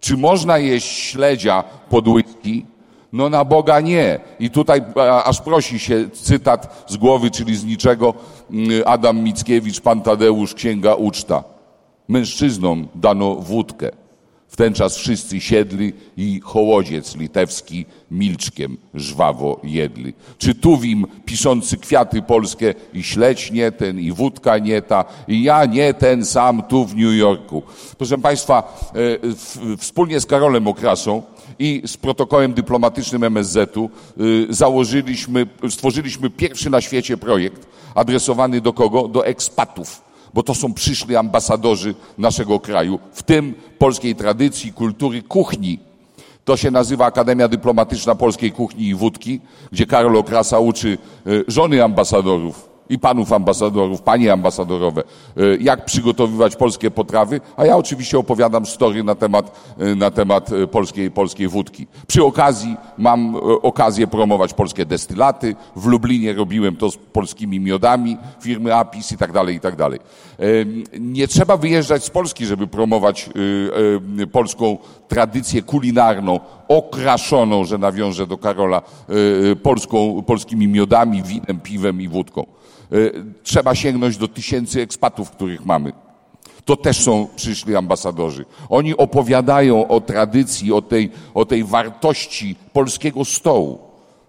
Czy 0.00 0.16
można 0.16 0.58
jeść 0.58 0.88
śledzia 0.88 1.64
pod 1.90 2.08
whisky? 2.08 2.66
No 3.12 3.28
na 3.28 3.44
Boga 3.44 3.80
nie. 3.80 4.20
I 4.40 4.50
tutaj 4.50 4.82
aż 5.24 5.40
prosi 5.40 5.78
się 5.78 6.10
cytat 6.10 6.84
z 6.88 6.96
głowy, 6.96 7.30
czyli 7.30 7.56
z 7.56 7.64
niczego, 7.64 8.14
mm, 8.50 8.82
Adam 8.86 9.18
Mickiewicz, 9.18 9.80
Pan 9.80 10.02
Tadeusz, 10.02 10.54
Księga 10.54 10.94
Uczta. 10.94 11.44
Mężczyznom 12.08 12.88
dano 12.94 13.34
wódkę. 13.34 13.90
W 14.50 14.56
ten 14.56 14.74
czas 14.74 14.96
wszyscy 14.96 15.40
siedli 15.40 15.92
i 16.16 16.40
hołodziec 16.44 17.16
litewski 17.16 17.86
milczkiem 18.10 18.76
żwawo 18.94 19.60
jedli. 19.64 20.14
Czy 20.38 20.54
Tuwim 20.54 21.06
piszący 21.24 21.76
kwiaty 21.76 22.22
polskie 22.22 22.74
i 22.94 23.02
śledź 23.02 23.50
nie 23.50 23.72
ten, 23.72 24.00
i 24.00 24.12
wódka 24.12 24.58
nie 24.58 24.82
ta, 24.82 25.04
i 25.28 25.42
ja 25.42 25.64
nie 25.64 25.94
ten 25.94 26.24
sam 26.24 26.62
tu 26.62 26.84
w 26.86 26.96
New 26.96 27.14
Yorku. 27.14 27.62
Proszę 27.98 28.18
Państwa, 28.18 28.82
e, 29.72 29.76
wspólnie 29.76 30.20
z 30.20 30.26
Karolem 30.26 30.68
Okrasą 30.68 31.22
i 31.58 31.82
z 31.86 31.96
protokołem 31.96 32.54
dyplomatycznym 32.54 33.24
MSZ-u 33.24 33.90
y, 34.20 34.46
założyliśmy, 34.48 35.46
stworzyliśmy 35.68 36.30
pierwszy 36.30 36.70
na 36.70 36.80
świecie 36.80 37.16
projekt 37.16 37.66
adresowany 37.94 38.60
do 38.60 38.72
kogo? 38.72 39.08
Do 39.08 39.26
ekspatów 39.26 40.09
bo 40.34 40.42
to 40.42 40.54
są 40.54 40.74
przyszli 40.74 41.16
ambasadorzy 41.16 41.94
naszego 42.18 42.60
kraju, 42.60 42.98
w 43.12 43.22
tym 43.22 43.54
polskiej 43.78 44.14
tradycji, 44.14 44.72
kultury, 44.72 45.22
kuchni. 45.22 45.78
To 46.44 46.56
się 46.56 46.70
nazywa 46.70 47.06
Akademia 47.06 47.48
Dyplomatyczna 47.48 48.14
Polskiej 48.14 48.52
Kuchni 48.52 48.86
i 48.86 48.94
Wódki, 48.94 49.40
gdzie 49.72 49.86
Karol 49.86 50.16
Okrasa 50.16 50.58
uczy 50.58 50.98
y, 51.26 51.44
żony 51.48 51.84
ambasadorów 51.84 52.69
i 52.90 52.98
panów 52.98 53.32
ambasadorów, 53.32 54.02
panie 54.02 54.32
ambasadorowe, 54.32 55.02
y, 55.38 55.58
jak 55.60 55.84
przygotowywać 55.84 56.56
polskie 56.56 56.90
potrawy, 56.90 57.40
a 57.56 57.66
ja 57.66 57.76
oczywiście 57.76 58.18
opowiadam 58.18 58.66
story 58.66 59.04
na 59.04 59.14
temat, 59.14 59.74
y, 59.80 59.96
na 59.96 60.10
temat 60.10 60.52
y, 60.52 60.66
polskiej, 60.66 61.10
polskiej 61.10 61.48
wódki. 61.48 61.86
Przy 62.06 62.24
okazji 62.24 62.76
mam 62.98 63.36
okazję 63.62 64.06
promować 64.06 64.54
polskie 64.54 64.86
destylaty. 64.86 65.56
W 65.76 65.86
Lublinie 65.86 66.32
robiłem 66.32 66.76
to 66.76 66.90
z 66.90 66.96
polskimi 66.96 67.60
miodami 67.60 68.16
firmy 68.40 68.74
Apis 68.74 69.12
i 69.12 69.16
tak 69.16 69.32
dalej, 69.32 69.56
i 69.56 69.60
tak 69.60 69.76
dalej. 69.76 70.00
Nie 71.00 71.28
trzeba 71.28 71.56
wyjeżdżać 71.56 72.04
z 72.04 72.10
Polski, 72.10 72.46
żeby 72.46 72.66
promować 72.66 73.30
polską 74.32 74.78
tradycję 75.08 75.62
kulinarną, 75.62 76.40
okraszoną, 76.68 77.64
że 77.64 77.78
nawiążę 77.78 78.26
do 78.26 78.38
Karola, 78.38 78.82
polską, 79.62 80.22
polskimi 80.22 80.68
miodami, 80.68 81.22
winem, 81.22 81.60
piwem 81.60 82.00
i 82.00 82.08
wódką. 82.08 82.46
Y, 82.92 83.24
Trzeba 83.42 83.74
sięgnąć 83.74 84.16
do 84.16 84.28
tysięcy 84.28 84.82
ekspatów, 84.82 85.30
których 85.30 85.66
mamy. 85.66 85.92
To 86.64 86.76
też 86.76 87.00
są 87.00 87.28
przyszli 87.36 87.76
ambasadorzy. 87.76 88.44
Oni 88.68 88.96
opowiadają 88.96 89.88
o 89.88 90.00
tradycji, 90.00 90.72
o 90.72 90.82
tej, 90.82 91.10
o 91.34 91.44
tej 91.44 91.64
wartości 91.64 92.56
polskiego 92.72 93.24
stołu. 93.24 93.78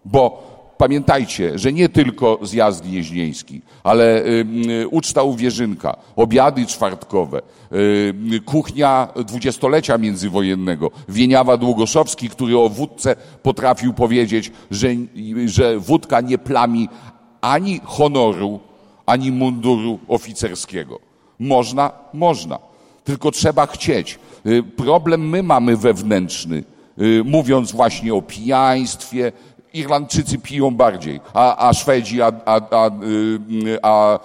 Bo 0.06 0.52
pamiętajcie, 0.78 1.60
że 1.60 1.74
nie 1.74 1.90
tylko 1.90 2.40
zjazd 2.42 2.86
jeźnieński, 2.86 3.62
ale 3.84 4.26
y, 4.26 4.46
y, 4.82 4.88
uczta 4.88 5.24
u 5.24 5.36
Wierzynka, 5.36 5.98
obiady 6.16 6.66
czwartkowe, 6.66 7.42
y, 7.74 8.40
kuchnia 8.46 9.08
dwudziestolecia 9.26 9.98
międzywojennego, 9.98 10.92
Wieniawa 11.10 11.58
Długoszowski, 11.58 12.30
który 12.30 12.58
o 12.58 12.70
wódce 12.70 13.16
potrafił 13.44 13.94
powiedzieć, 13.94 14.52
że, 14.72 14.88
że 15.46 15.80
wódka 15.80 16.22
nie 16.22 16.38
plami 16.38 16.90
ani 17.42 17.82
honoru, 17.84 18.60
ani 19.06 19.32
munduru 19.32 20.00
oficerskiego. 20.08 21.00
Można? 21.40 21.92
Można. 22.14 22.60
Tylko 23.04 23.32
trzeba 23.32 23.68
chcieć. 23.68 24.20
Y, 24.46 24.64
Problem 24.64 25.30
my 25.30 25.44
mamy 25.44 25.78
wewnętrzny, 25.78 26.64
y, 27.02 27.24
mówiąc 27.26 27.72
właśnie 27.72 28.14
o 28.14 28.22
pijaństwie. 28.22 29.32
Irlandczycy 29.74 30.38
piją 30.38 30.72
bardziej, 30.72 31.20
a, 31.34 31.68
a 31.70 31.74
Szwedzi, 31.74 32.22
a, 32.22 32.32
a, 32.46 32.62
a, 32.72 32.90
y, 33.04 33.80
a 33.82 34.20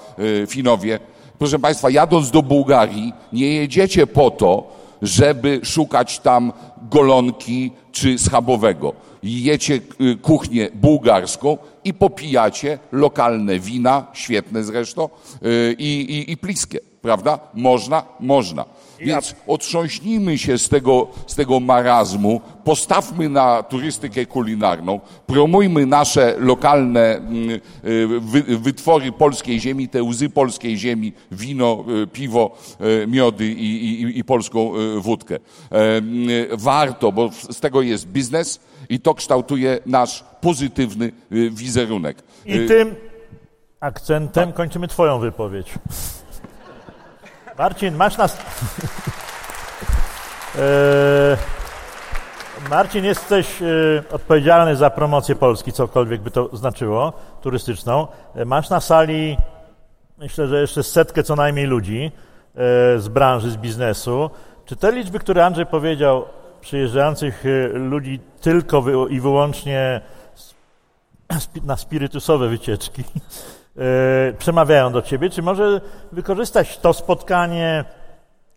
Finowie. 0.46 0.98
Proszę 1.38 1.58
Państwa, 1.58 1.90
jadąc 1.90 2.30
do 2.30 2.42
Bułgarii, 2.42 3.12
nie 3.32 3.46
jedziecie 3.46 4.06
po 4.06 4.30
to, 4.30 4.72
żeby 5.02 5.60
szukać 5.62 6.18
tam 6.18 6.52
golonki 6.90 7.70
czy 7.92 8.18
schabowego. 8.18 8.92
Jecie 9.22 9.80
kuchnię 10.22 10.68
bułgarską 10.74 11.58
i 11.86 11.94
popijacie 11.94 12.78
lokalne 12.92 13.58
wina, 13.58 14.06
świetne 14.12 14.64
zresztą, 14.64 15.08
y, 15.42 15.76
i, 15.78 16.00
i, 16.00 16.32
i 16.32 16.36
pliskie, 16.36 16.78
prawda? 17.02 17.38
Można? 17.54 18.02
Można. 18.20 18.64
Więc 19.00 19.34
otrząśnijmy 19.46 20.38
się 20.38 20.58
z 20.58 20.68
tego, 20.68 21.08
z 21.26 21.34
tego 21.34 21.60
marazmu, 21.60 22.40
postawmy 22.64 23.28
na 23.28 23.62
turystykę 23.62 24.26
kulinarną, 24.26 25.00
promujmy 25.26 25.86
nasze 25.86 26.34
lokalne 26.38 27.16
mm, 27.16 27.50
y, 27.84 28.20
wy, 28.20 28.42
wytwory 28.42 29.12
polskiej 29.12 29.60
ziemi, 29.60 29.88
te 29.88 30.02
łzy 30.02 30.30
polskiej 30.30 30.76
ziemi, 30.78 31.12
wino, 31.30 31.84
y, 32.02 32.06
piwo, 32.06 32.56
miody 33.06 33.46
i, 33.46 34.02
i, 34.02 34.18
i 34.18 34.24
polską 34.24 34.72
wódkę. 34.98 35.34
E, 35.34 35.96
mm, 35.96 36.28
Warto, 36.52 37.12
bo 37.12 37.30
z 37.50 37.60
tego 37.60 37.82
jest 37.82 38.06
biznes 38.06 38.60
i 38.88 39.00
to 39.00 39.14
kształtuje 39.14 39.78
nasz 39.86 40.24
pozytywny 40.40 41.04
y, 41.32 41.50
wizerunek. 41.50 42.16
I 42.44 42.52
Y, 42.58 42.68
tym 42.68 42.94
akcentem 43.80 44.52
kończymy 44.52 44.88
Twoją 44.88 45.18
wypowiedź. 45.18 45.74
Marcin, 47.58 47.94
masz 47.96 48.16
nas. 48.16 48.36
Eee, 50.58 51.36
Marcin, 52.70 53.04
jesteś 53.04 53.62
e, 53.62 53.66
odpowiedzialny 54.10 54.76
za 54.76 54.90
promocję 54.90 55.34
Polski, 55.34 55.72
cokolwiek 55.72 56.20
by 56.20 56.30
to 56.30 56.56
znaczyło, 56.56 57.12
turystyczną. 57.42 58.06
E, 58.34 58.44
Masz 58.44 58.70
na 58.70 58.80
sali, 58.80 59.36
myślę, 60.18 60.48
że 60.48 60.60
jeszcze 60.60 60.82
setkę 60.82 61.22
co 61.22 61.36
najmniej 61.36 61.66
ludzi 61.66 62.12
e, 62.54 62.98
z 62.98 63.08
branży, 63.08 63.50
z 63.50 63.56
biznesu. 63.56 64.30
Czy 64.64 64.76
te 64.76 64.92
liczby, 64.92 65.18
które 65.18 65.46
Andrzej 65.46 65.66
powiedział, 65.66 66.24
przyjeżdżających 66.66 67.44
e, 67.46 67.68
ludzi 67.68 68.20
tylko 68.40 68.84
i 69.08 69.20
wyłącznie 69.20 70.00
na 71.64 71.76
spirytusowe 71.76 72.48
wycieczki 72.48 73.02
e, 73.02 74.32
przemawiają 74.38 74.92
do 74.92 75.02
ciebie, 75.02 75.30
czy 75.30 75.42
może 75.42 75.80
wykorzystać 76.12 76.78
to 76.78 76.92
spotkanie 76.92 77.84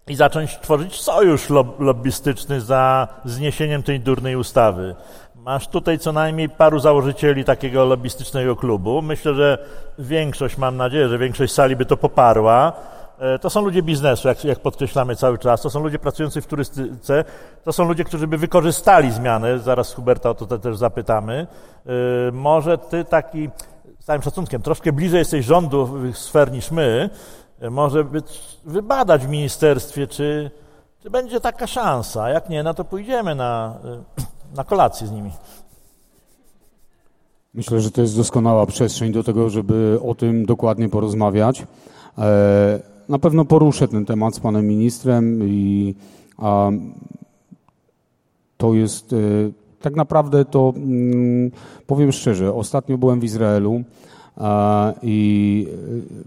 i 0.08 0.16
zacząć 0.16 0.60
tworzyć 0.60 1.02
sojusz 1.02 1.50
lob- 1.50 1.80
lobbystyczny 1.80 2.62
za 2.62 3.08
zniesieniem 3.26 3.84
tej 3.84 4.00
durnej 4.00 4.36
ustawy. 4.36 4.96
Masz 5.36 5.68
tutaj 5.68 6.00
co 6.00 6.12
najmniej 6.12 6.50
paru 6.50 6.80
założycieli 6.80 7.46
takiego 7.46 7.86
lobbystycznego 7.86 8.56
klubu. 8.56 9.02
Myślę, 9.02 9.34
że 9.34 9.66
większość, 10.00 10.58
mam 10.58 10.78
nadzieję, 10.78 11.10
że 11.10 11.18
większość 11.18 11.54
sali 11.54 11.76
by 11.76 11.86
to 11.86 11.98
poparła. 11.98 12.74
E, 13.20 13.40
To 13.40 13.50
są 13.50 13.62
ludzie 13.62 13.82
biznesu, 13.84 14.28
jak, 14.28 14.44
jak 14.46 14.60
podkreślamy 14.60 15.16
cały 15.16 15.38
czas. 15.38 15.62
To 15.62 15.70
są 15.70 15.80
ludzie 15.84 16.00
pracujący 16.00 16.42
w 16.42 16.48
turystyce. 16.48 17.26
To 17.64 17.74
są 17.74 17.88
ludzie, 17.88 18.04
którzy 18.04 18.28
by 18.28 18.38
wykorzystali 18.38 19.12
zmianę. 19.12 19.60
Zaraz 19.60 19.94
Huberta 19.94 20.30
o 20.30 20.34
to 20.34 20.46
te- 20.46 20.60
też 20.60 20.78
zapytamy. 20.78 21.48
E, 21.86 21.92
Może 22.32 22.78
ty 22.78 23.06
taki, 23.06 23.50
z 24.00 24.06
całym 24.06 24.22
szacunkiem, 24.22 24.62
troszkę 24.62 24.92
bliżej 24.92 25.20
jesteś 25.20 25.46
rządu 25.46 25.90
sfer 26.14 26.52
niż 26.52 26.72
my. 26.72 27.10
E, 27.62 27.70
Może 27.70 28.04
być, 28.04 28.58
wybadać 28.66 29.26
w 29.26 29.30
ministerstwie, 29.30 30.08
czy 30.08 30.52
Czy 31.04 31.10
będzie 31.10 31.40
taka 31.40 31.68
szansa? 31.68 32.30
Jak 32.30 32.50
nie, 32.50 32.64
no 32.64 32.74
to 32.74 32.84
pójdziemy 32.84 33.36
na, 33.36 33.78
na 34.56 34.64
kolację 34.64 35.08
z 35.08 35.12
nimi. 35.12 35.32
Myślę, 37.54 37.80
że 37.82 37.92
to 37.92 38.02
jest 38.02 38.18
doskonała 38.18 38.66
przestrzeń 38.66 39.12
do 39.12 39.24
tego, 39.24 39.50
żeby 39.50 40.00
o 40.08 40.16
tym 40.16 40.46
dokładnie 40.46 40.90
porozmawiać. 40.90 41.64
E, 43.10 43.12
na 43.12 43.20
pewno 43.20 43.46
poruszę 43.46 43.88
ten 43.88 44.06
temat 44.06 44.36
z 44.36 44.40
panem 44.40 44.68
ministrem 44.68 45.40
i 45.44 45.96
a, 46.38 46.72
to 48.58 48.74
jest 48.74 49.14
e, 49.14 49.18
tak 49.82 49.96
naprawdę 49.96 50.46
to 50.46 50.74
mm, 50.76 51.52
powiem 51.88 52.12
szczerze, 52.12 52.54
ostatnio 52.54 52.98
byłem 52.98 53.20
w 53.20 53.24
Izraelu 53.24 53.84
i 55.04 55.68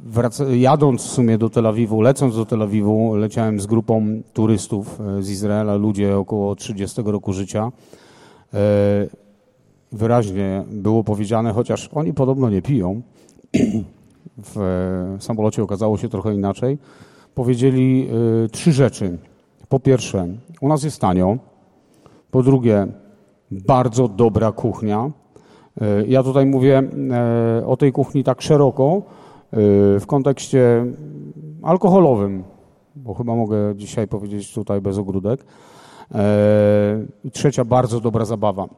wraca, 0.05 0.45
jadąc 0.45 1.03
w 1.03 1.11
sumie 1.11 1.39
do 1.39 1.51
Tel 1.51 1.67
Awiwu, 1.67 2.01
lecąc 2.01 2.37
do 2.37 2.47
Tel 2.47 2.63
Awiwu, 2.63 3.15
leciałem 3.15 3.61
z 3.61 3.67
grupą 3.67 4.23
turystów 4.33 5.01
e, 5.01 5.23
z 5.23 5.31
Izraela, 5.31 5.75
ludzie 5.75 6.17
około 6.17 6.57
30 6.57 7.03
roku 7.05 7.33
życia. 7.33 7.73
E, 8.55 8.59
wyraźnie 9.93 10.65
było 10.71 11.05
powiedziane, 11.05 11.53
chociaż 11.53 11.91
oni 11.95 12.15
podobno 12.15 12.51
nie 12.51 12.63
piją, 12.63 13.03
w 14.39 15.17
samolocie 15.21 15.63
okazało 15.63 15.99
się 15.99 16.09
trochę 16.09 16.35
inaczej, 16.35 16.79
powiedzieli 17.35 18.09
y, 18.45 18.49
trzy 18.49 18.73
rzeczy. 18.73 19.19
Po 19.69 19.81
pierwsze, 19.81 20.29
u 20.61 20.69
nas 20.69 20.83
jest 20.83 21.01
tanio. 21.01 21.37
Po 22.31 22.43
drugie, 22.43 22.87
bardzo 23.51 24.09
dobra 24.09 24.53
kuchnia. 24.53 25.11
Y, 25.83 26.07
ja 26.09 26.23
tutaj 26.23 26.47
mówię 26.47 26.83
y, 27.61 27.67
o 27.67 27.77
tej 27.77 27.93
kuchni 27.93 28.25
tak 28.25 28.43
szeroko 28.43 29.03
w 30.01 30.05
kontekście 30.07 30.87
alkoholowym, 31.63 32.45
bo 32.97 33.15
chyba 33.15 33.35
mogę 33.35 33.77
dzisiaj 33.77 34.09
powiedzieć 34.09 34.55
tutaj 34.55 34.81
bez 34.81 34.99
ogródek. 34.99 35.45
I 37.25 37.31
trzecia, 37.31 37.65
bardzo 37.65 38.01
dobra 38.01 38.25
zabawa. 38.25 38.69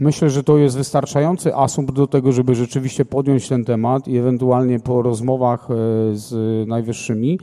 Myślę, 0.00 0.30
że 0.30 0.42
to 0.42 0.58
jest 0.58 0.76
wystarczający 0.76 1.54
asumpt 1.54 1.94
do 1.94 2.06
tego, 2.06 2.32
żeby 2.32 2.54
rzeczywiście 2.54 3.04
podjąć 3.04 3.48
ten 3.48 3.64
temat 3.64 4.08
i 4.08 4.16
ewentualnie 4.16 4.80
po 4.80 5.02
rozmowach 5.02 5.68
e, 5.70 5.74
z 6.12 6.68
najwyższymi 6.68 7.38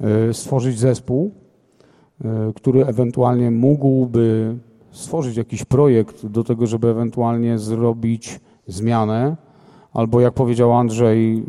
e, 0.00 0.34
stworzyć 0.34 0.78
zespół, 0.78 1.30
e, 2.24 2.52
który 2.56 2.86
ewentualnie 2.86 3.50
mógłby 3.50 4.56
stworzyć 4.90 5.36
jakiś 5.36 5.64
projekt 5.64 6.26
do 6.26 6.44
tego, 6.44 6.66
żeby 6.66 6.88
ewentualnie 6.88 7.58
zrobić 7.58 8.40
zmianę, 8.66 9.36
albo 9.92 10.20
jak 10.20 10.34
powiedział 10.34 10.72
Andrzej, 10.72 11.44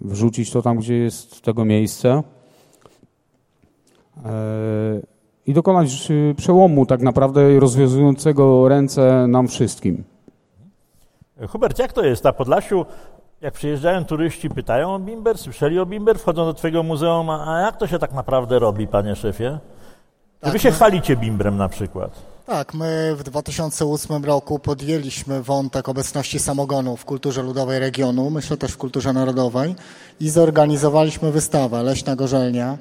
wrzucić 0.00 0.50
to 0.50 0.62
tam, 0.62 0.78
gdzie 0.78 0.94
jest 0.94 1.40
tego 1.40 1.64
miejsce 1.64 2.22
i 5.46 5.54
dokonać 5.54 6.10
y, 6.10 6.34
przełomu 6.36 6.86
tak 6.86 7.02
naprawdę 7.02 7.60
rozwiązującego 7.60 8.68
ręce 8.68 9.26
nam 9.28 9.48
wszystkim. 9.48 10.04
Hubert, 11.48 11.78
jak 11.78 11.92
to 11.92 12.04
jest 12.04 12.24
na 12.24 12.32
Podlasiu? 12.32 12.86
Jak 13.40 13.54
przyjeżdżają 13.54 14.04
turyści, 14.04 14.50
pytają 14.50 14.94
o 14.94 14.98
bimber, 14.98 15.38
słyszeli 15.38 15.78
o 15.78 15.86
bimber, 15.86 16.18
wchodzą 16.18 16.44
do 16.44 16.54
twojego 16.54 16.82
muzeum, 16.82 17.30
a 17.30 17.60
jak 17.60 17.76
to 17.76 17.86
się 17.86 17.98
tak 17.98 18.12
naprawdę 18.12 18.58
robi, 18.58 18.86
panie 18.86 19.16
szefie? 19.16 19.58
Tak, 20.40 20.52
Wy 20.52 20.58
się 20.58 20.68
my... 20.68 20.74
chwalicie 20.74 21.16
bimbrem 21.16 21.56
na 21.56 21.68
przykład. 21.68 22.10
Tak, 22.46 22.74
my 22.74 23.14
w 23.16 23.22
2008 23.22 24.24
roku 24.24 24.58
podjęliśmy 24.58 25.42
wątek 25.42 25.88
obecności 25.88 26.38
samogonu 26.38 26.96
w 26.96 27.04
kulturze 27.04 27.42
ludowej 27.42 27.78
regionu, 27.78 28.30
myślę 28.30 28.56
też 28.56 28.72
w 28.72 28.76
kulturze 28.76 29.12
narodowej 29.12 29.74
i 30.20 30.30
zorganizowaliśmy 30.30 31.32
wystawę 31.32 31.82
Leśna 31.82 32.16
Gorzelnia, 32.16 32.78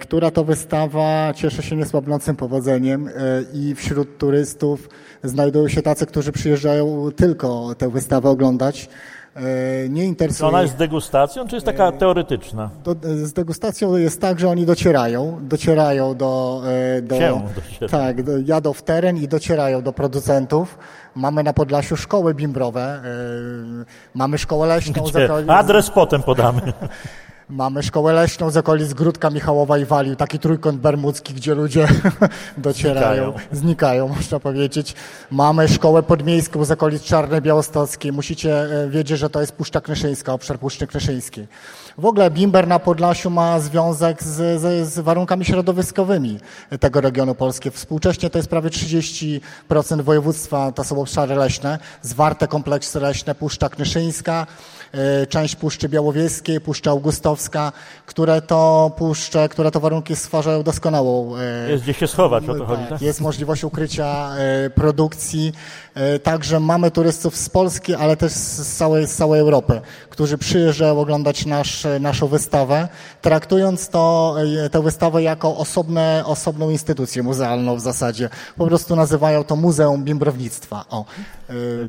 która 0.00 0.30
to 0.30 0.44
wystawa 0.44 1.32
cieszy 1.34 1.62
się 1.62 1.76
niesłabnącym 1.76 2.36
powodzeniem 2.36 3.08
e, 3.08 3.12
i 3.54 3.74
wśród 3.74 4.18
turystów 4.18 4.88
znajdują 5.24 5.68
się 5.68 5.82
tacy, 5.82 6.06
którzy 6.06 6.32
przyjeżdżają 6.32 7.10
tylko 7.16 7.74
tę 7.78 7.90
wystawę 7.90 8.28
oglądać. 8.28 8.88
E, 9.36 9.88
nie 9.88 10.04
interesuje. 10.04 10.48
Ona 10.48 10.62
jest 10.62 10.74
z 10.74 10.76
degustacją, 10.76 11.48
czy 11.48 11.56
jest 11.56 11.66
taka 11.66 11.92
teoretyczna? 11.92 12.70
Do, 12.84 12.96
z 13.02 13.32
degustacją 13.32 13.96
jest 13.96 14.20
tak, 14.20 14.40
że 14.40 14.48
oni 14.48 14.66
docierają, 14.66 15.38
docierają 15.42 16.14
do... 16.14 16.62
do 17.02 17.16
się 17.70 17.86
Tak, 17.90 18.22
do, 18.22 18.32
jadą 18.38 18.72
w 18.72 18.82
teren 18.82 19.16
i 19.16 19.28
docierają 19.28 19.82
do 19.82 19.92
producentów. 19.92 20.78
Mamy 21.14 21.42
na 21.42 21.52
Podlasiu 21.52 21.96
szkoły 21.96 22.34
bimbrowe, 22.34 23.02
mamy 24.14 24.38
szkołę 24.38 24.68
leśną. 24.68 25.04
Adres 25.48 25.90
potem 25.90 26.22
podamy. 26.22 26.60
Mamy 27.50 27.82
szkołę 27.82 28.12
leśną 28.12 28.50
z 28.50 28.56
okolic 28.56 28.92
Gródka 28.92 29.30
Michałowa 29.30 29.78
i 29.78 29.84
Walił, 29.84 30.16
taki 30.16 30.38
trójkąt 30.38 30.80
bermudzki, 30.80 31.34
gdzie 31.34 31.54
ludzie 31.54 31.88
docierają, 32.58 33.24
znikają. 33.24 33.46
znikają, 33.52 34.08
można 34.08 34.40
powiedzieć. 34.40 34.94
Mamy 35.30 35.68
szkołę 35.68 36.02
podmiejską 36.02 36.64
z 36.64 36.70
okolic 36.70 37.02
Czarnej 37.02 37.42
Białostockiej. 37.42 38.12
Musicie 38.12 38.82
e, 38.84 38.88
wiedzieć, 38.88 39.18
że 39.18 39.30
to 39.30 39.40
jest 39.40 39.52
Puszcza 39.52 39.80
Knyszyńska, 39.80 40.32
obszar 40.32 40.58
Puszczy 40.58 40.86
Knyszyńskiej. 40.86 41.48
W 41.98 42.04
ogóle 42.04 42.30
Bimber 42.30 42.68
na 42.68 42.78
Podlasiu 42.78 43.30
ma 43.30 43.60
związek 43.60 44.22
z, 44.22 44.60
z, 44.60 44.88
z, 44.88 44.98
warunkami 44.98 45.44
środowiskowymi 45.44 46.40
tego 46.80 47.00
regionu 47.00 47.34
polskiego. 47.34 47.76
Współcześnie 47.76 48.30
to 48.30 48.38
jest 48.38 48.48
prawie 48.48 48.70
30% 48.70 49.40
województwa, 50.02 50.72
to 50.72 50.84
są 50.84 51.00
obszary 51.00 51.34
leśne, 51.34 51.78
zwarte 52.02 52.48
kompleksy 52.48 53.00
leśne, 53.00 53.34
Puszcza 53.34 53.68
Knyszyńska, 53.68 54.46
część 55.28 55.56
Puszczy 55.56 55.88
Białowieskiej, 55.88 56.60
Puszcza 56.60 56.90
Augustowska, 56.90 57.72
które 58.06 58.42
to 58.42 58.92
puszcze, 58.96 59.48
które 59.48 59.70
to 59.70 59.80
warunki 59.80 60.16
stwarzają 60.16 60.62
doskonałą. 60.62 61.36
E, 61.36 61.70
jest 61.70 61.82
gdzie 61.82 61.94
się 61.94 62.06
schować, 62.06 62.48
o 62.48 62.54
to 62.54 62.66
chodzi, 62.66 62.82
tak? 62.88 63.02
Jest 63.02 63.20
możliwość 63.20 63.64
ukrycia 63.64 64.30
e, 64.36 64.70
produkcji. 64.70 65.52
Także 66.22 66.60
mamy 66.60 66.90
turystów 66.90 67.36
z 67.36 67.48
Polski, 67.48 67.94
ale 67.94 68.16
też 68.16 68.32
z 68.32 68.76
całej, 68.76 69.06
z 69.06 69.14
całej 69.14 69.40
Europy, 69.40 69.80
którzy 70.10 70.38
przyjeżdżają 70.38 71.00
oglądać 71.00 71.46
nasz, 71.46 71.86
naszą 72.00 72.26
wystawę, 72.26 72.88
traktując 73.22 73.88
to, 73.88 74.36
tę 74.70 74.82
wystawę 74.82 75.22
jako 75.22 75.56
osobne, 75.56 76.22
osobną 76.26 76.70
instytucję 76.70 77.22
muzealną 77.22 77.76
w 77.76 77.80
zasadzie. 77.80 78.28
Po 78.56 78.66
prostu 78.66 78.96
nazywają 78.96 79.44
to 79.44 79.56
Muzeum 79.56 80.04
Bimbrownictwa. 80.04 80.84
O. 80.90 81.04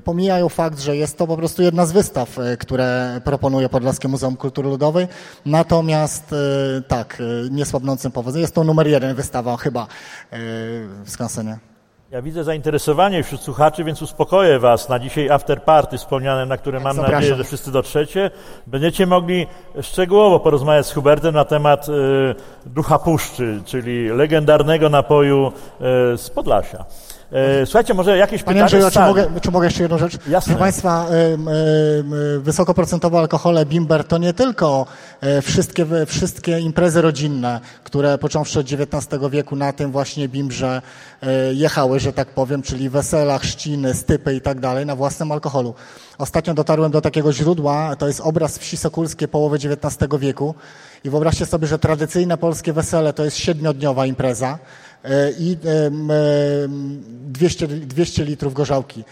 Pomijają 0.04 0.50
fakt, 0.50 0.80
że 0.80 0.98
jest 0.98 1.18
to 1.18 1.28
po 1.28 1.38
prostu 1.38 1.62
jedna 1.62 1.86
z 1.86 1.92
wystaw, 1.92 2.38
które 2.60 2.91
proponuje 3.24 3.70
Podlaskie 3.70 4.08
Muzeum 4.08 4.38
Kultury 4.38 4.70
Ludowej. 4.70 5.08
Natomiast 5.46 6.34
e, 6.34 6.82
tak, 6.82 7.18
e, 7.22 7.50
niesłabnącym 7.50 8.12
powodzeniem. 8.12 8.42
Jest 8.42 8.56
to 8.56 8.64
numer 8.64 8.88
jeden 8.88 9.16
wystawa 9.16 9.58
chyba 9.58 9.82
e, 9.82 9.88
w 11.04 11.10
Skansenie. 11.10 11.60
Ja 12.12 12.22
widzę 12.22 12.44
zainteresowanie 12.44 13.24
wśród 13.24 13.42
słuchaczy, 13.42 13.84
więc 13.84 14.02
uspokoję 14.02 14.60
Was 14.60 14.90
na 14.90 15.00
dzisiaj 15.00 15.30
after 15.30 15.64
party 15.64 15.98
wspomniane, 15.98 16.46
na 16.46 16.58
które 16.58 16.80
mam 16.80 16.96
Zapraszam. 16.96 17.16
nadzieję, 17.16 17.36
że 17.36 17.44
wszyscy 17.44 17.72
dotrzecie. 17.72 18.32
Będziecie 18.68 19.06
mogli 19.06 19.48
szczegółowo 19.82 20.40
porozmawiać 20.40 20.86
z 20.86 20.92
Hubertem 20.94 21.34
na 21.34 21.46
temat 21.46 21.90
y, 21.90 21.92
Ducha 22.66 23.00
Puszczy, 23.00 23.62
czyli 23.66 24.10
legendarnego 24.10 24.90
napoju 24.90 25.48
y, 25.48 25.52
z 26.18 26.30
Podlasia. 26.30 26.86
E, 27.32 27.66
słuchajcie, 27.66 27.94
może 27.94 28.18
jakieś 28.18 28.44
Panie 28.44 28.62
Andrzeju, 28.62 28.92
czy 28.92 29.00
mogę, 29.00 29.28
czy 29.42 29.52
mogę 29.52 29.68
jeszcze 29.68 29.82
jedną 29.82 29.98
rzecz? 29.98 30.14
Jasne. 30.14 30.54
Proszę 30.54 30.60
Państwa, 30.60 31.06
wysokoprocentowe 32.40 33.20
alkohole 33.20 33.66
Bimber 33.66 34.04
to 34.04 34.18
nie 34.18 34.34
tylko 34.34 34.86
e, 35.22 35.42
wszystkie, 35.42 35.86
wszystkie 36.06 36.60
imprezy 36.60 37.02
rodzinne, 37.02 37.60
które 37.84 38.18
począwszy 38.18 38.60
od 38.60 38.66
XIX 38.66 39.22
wieku 39.30 39.56
na 39.56 39.74
tym 39.74 39.92
właśnie 39.92 40.30
Bimbrze 40.30 40.82
e, 41.22 41.54
jechały, 41.54 42.00
że 42.00 42.14
tak 42.14 42.28
powiem, 42.28 42.62
czyli 42.62 42.90
wesela, 42.90 43.40
chrzciny, 43.40 43.94
stypy 43.94 44.36
i 44.36 44.42
tak 44.42 44.60
dalej, 44.60 44.86
na 44.86 44.96
własnym 44.96 45.32
alkoholu. 45.32 45.74
Ostatnio 46.18 46.54
dotarłem 46.54 46.92
do 46.92 47.02
takiego 47.02 47.34
źródła, 47.34 47.96
to 47.96 48.08
jest 48.08 48.22
obraz 48.22 48.58
wsi 48.58 48.78
Sokulskiej 48.78 49.28
połowy 49.28 49.56
XIX 49.56 50.10
wieku 50.20 50.56
i 51.04 51.10
wyobraźcie 51.10 51.46
sobie, 51.46 51.68
że 51.68 51.80
tradycyjne 51.80 52.38
polskie 52.38 52.74
wesele 52.74 53.14
to 53.14 53.26
jest 53.26 53.38
siedmiodniowa 53.38 54.06
impreza, 54.06 54.60
i 55.40 55.58
200, 57.32 57.68
200 57.68 58.26
litrów 58.26 58.54
gorzałki. 58.54 59.04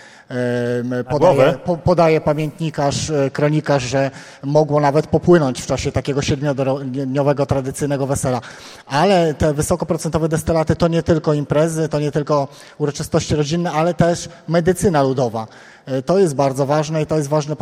Podaje, 1.09 1.57
podaje 1.83 2.21
pamiętnikarz, 2.21 3.09
e, 3.09 3.31
kronikarz, 3.31 3.83
że 3.83 4.11
mogło 4.43 4.79
nawet 4.79 5.07
popłynąć 5.07 5.61
w 5.61 5.65
czasie 5.65 5.91
takiego 5.91 6.21
siedmiodniowego 6.21 7.45
tradycyjnego 7.45 8.07
wesela. 8.07 8.41
Ale 8.85 9.33
te 9.33 9.53
wysokoprocentowe 9.53 10.29
destylaty 10.29 10.75
to 10.75 10.87
nie 10.87 11.03
tylko 11.03 11.33
imprezy, 11.33 11.89
to 11.89 11.99
nie 11.99 12.11
tylko 12.11 12.47
uroczystości 12.77 13.35
rodzinne, 13.35 13.71
ale 13.71 13.93
też 13.93 14.29
medycyna 14.47 15.03
ludowa. 15.03 15.47
E, 15.85 16.01
to 16.01 16.19
jest 16.19 16.35
bardzo 16.35 16.65
ważne 16.65 17.01
i 17.01 17.05
to 17.05 17.17
jest 17.17 17.29
ważne, 17.29 17.55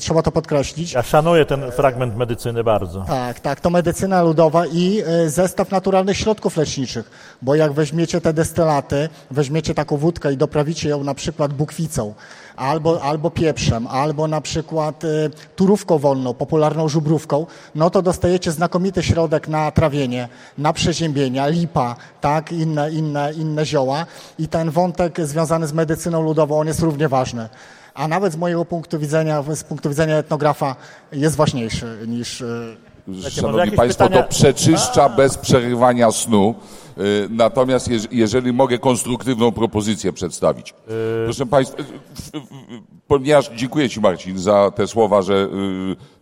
trzeba 0.00 0.22
to 0.22 0.32
podkreślić. 0.32 0.92
Ja 0.92 1.02
szanuję 1.02 1.44
ten 1.44 1.72
fragment 1.72 2.16
medycyny 2.16 2.64
bardzo. 2.64 3.04
Tak, 3.08 3.40
tak, 3.40 3.60
to 3.60 3.70
medycyna 3.70 4.22
ludowa 4.22 4.66
i 4.66 5.02
e, 5.06 5.30
zestaw 5.30 5.70
naturalnych 5.70 6.16
środków 6.16 6.56
leczniczych, 6.56 7.10
bo 7.42 7.54
jak 7.54 7.72
weźmiecie 7.72 8.20
te 8.20 8.32
destylaty, 8.32 9.08
weźmiecie 9.30 9.74
taką 9.74 9.96
wódkę 9.96 10.32
i 10.32 10.36
doprawicie 10.36 10.88
ją 10.88 11.04
na 11.04 11.14
przykład 11.14 11.52
bukwicą, 11.52 12.14
albo, 12.56 13.02
albo 13.02 13.30
pieprzem, 13.30 13.86
albo 13.86 14.28
na 14.28 14.40
przykład 14.40 15.04
y, 15.04 15.30
turówką 15.56 15.98
wolną, 15.98 16.34
popularną 16.34 16.88
żubrówką, 16.88 17.46
no 17.74 17.90
to 17.90 18.02
dostajecie 18.02 18.52
znakomity 18.52 19.02
środek 19.02 19.48
na 19.48 19.70
trawienie, 19.70 20.28
na 20.58 20.72
przeziębienia, 20.72 21.46
lipa, 21.46 21.96
tak, 22.20 22.52
inne, 22.52 22.90
inne, 22.90 23.32
inne 23.32 23.66
zioła 23.66 24.06
i 24.38 24.48
ten 24.48 24.70
wątek 24.70 25.20
związany 25.20 25.66
z 25.66 25.72
medycyną 25.72 26.22
ludową, 26.22 26.60
on 26.60 26.66
jest 26.66 26.80
równie 26.80 27.08
ważny. 27.08 27.48
A 27.94 28.08
nawet 28.08 28.32
z 28.32 28.36
mojego 28.36 28.64
punktu 28.64 28.98
widzenia, 28.98 29.42
z 29.54 29.64
punktu 29.64 29.88
widzenia 29.88 30.16
etnografa 30.16 30.76
jest 31.12 31.36
ważniejszy 31.36 31.98
niż... 32.06 32.44
y, 33.08 33.30
Szanowni 33.30 33.72
Państwo, 33.72 34.04
pytania? 34.04 34.22
to 34.22 34.28
przeczyszcza 34.28 35.08
bez 35.08 35.38
przerywania 35.38 36.10
snu. 36.12 36.54
Y, 36.98 37.28
Natomiast 37.30 37.88
jeż- 37.88 38.08
jeżeli 38.10 38.52
mogę 38.52 38.78
konstruktywną 38.78 39.52
propozycję 39.52 40.12
przedstawić. 40.12 40.74
Proszę 41.24 41.46
Państwa, 41.46 41.82
y, 41.82 41.84
ponieważ 43.08 43.50
dziękuję 43.56 43.88
Ci 43.90 44.00
Marcin 44.00 44.38
za 44.38 44.70
te 44.70 44.86
słowa, 44.86 45.22
że 45.22 45.34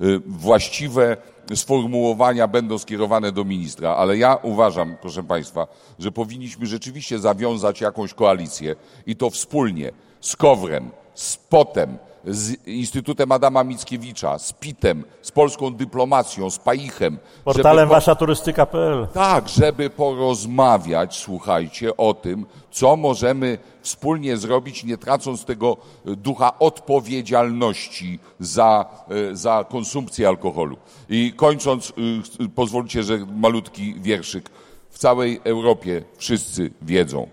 y, 0.01 0.05
y, 0.07 0.21
właściwe 0.27 1.17
sformułowania 1.55 2.49
będą 2.49 2.79
skierowane 2.79 3.33
do 3.33 3.45
ministra, 3.45 3.91
ale 3.97 4.17
ja 4.19 4.37
uważam, 4.43 4.97
proszę 5.01 5.23
Państwa, 5.23 5.67
że 5.99 6.13
powinniśmy 6.13 6.67
rzeczywiście 6.67 7.19
zawiązać 7.19 7.81
jakąś 7.81 8.15
koalicję 8.15 8.77
i 9.07 9.17
to 9.17 9.31
wspólnie 9.31 9.91
z 10.21 10.37
Kowrem, 10.37 10.91
z 11.15 11.37
POTem, 11.37 11.99
z 12.25 12.67
Instytutem 12.67 13.33
Adama 13.33 13.65
Mickiewicza, 13.65 14.39
z 14.39 14.53
PIT-em, 14.53 15.05
z 15.23 15.31
polską 15.33 15.75
dyplomacją, 15.75 16.51
z 16.51 16.59
PAIChem. 16.59 17.19
Portalem 17.45 17.89
po- 17.89 17.95
waszaturystyka.pl. 17.95 19.07
tak, 19.15 19.49
żeby 19.49 19.91
porozmawiać, 19.91 21.19
słuchajcie, 21.19 21.97
o 21.97 22.15
tym, 22.15 22.47
co 22.71 22.97
możemy 22.97 23.59
wspólnie 23.83 24.37
zrobić, 24.37 24.85
nie 24.85 24.97
tracąc 24.99 25.45
tego 25.45 25.77
e, 26.07 26.17
ducha 26.17 26.59
odpowiedzialności 26.59 28.19
za, 28.41 28.85
e, 29.31 29.37
za 29.37 29.65
konsumpcję 29.69 30.29
alkoholu. 30.29 30.77
I 31.09 31.33
kończąc, 31.37 31.93
ch- 31.93 32.55
pozwólcie, 32.55 33.03
że 33.03 33.19
malutki 33.37 33.95
wierszyk. 34.01 34.51
W 34.91 34.99
całej 34.99 35.41
Europie 35.45 36.03
wszyscy 36.17 36.71
wiedzą, 36.83 37.29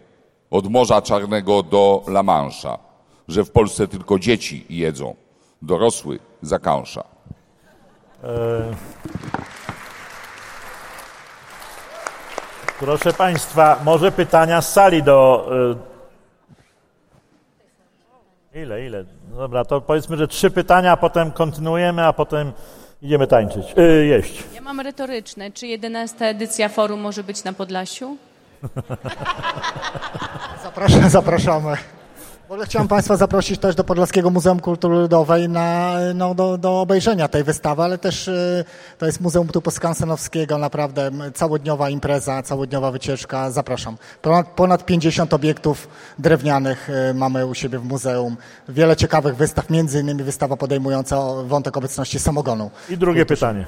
od 0.51 0.69
Morza 0.71 1.01
Czarnego 1.01 1.63
do 1.63 2.03
La 2.07 2.23
Mancha, 2.23 2.77
że 3.27 3.43
w 3.43 3.51
Polsce 3.51 3.87
tylko 3.87 4.19
dzieci 4.19 4.65
jedzą, 4.69 5.15
dorosły 5.61 6.19
zakąsza. 6.41 7.03
Proszę 12.79 13.13
Państwa, 13.13 13.79
może 13.83 14.11
pytania 14.11 14.61
z 14.61 14.73
sali 14.73 15.03
do. 15.03 15.49
y, 18.53 18.59
Ile, 18.59 18.85
ile? 18.85 19.05
No 19.31 19.37
Dobra, 19.37 19.65
to 19.65 19.81
powiedzmy, 19.81 20.17
że 20.17 20.27
trzy 20.27 20.51
pytania, 20.51 20.91
a 20.91 20.97
potem 20.97 21.31
kontynuujemy, 21.31 22.05
a 22.05 22.13
potem 22.13 22.51
idziemy 23.01 23.27
tańczyć, 23.27 23.65
y, 23.77 24.05
jeść. 24.05 24.43
Ja 24.53 24.61
mam 24.61 24.79
retoryczne. 24.79 25.51
Czy 25.51 25.67
11 25.67 26.25
edycja 26.25 26.69
forum 26.69 26.99
może 26.99 27.23
być 27.23 27.43
na 27.43 27.53
Podlasiu? 27.53 28.17
Zapraszam, 30.63 31.09
zapraszamy. 31.09 31.77
W 32.47 32.51
ogóle 32.51 32.65
chciałem 32.65 32.87
Państwa 32.87 33.17
zaprosić 33.17 33.59
też 33.59 33.75
do 33.75 33.83
Podlaskiego 33.83 34.29
Muzeum 34.29 34.59
Kultury 34.59 34.95
Ludowej 34.95 35.49
na, 35.49 35.95
no, 36.15 36.35
do, 36.35 36.57
do 36.57 36.81
obejrzenia 36.81 37.27
tej 37.27 37.43
wystawy, 37.43 37.81
ale 37.81 37.97
też 37.97 38.27
y, 38.27 38.65
to 38.97 39.05
jest 39.05 39.21
Muzeum 39.21 39.47
Tupu 39.47 39.71
Skansenowskiego, 39.71 40.57
naprawdę 40.57 41.11
całodniowa 41.33 41.89
impreza, 41.89 42.43
całodniowa 42.43 42.91
wycieczka, 42.91 43.51
zapraszam. 43.51 43.97
Ponad, 44.21 44.47
ponad 44.47 44.85
50 44.85 45.33
obiektów 45.33 45.87
drewnianych 46.19 46.89
y, 46.89 47.13
mamy 47.13 47.45
u 47.45 47.53
siebie 47.53 47.79
w 47.79 47.83
muzeum, 47.83 48.37
wiele 48.69 48.95
ciekawych 48.95 49.35
wystaw, 49.35 49.69
między 49.69 49.99
innymi 49.99 50.23
wystawa 50.23 50.57
podejmująca 50.57 51.17
wątek 51.43 51.77
obecności 51.77 52.19
samogonu. 52.19 52.71
I 52.89 52.97
drugie 52.97 53.25
pytanie. 53.25 53.65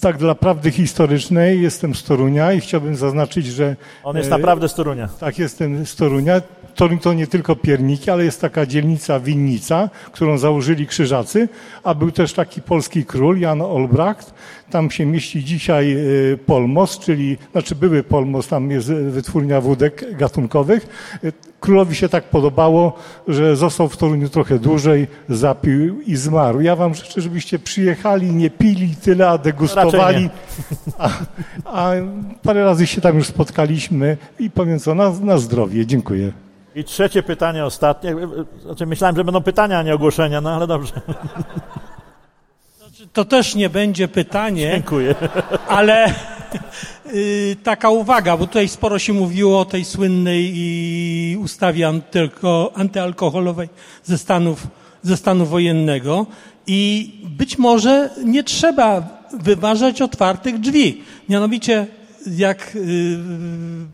Tak, 0.00 0.16
dla 0.16 0.34
prawdy 0.34 0.70
historycznej 0.70 1.62
jestem 1.62 1.94
z 1.94 2.04
Torunia 2.04 2.52
i 2.52 2.60
chciałbym 2.60 2.96
zaznaczyć, 2.96 3.46
że 3.46 3.76
On 4.04 4.16
jest 4.16 4.30
naprawdę 4.30 4.68
z 4.68 4.74
Torunia. 4.74 5.08
tak, 5.20 5.38
jestem 5.38 5.86
z 5.86 5.96
Torunia. 5.96 6.40
Toruń 6.76 6.98
to 6.98 7.12
nie 7.12 7.26
tylko 7.26 7.56
ale 8.12 8.24
jest 8.24 8.40
taka 8.40 8.66
dzielnica 8.66 9.20
Winnica, 9.20 9.90
którą 10.12 10.38
założyli 10.38 10.86
krzyżacy, 10.86 11.48
a 11.82 11.94
był 11.94 12.10
też 12.10 12.32
taki 12.32 12.62
polski 12.62 13.04
król, 13.04 13.40
Jan 13.40 13.62
Olbracht. 13.62 14.34
Tam 14.70 14.90
się 14.90 15.06
mieści 15.06 15.44
dzisiaj 15.44 15.92
e, 15.92 15.96
Polmos, 16.36 16.98
czyli, 16.98 17.38
znaczy 17.52 17.74
były 17.74 18.02
Polmos, 18.02 18.48
tam 18.48 18.70
jest 18.70 18.90
e, 18.90 18.94
wytwórnia 18.94 19.60
wódek 19.60 20.16
gatunkowych. 20.16 20.86
E, 21.24 21.32
Królowi 21.60 21.94
się 21.94 22.08
tak 22.08 22.24
podobało, 22.24 22.98
że 23.28 23.56
został 23.56 23.88
w 23.88 23.96
Toruniu 23.96 24.28
trochę 24.28 24.58
dłużej, 24.58 25.06
zapił 25.28 26.00
i 26.00 26.16
zmarł. 26.16 26.60
Ja 26.60 26.76
wam 26.76 26.94
życzę, 26.94 27.20
żebyście 27.20 27.58
przyjechali, 27.58 28.32
nie 28.32 28.50
pili 28.50 28.96
tyle, 28.96 29.28
a 29.28 29.38
degustowali. 29.38 30.30
A, 30.98 31.10
a 31.64 31.92
parę 32.42 32.64
razy 32.64 32.86
się 32.86 33.00
tam 33.00 33.16
już 33.16 33.26
spotkaliśmy 33.26 34.16
i 34.38 34.50
powiem 34.50 34.78
co, 34.78 34.94
na, 34.94 35.10
na 35.10 35.38
zdrowie. 35.38 35.86
Dziękuję. 35.86 36.45
I 36.76 36.84
trzecie 36.84 37.22
pytanie, 37.22 37.64
ostatnie. 37.64 38.14
Znaczy, 38.62 38.86
myślałem, 38.86 39.16
że 39.16 39.24
będą 39.24 39.42
pytania, 39.42 39.78
a 39.78 39.82
nie 39.82 39.94
ogłoszenia, 39.94 40.40
no 40.40 40.50
ale 40.54 40.66
dobrze. 40.66 40.92
To 43.12 43.24
też 43.24 43.54
nie 43.54 43.70
będzie 43.70 44.08
pytanie, 44.08 44.70
Dziękuję. 44.72 45.14
ale 45.68 46.06
y, 47.14 47.56
taka 47.62 47.90
uwaga, 47.90 48.36
bo 48.36 48.46
tutaj 48.46 48.68
sporo 48.68 48.98
się 48.98 49.12
mówiło 49.12 49.60
o 49.60 49.64
tej 49.64 49.84
słynnej 49.84 50.52
i 50.54 51.36
ustawie 51.40 51.88
antyalko, 51.88 52.72
antyalkoholowej 52.74 53.68
ze 54.04 54.18
Stanów, 54.18 54.66
ze 55.02 55.16
stanu 55.16 55.46
wojennego 55.46 56.26
i 56.66 57.12
być 57.24 57.58
może 57.58 58.10
nie 58.24 58.44
trzeba 58.44 59.08
wyważać 59.40 60.02
otwartych 60.02 60.60
drzwi. 60.60 61.04
Mianowicie, 61.28 61.86
jak 62.26 62.72
y, 62.76 63.18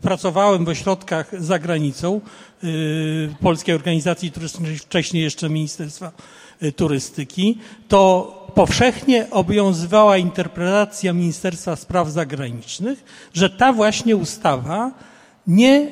pracowałem 0.01 0.65
w 0.65 0.69
ośrodkach 0.69 1.41
za 1.41 1.59
granicą 1.59 2.21
Polskiej 3.41 3.75
Organizacji 3.75 4.31
Turystycznej, 4.31 4.77
wcześniej 4.77 5.23
jeszcze 5.23 5.49
Ministerstwa 5.49 6.11
y, 6.63 6.71
Turystyki, 6.71 7.57
to 7.87 8.31
powszechnie 8.55 9.27
obowiązywała 9.31 10.17
interpretacja 10.17 11.13
Ministerstwa 11.13 11.75
Spraw 11.75 12.09
Zagranicznych, 12.09 13.03
że 13.33 13.49
ta 13.49 13.73
właśnie 13.73 14.15
ustawa 14.15 14.91
nie 15.47 15.91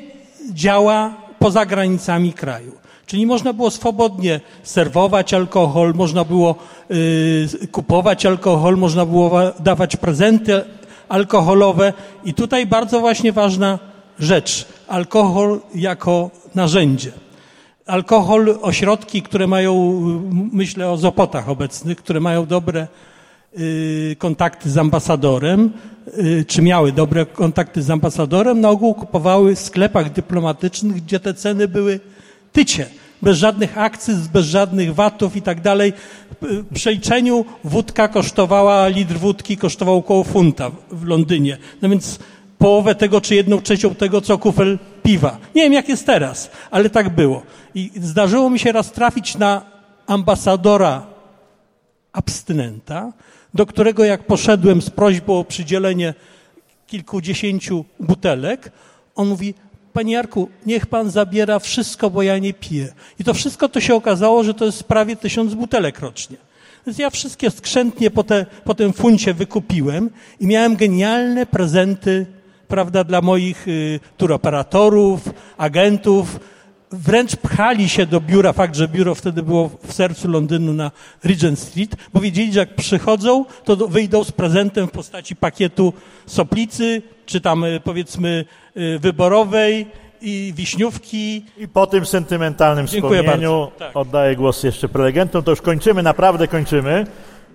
działa 0.53 1.13
poza 1.39 1.65
granicami 1.65 2.33
kraju. 2.33 2.71
Czyli 3.05 3.25
można 3.25 3.53
było 3.53 3.71
swobodnie 3.71 4.39
serwować 4.63 5.33
alkohol, 5.33 5.93
można 5.95 6.23
było 6.23 6.55
y, 6.91 7.67
kupować 7.71 8.25
alkohol, 8.25 8.77
można 8.77 9.05
było 9.05 9.29
wa- 9.29 9.51
dawać 9.59 9.97
prezenty 9.97 10.61
alkoholowe. 11.09 11.93
I 12.25 12.33
tutaj 12.33 12.65
bardzo 12.67 12.99
właśnie 12.99 13.31
ważna 13.31 13.79
rzecz. 14.21 14.65
Alkohol 14.87 15.59
jako 15.75 16.31
narzędzie. 16.55 17.11
Alkohol, 17.85 18.57
ośrodki, 18.61 19.21
które 19.21 19.47
mają, 19.47 19.91
myślę 20.51 20.89
o 20.89 20.97
Zopotach 20.97 21.49
obecnych, 21.49 21.97
które 21.97 22.19
mają 22.19 22.45
dobre 22.45 22.87
y, 23.59 24.15
kontakty 24.19 24.69
z 24.69 24.77
ambasadorem, 24.77 25.71
y, 26.17 26.45
czy 26.47 26.61
miały 26.61 26.91
dobre 26.91 27.25
kontakty 27.25 27.81
z 27.81 27.89
ambasadorem, 27.89 28.61
na 28.61 28.69
ogół 28.69 28.93
kupowały 28.93 29.55
w 29.55 29.59
sklepach 29.59 30.11
dyplomatycznych, 30.11 31.03
gdzie 31.03 31.19
te 31.19 31.33
ceny 31.33 31.67
były 31.67 31.99
tycie, 32.51 32.85
bez 33.21 33.37
żadnych 33.37 33.77
akcyz, 33.77 34.27
bez 34.27 34.45
żadnych 34.45 34.95
watów 34.95 35.35
i 35.35 35.41
tak 35.41 35.61
dalej. 35.61 35.93
W 36.41 36.73
przeliczeniu 36.73 37.45
wódka 37.63 38.07
kosztowała, 38.07 38.87
litr 38.87 39.13
wódki 39.13 39.57
kosztował 39.57 39.97
około 39.97 40.23
funta 40.23 40.71
w 40.91 41.05
Londynie. 41.05 41.57
No 41.81 41.89
więc 41.89 42.19
połowę 42.61 42.95
tego, 42.95 43.21
czy 43.21 43.35
jedną 43.35 43.61
trzecią 43.61 43.95
tego, 43.95 44.21
co 44.21 44.37
kufel 44.37 44.79
piwa. 45.03 45.37
Nie 45.55 45.63
wiem, 45.63 45.73
jak 45.73 45.89
jest 45.89 46.05
teraz, 46.05 46.51
ale 46.71 46.89
tak 46.89 47.09
było. 47.09 47.43
I 47.75 47.91
zdarzyło 47.95 48.49
mi 48.49 48.59
się 48.59 48.71
raz 48.71 48.91
trafić 48.91 49.37
na 49.37 49.61
ambasadora 50.07 51.05
abstynenta, 52.13 53.13
do 53.53 53.65
którego 53.65 54.03
jak 54.03 54.23
poszedłem 54.23 54.81
z 54.81 54.89
prośbą 54.89 55.39
o 55.39 55.43
przydzielenie 55.43 56.13
kilkudziesięciu 56.87 57.85
butelek, 57.99 58.71
on 59.15 59.27
mówi, 59.27 59.53
panie 59.93 60.13
Jarku, 60.13 60.49
niech 60.65 60.85
pan 60.85 61.09
zabiera 61.09 61.59
wszystko, 61.59 62.09
bo 62.09 62.23
ja 62.23 62.37
nie 62.37 62.53
piję. 62.53 62.93
I 63.19 63.23
to 63.23 63.33
wszystko 63.33 63.69
to 63.69 63.79
się 63.79 63.95
okazało, 63.95 64.43
że 64.43 64.53
to 64.53 64.65
jest 64.65 64.83
prawie 64.83 65.15
tysiąc 65.15 65.53
butelek 65.53 65.99
rocznie. 65.99 66.37
Więc 66.85 66.97
ja 66.97 67.09
wszystkie 67.09 67.51
skrzętnie 67.51 68.11
po, 68.11 68.23
te, 68.23 68.45
po 68.63 68.75
tym 68.75 68.93
funcie 68.93 69.33
wykupiłem 69.33 70.09
i 70.39 70.47
miałem 70.47 70.75
genialne 70.75 71.45
prezenty, 71.45 72.25
prawda, 72.71 73.03
dla 73.03 73.21
moich 73.21 73.67
y, 73.67 73.99
turoperatorów, 74.17 75.29
agentów. 75.57 76.39
Wręcz 76.91 77.35
pchali 77.35 77.89
się 77.89 78.05
do 78.05 78.21
biura, 78.21 78.53
fakt, 78.53 78.75
że 78.75 78.87
biuro 78.87 79.15
wtedy 79.15 79.43
było 79.43 79.69
w 79.83 79.93
sercu 79.93 80.27
Londynu 80.27 80.73
na 80.73 80.91
Regent 81.23 81.59
Street, 81.59 81.95
bo 82.13 82.19
wiedzieli, 82.19 82.53
że 82.53 82.59
jak 82.59 82.75
przychodzą, 82.75 83.45
to 83.63 83.75
wyjdą 83.75 84.23
z 84.23 84.31
prezentem 84.31 84.87
w 84.87 84.91
postaci 84.91 85.35
pakietu 85.35 85.93
soplicy, 86.25 87.01
czy 87.25 87.41
tam 87.41 87.63
y, 87.63 87.79
powiedzmy 87.83 88.45
y, 88.77 88.99
wyborowej 88.99 89.87
i 90.21 90.53
wiśniówki. 90.55 91.45
I 91.57 91.67
po 91.67 91.87
tym 91.87 92.05
sentymentalnym 92.05 92.87
Dziękuję 92.87 93.23
wspomnieniu. 93.23 93.71
Tak. 93.79 93.97
oddaję 93.97 94.35
głos 94.35 94.63
jeszcze 94.63 94.89
prelegentom. 94.89 95.43
To 95.43 95.51
już 95.51 95.61
kończymy, 95.61 96.03
naprawdę 96.03 96.47
kończymy. 96.47 97.05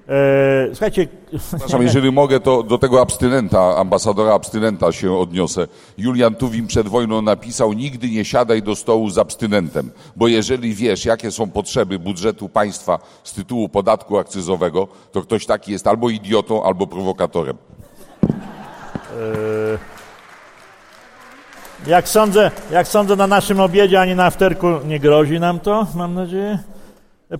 E, 0.08 0.68
słuchajcie, 0.68 1.08
Przepraszam, 1.48 1.82
jeżeli 1.82 2.12
mogę, 2.12 2.40
to 2.40 2.62
do 2.62 2.78
tego 2.78 3.00
abstynenta, 3.00 3.76
ambasadora 3.76 4.34
abstynenta 4.34 4.92
się 4.92 5.18
odniosę. 5.18 5.66
Julian 5.98 6.34
Tuwim 6.34 6.66
przed 6.66 6.88
wojną 6.88 7.22
napisał, 7.22 7.72
nigdy 7.72 8.10
nie 8.10 8.24
siadaj 8.24 8.62
do 8.62 8.74
stołu 8.74 9.10
z 9.10 9.18
abstynentem, 9.18 9.90
bo 10.16 10.28
jeżeli 10.28 10.74
wiesz, 10.74 11.04
jakie 11.04 11.30
są 11.30 11.50
potrzeby 11.50 11.98
budżetu 11.98 12.48
państwa 12.48 12.98
z 13.24 13.32
tytułu 13.32 13.68
podatku 13.68 14.18
akcyzowego, 14.18 14.88
to 15.12 15.22
ktoś 15.22 15.46
taki 15.46 15.72
jest 15.72 15.86
albo 15.86 16.10
idiotą, 16.10 16.64
albo 16.64 16.86
prowokatorem. 16.86 17.56
e, 18.22 19.96
jak 21.86 22.08
sądzę, 22.08 22.50
jak 22.70 22.88
sądzę 22.88 23.16
na 23.16 23.26
naszym 23.26 23.60
obiedzie 23.60 24.00
ani 24.00 24.14
na 24.14 24.24
afterku 24.24 24.66
nie 24.86 25.00
grozi 25.00 25.40
nam 25.40 25.60
to, 25.60 25.86
mam 25.94 26.14
nadzieję. 26.14 26.58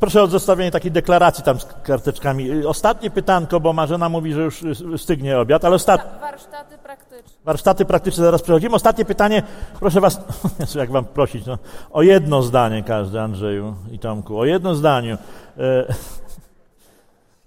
Proszę 0.00 0.22
o 0.22 0.26
zostawienie 0.26 0.70
takiej 0.70 0.92
deklaracji 0.92 1.44
tam 1.44 1.60
z 1.60 1.64
karteczkami. 1.64 2.64
Ostatnie 2.64 3.10
pytanko, 3.10 3.60
bo 3.60 3.72
Marzena 3.72 4.08
mówi, 4.08 4.32
że 4.32 4.40
już 4.40 4.64
stygnie 4.96 5.38
obiad, 5.38 5.64
ale 5.64 5.74
ostatnie. 5.74 6.20
Warsztaty 6.20 6.78
praktyczne. 6.78 7.32
Warsztaty 7.44 7.84
praktyczne, 7.84 8.24
zaraz 8.24 8.42
przechodzimy. 8.42 8.74
Ostatnie 8.74 9.04
pytanie, 9.04 9.42
proszę 9.80 10.00
was, 10.00 10.20
jak 10.74 10.90
wam 10.90 11.04
prosić, 11.04 11.46
no, 11.46 11.58
o 11.92 12.02
jedno 12.02 12.42
zdanie 12.42 12.82
każdy, 12.82 13.20
Andrzeju 13.20 13.74
i 13.92 13.98
Tomku, 13.98 14.38
o 14.38 14.44
jedno 14.44 14.74
zdaniu. 14.74 15.18
E, 15.58 15.60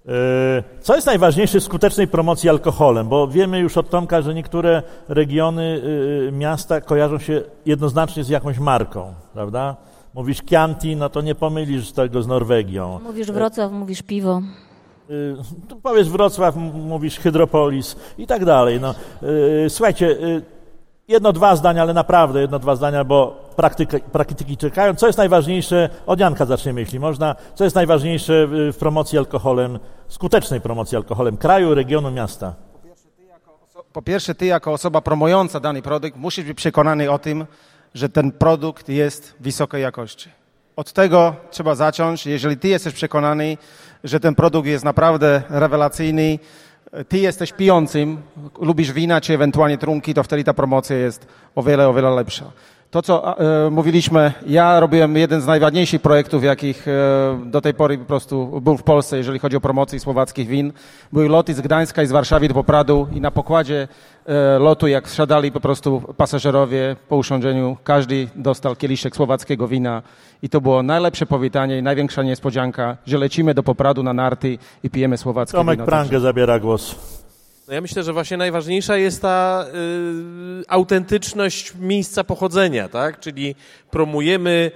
e, 0.08 0.62
Co 0.80 0.94
jest 0.94 1.06
najważniejsze 1.06 1.60
w 1.60 1.64
skutecznej 1.64 2.08
promocji 2.08 2.48
alkoholem? 2.48 3.08
Bo 3.08 3.28
wiemy 3.28 3.58
już 3.58 3.76
od 3.76 3.90
Tomka, 3.90 4.22
że 4.22 4.34
niektóre 4.34 4.82
regiony, 5.08 5.82
e, 6.28 6.32
miasta 6.32 6.80
kojarzą 6.80 7.18
się 7.18 7.42
jednoznacznie 7.66 8.24
z 8.24 8.28
jakąś 8.28 8.58
marką, 8.58 9.14
prawda? 9.34 9.89
Mówisz 10.14 10.42
Chianti, 10.42 10.96
no 10.96 11.08
to 11.08 11.20
nie 11.20 11.34
pomylisz 11.34 11.92
tego 11.92 12.22
z 12.22 12.26
Norwegią. 12.26 13.00
Mówisz 13.04 13.30
Wrocław, 13.32 13.72
mówisz 13.72 14.02
piwo. 14.02 14.42
Y, 15.10 15.36
tu 15.68 15.76
powiesz 15.76 16.10
Wrocław, 16.10 16.56
mówisz 16.74 17.18
Hydropolis 17.18 17.96
i 18.18 18.26
tak 18.26 18.44
dalej. 18.44 18.80
No, 18.80 18.94
y, 19.64 19.70
słuchajcie, 19.70 20.06
y, 20.06 20.42
jedno, 21.08 21.32
dwa 21.32 21.56
zdania, 21.56 21.82
ale 21.82 21.94
naprawdę 21.94 22.40
jedno, 22.40 22.58
dwa 22.58 22.76
zdania, 22.76 23.04
bo 23.04 23.44
praktyka, 23.56 23.98
praktyki 24.12 24.56
czekają. 24.56 24.94
Co 24.94 25.06
jest 25.06 25.18
najważniejsze, 25.18 25.88
od 26.06 26.20
Janka 26.20 26.44
zaczniemy, 26.46 26.80
jeśli 26.80 27.00
można, 27.00 27.36
co 27.54 27.64
jest 27.64 27.76
najważniejsze 27.76 28.48
y, 28.68 28.72
w 28.72 28.76
promocji 28.78 29.18
alkoholem, 29.18 29.78
skutecznej 30.08 30.60
promocji 30.60 30.96
alkoholem 30.96 31.36
kraju, 31.36 31.74
regionu, 31.74 32.10
miasta? 32.10 32.54
Po 33.92 34.02
pierwsze, 34.02 34.34
ty 34.34 34.46
jako 34.46 34.72
osoba 34.72 35.00
promująca 35.00 35.60
dany 35.60 35.82
produkt 35.82 36.16
musisz 36.16 36.44
być 36.44 36.56
przekonany 36.56 37.10
o 37.10 37.18
tym, 37.18 37.46
że 37.94 38.08
ten 38.08 38.32
produkt 38.32 38.88
jest 38.88 39.34
wysokiej 39.40 39.82
jakości. 39.82 40.28
Od 40.76 40.92
tego 40.92 41.36
trzeba 41.50 41.74
zacząć. 41.74 42.26
Jeżeli 42.26 42.56
ty 42.56 42.68
jesteś 42.68 42.94
przekonany, 42.94 43.56
że 44.04 44.20
ten 44.20 44.34
produkt 44.34 44.68
jest 44.68 44.84
naprawdę 44.84 45.42
rewelacyjny, 45.48 46.38
ty 47.08 47.18
jesteś 47.18 47.52
pijącym, 47.52 48.22
lubisz 48.60 48.92
wina 48.92 49.20
czy 49.20 49.34
ewentualnie 49.34 49.78
trunki, 49.78 50.14
to 50.14 50.22
wtedy 50.22 50.44
ta 50.44 50.54
promocja 50.54 50.96
jest 50.96 51.26
o 51.54 51.62
wiele, 51.62 51.88
o 51.88 51.94
wiele 51.94 52.10
lepsza. 52.10 52.44
To, 52.90 53.02
co 53.02 53.38
e, 53.38 53.70
mówiliśmy, 53.70 54.32
ja 54.46 54.80
robiłem 54.80 55.16
jeden 55.16 55.40
z 55.40 55.46
najważniejszych 55.46 56.02
projektów, 56.02 56.44
jakich 56.44 56.88
e, 56.88 56.90
do 57.46 57.60
tej 57.60 57.74
pory 57.74 57.98
po 57.98 58.04
prostu 58.04 58.60
był 58.60 58.76
w 58.76 58.82
Polsce, 58.82 59.16
jeżeli 59.16 59.38
chodzi 59.38 59.56
o 59.56 59.60
promocję 59.60 60.00
słowackich 60.00 60.48
win. 60.48 60.72
Były 61.12 61.28
loty 61.28 61.54
z 61.54 61.60
Gdańska 61.60 62.02
i 62.02 62.06
z 62.06 62.12
Warszawy 62.12 62.48
do 62.48 62.54
Popradu 62.54 63.08
i 63.12 63.20
na 63.20 63.30
pokładzie 63.30 63.88
e, 64.26 64.58
lotu, 64.58 64.86
jak 64.86 65.08
wsiadali 65.08 65.52
po 65.52 65.60
prostu 65.60 66.02
pasażerowie 66.16 66.96
po 67.08 67.16
usiądzeniu, 67.16 67.76
każdy 67.84 68.28
dostał 68.36 68.76
kieliszek 68.76 69.16
słowackiego 69.16 69.68
wina 69.68 70.02
i 70.42 70.48
to 70.48 70.60
było 70.60 70.82
najlepsze 70.82 71.26
powitanie 71.26 71.78
i 71.78 71.82
największa 71.82 72.22
niespodzianka, 72.22 72.96
że 73.06 73.18
lecimy 73.18 73.54
do 73.54 73.62
Popradu 73.62 74.02
na 74.02 74.12
narty 74.12 74.58
i 74.82 74.90
pijemy 74.90 75.18
słowackie 75.18 75.56
Tomek 75.56 75.76
wino. 75.76 75.86
Prangę 75.86 76.20
zabiera 76.20 76.58
głos. 76.58 77.19
No 77.70 77.74
ja 77.74 77.80
myślę, 77.80 78.02
że 78.02 78.12
właśnie 78.12 78.36
najważniejsza 78.36 78.96
jest 78.96 79.22
ta 79.22 79.66
y, 80.60 80.68
autentyczność 80.68 81.74
miejsca 81.80 82.24
pochodzenia, 82.24 82.88
tak? 82.88 83.20
Czyli 83.20 83.54
promujemy 83.90 84.70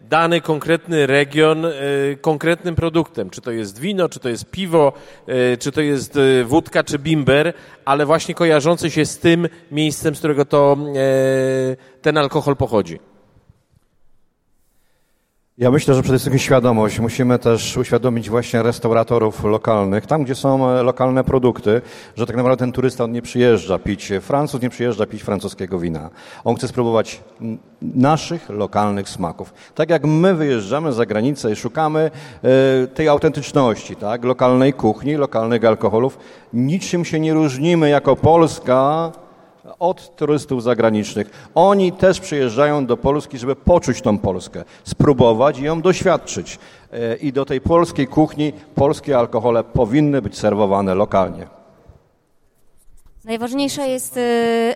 dany 0.00 0.40
konkretny 0.40 1.06
region 1.06 1.64
y, 1.64 1.72
konkretnym 2.20 2.74
produktem. 2.74 3.30
Czy 3.30 3.40
to 3.40 3.50
jest 3.50 3.78
wino, 3.78 4.08
czy 4.08 4.20
to 4.20 4.28
jest 4.28 4.50
piwo, 4.50 4.92
y, 5.28 5.58
czy 5.58 5.72
to 5.72 5.80
jest 5.80 6.16
y, 6.16 6.44
wódka, 6.44 6.84
czy 6.84 6.98
bimber, 6.98 7.52
ale 7.84 8.06
właśnie 8.06 8.34
kojarzący 8.34 8.90
się 8.90 9.04
z 9.04 9.18
tym 9.18 9.48
miejscem, 9.70 10.14
z 10.14 10.18
którego 10.18 10.44
to 10.44 10.76
y, 10.96 11.76
ten 12.02 12.18
alkohol 12.18 12.56
pochodzi. 12.56 13.09
Ja 15.60 15.70
myślę, 15.70 15.94
że 15.94 16.02
przede 16.02 16.18
wszystkim 16.18 16.38
świadomość. 16.38 17.00
Musimy 17.00 17.38
też 17.38 17.76
uświadomić 17.76 18.30
właśnie 18.30 18.62
restauratorów 18.62 19.44
lokalnych, 19.44 20.06
tam 20.06 20.24
gdzie 20.24 20.34
są 20.34 20.70
e, 20.70 20.82
lokalne 20.82 21.24
produkty, 21.24 21.82
że 22.16 22.26
tak 22.26 22.36
naprawdę 22.36 22.56
ten 22.56 22.72
turysta 22.72 23.04
on 23.04 23.12
nie 23.12 23.22
przyjeżdża 23.22 23.78
pić 23.78 24.12
Francuz, 24.20 24.62
nie 24.62 24.70
przyjeżdża 24.70 25.06
pić 25.06 25.22
francuskiego 25.22 25.78
wina. 25.78 26.10
On 26.44 26.56
chce 26.56 26.68
spróbować 26.68 27.20
naszych 27.82 28.50
lokalnych 28.50 29.08
smaków. 29.08 29.54
Tak 29.74 29.90
jak 29.90 30.04
my 30.04 30.34
wyjeżdżamy 30.34 30.92
za 30.92 31.06
granicę 31.06 31.52
i 31.52 31.56
szukamy 31.56 32.10
e, 32.42 32.86
tej 32.86 33.08
autentyczności, 33.08 33.96
tak, 33.96 34.24
lokalnej 34.24 34.72
kuchni, 34.72 35.16
lokalnych 35.16 35.64
alkoholów, 35.64 36.18
niczym 36.52 37.04
się 37.04 37.20
nie 37.20 37.34
różnimy 37.34 37.88
jako 37.88 38.16
Polska 38.16 39.12
od 39.78 40.16
turystów 40.16 40.62
zagranicznych. 40.62 41.50
Oni 41.54 41.92
też 41.92 42.20
przyjeżdżają 42.20 42.86
do 42.86 42.96
Polski, 42.96 43.38
żeby 43.38 43.56
poczuć 43.56 44.02
tą 44.02 44.18
Polskę, 44.18 44.64
spróbować 44.84 45.58
i 45.58 45.64
ją 45.64 45.80
doświadczyć. 45.80 46.58
E, 46.92 47.16
I 47.16 47.32
do 47.32 47.44
tej 47.44 47.60
polskiej 47.60 48.06
kuchni 48.06 48.52
polskie 48.74 49.18
alkohole 49.18 49.64
powinny 49.64 50.22
być 50.22 50.38
serwowane 50.38 50.94
lokalnie. 50.94 51.46
Najważniejsza 53.24 53.86
jest 53.86 54.16
y, 54.16 54.20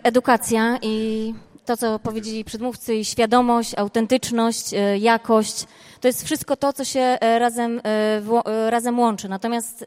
edukacja 0.03 0.77
i 0.81 1.33
to, 1.65 1.77
co 1.77 1.99
powiedzieli 1.99 2.43
przedmówcy, 2.43 3.05
świadomość, 3.05 3.77
autentyczność, 3.77 4.73
y, 4.73 4.97
jakość. 4.97 5.65
To 6.01 6.07
jest 6.07 6.25
wszystko 6.25 6.55
to, 6.55 6.73
co 6.73 6.85
się 6.85 6.99
e, 6.99 7.39
razem, 7.39 7.81
e, 7.83 8.21
e, 8.45 8.69
razem 8.69 8.99
łączy. 8.99 9.29
Natomiast 9.29 9.85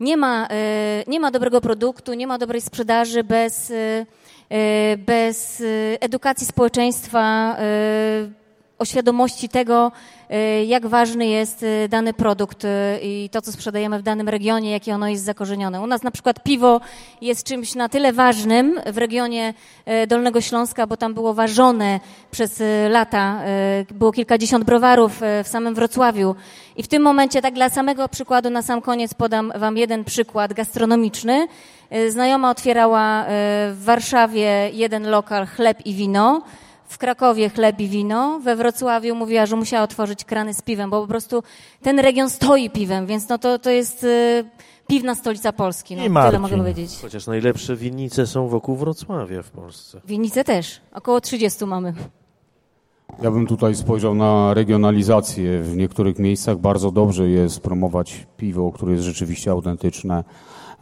nie 0.00 0.16
ma, 0.16 0.48
e, 0.50 1.04
nie 1.06 1.20
ma 1.20 1.30
dobrego 1.30 1.60
produktu, 1.60 2.14
nie 2.14 2.26
ma 2.26 2.38
dobrej 2.38 2.60
sprzedaży 2.60 3.24
bez, 3.24 3.70
e, 3.70 4.06
e, 4.50 4.96
bez 4.96 5.62
edukacji 6.00 6.46
społeczeństwa, 6.46 7.56
o 8.78 8.84
świadomości 8.84 9.48
tego, 9.48 9.92
e, 10.30 10.64
jak 10.64 10.86
ważny 10.86 11.26
jest 11.26 11.62
e, 11.62 11.88
dany 11.88 12.12
produkt 12.12 12.64
e, 12.64 12.98
i 13.02 13.28
to, 13.32 13.42
co 13.42 13.52
sprzedajemy 13.52 13.98
w 13.98 14.02
danym 14.02 14.28
regionie, 14.28 14.70
jakie 14.70 14.94
ono 14.94 15.08
jest 15.08 15.24
zakorzenione. 15.24 15.80
U 15.80 15.86
nas 15.86 16.02
na 16.02 16.10
przykład 16.10 16.42
piwo 16.42 16.80
jest 17.20 17.46
czymś 17.46 17.74
na 17.74 17.88
tyle 17.88 18.12
ważnym 18.12 18.80
w 18.92 18.98
regionie 18.98 19.54
Dolnego 20.08 20.40
Śląska, 20.40 20.86
bo 20.86 20.96
tam 20.96 21.14
było 21.14 21.34
ważone 21.34 22.00
przez 22.30 22.62
lata, 22.90 23.40
było 23.90 24.12
kilkadziesiąt 24.12 24.64
browarów 24.64 25.20
w 25.44 25.48
samym 25.48 25.74
Wrocławiu. 25.74 26.34
I 26.76 26.82
w 26.82 26.88
tym 26.88 27.02
momencie, 27.02 27.42
tak 27.42 27.54
dla 27.54 27.68
samego 27.68 28.08
przykładu, 28.08 28.50
na 28.50 28.62
sam 28.62 28.82
koniec 28.82 29.14
podam 29.14 29.52
Wam 29.56 29.76
jeden 29.76 30.04
przykład 30.04 30.52
gastronomiczny. 30.54 31.46
Znajoma 32.08 32.50
otwierała 32.50 33.24
w 33.28 33.82
Warszawie 33.84 34.70
jeden 34.72 35.10
lokal 35.10 35.46
chleb 35.46 35.86
i 35.86 35.94
wino 35.94 36.42
w 36.88 36.98
Krakowie 36.98 37.50
chleb 37.50 37.80
i 37.80 37.88
wino, 37.88 38.40
we 38.40 38.56
Wrocławiu 38.56 39.14
mówiła, 39.14 39.46
że 39.46 39.56
musiała 39.56 39.82
otworzyć 39.82 40.24
krany 40.24 40.54
z 40.54 40.62
piwem, 40.62 40.90
bo 40.90 41.00
po 41.00 41.06
prostu 41.08 41.42
ten 41.82 41.98
region 41.98 42.30
stoi 42.30 42.70
piwem, 42.70 43.06
więc 43.06 43.28
no 43.28 43.38
to, 43.38 43.58
to 43.58 43.70
jest 43.70 44.04
y, 44.04 44.44
piwna 44.88 45.14
stolica 45.14 45.52
Polski. 45.52 45.96
No, 45.96 46.00
I 46.00 46.04
tyle 46.04 46.12
Marcin. 46.14 46.40
mogę 46.40 46.56
powiedzieć. 46.56 46.90
Chociaż 47.02 47.26
najlepsze 47.26 47.76
winnice 47.76 48.26
są 48.26 48.48
wokół 48.48 48.76
Wrocławia 48.76 49.42
w 49.42 49.50
Polsce. 49.50 50.00
Winnice 50.06 50.44
też. 50.44 50.80
Około 50.92 51.20
30 51.20 51.64
mamy. 51.64 51.94
Ja 53.22 53.30
bym 53.30 53.46
tutaj 53.46 53.74
spojrzał 53.74 54.14
na 54.14 54.54
regionalizację. 54.54 55.62
W 55.62 55.76
niektórych 55.76 56.18
miejscach 56.18 56.58
bardzo 56.58 56.90
dobrze 56.90 57.28
jest 57.28 57.60
promować 57.60 58.26
piwo, 58.36 58.72
które 58.72 58.92
jest 58.92 59.04
rzeczywiście 59.04 59.50
autentyczne. 59.50 60.24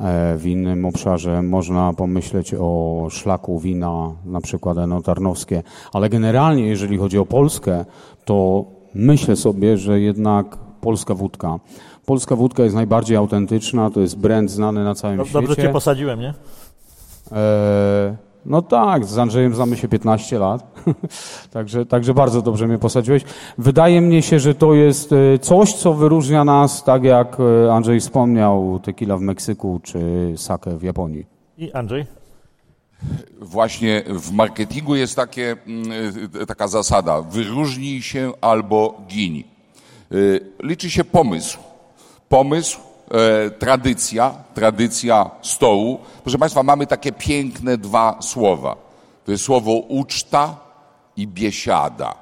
E, 0.01 0.37
W 0.39 0.47
innym 0.47 0.85
obszarze 0.85 1.43
można 1.43 1.93
pomyśleć 1.93 2.55
o 2.59 3.07
szlaku 3.11 3.59
wina, 3.59 4.13
na 4.25 4.41
przykład 4.41 4.79
Eno 4.79 5.03
Tarnowskie. 5.03 5.63
Ale 5.93 6.09
generalnie, 6.09 6.67
jeżeli 6.67 6.99
chodzi 6.99 7.19
o 7.19 7.27
Polskę, 7.27 7.85
to 8.25 8.65
myślę 8.95 9.37
sobie, 9.37 9.77
że 9.79 10.01
jednak 10.01 10.57
polska 10.81 11.15
wódka. 11.15 11.59
Polska 12.07 12.37
wódka 12.37 12.63
jest 12.63 12.75
najbardziej 12.75 13.17
autentyczna, 13.17 13.91
to 13.91 14.01
jest 14.01 14.19
brand 14.19 14.51
znany 14.51 14.85
na 14.85 14.95
całym 14.95 15.17
Dob- 15.19 15.27
świecie. 15.27 15.47
Dobrze 15.47 15.63
cię 15.63 15.69
posadziłem, 15.69 16.21
nie? 16.21 16.35
E, 17.33 18.17
no 18.47 18.63
tak, 18.63 19.05
z 19.05 19.19
Andrzejem 19.19 19.55
znamy 19.55 19.77
się 19.77 19.89
15 19.89 20.39
lat, 20.39 20.85
także, 21.53 21.87
także 21.87 22.15
bardzo 22.15 22.43
dobrze 22.43 22.67
mnie 22.67 22.79
posadziłeś. 22.79 23.23
Wydaje 23.59 24.01
mi 24.01 24.23
się, 24.23 24.41
że 24.41 24.55
to 24.55 24.75
jest 24.75 25.13
e, 25.13 25.39
coś, 25.39 25.73
co 25.73 25.95
wyróżnia 25.95 26.45
nas, 26.45 26.85
tak 26.85 27.05
jak 27.05 27.37
e, 27.41 27.73
Andrzej 27.73 28.01
wspomniał, 28.01 28.81
tequila 28.83 29.17
w 29.17 29.21
Meksyku 29.21 29.81
czy 29.83 30.33
sake 30.37 30.79
w 30.79 30.83
Japonii. 30.83 31.27
I 31.59 31.73
Andrzej? 31.73 32.07
Właśnie 33.41 34.03
w 34.09 34.33
marketingu 34.33 34.97
jest 34.97 35.17
takie, 35.17 35.57
mm, 35.67 35.93
y, 36.43 36.47
taka 36.47 36.69
zasada: 36.69 37.23
wyróżnij 37.23 38.03
się 38.03 38.33
albo 38.41 39.01
gin. 39.09 39.43
Liczy 40.63 40.91
się 40.91 41.05
pomysł. 41.05 41.59
Pomysł, 42.29 42.81
e, 43.11 43.51
tradycja, 43.51 44.35
tradycja 44.55 45.31
stołu. 45.43 45.99
Proszę 46.23 46.39
Państwa, 46.39 46.63
mamy 46.63 46.87
takie 46.87 47.13
piękne 47.13 47.79
dwa 47.79 48.19
słowa. 48.23 48.77
To 49.25 49.33
jest 49.33 49.45
słowo 49.45 49.73
uczta 49.73 50.57
i 51.17 51.27
biesiada. 51.27 52.15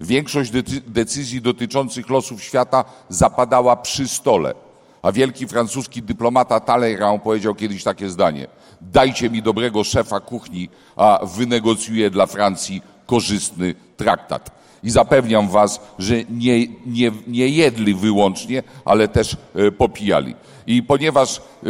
Większość 0.00 0.50
decy- 0.50 0.80
decyzji 0.86 1.42
dotyczących 1.42 2.10
losów 2.10 2.42
świata 2.42 2.84
zapadała 3.08 3.76
przy 3.76 4.08
stole. 4.08 4.54
A 5.02 5.12
wielki 5.12 5.46
francuski 5.46 6.02
dyplomata 6.02 6.60
Talleyrand 6.60 7.22
powiedział 7.22 7.54
kiedyś 7.54 7.84
takie 7.84 8.10
zdanie: 8.10 8.46
Dajcie 8.80 9.30
mi 9.30 9.42
dobrego 9.42 9.84
szefa 9.84 10.20
kuchni, 10.20 10.68
a 10.96 11.20
wynegocjuję 11.22 12.10
dla 12.10 12.26
Francji 12.26 12.82
korzystny 13.06 13.74
traktat. 13.96 14.50
I 14.86 14.90
zapewniam 14.90 15.48
Was, 15.48 15.80
że 15.98 16.14
nie, 16.30 16.66
nie, 16.86 17.12
nie 17.26 17.48
jedli 17.48 17.94
wyłącznie, 17.94 18.62
ale 18.84 19.08
też 19.08 19.36
e, 19.54 19.72
popijali. 19.72 20.34
I 20.66 20.82
ponieważ 20.82 21.38
e, 21.38 21.68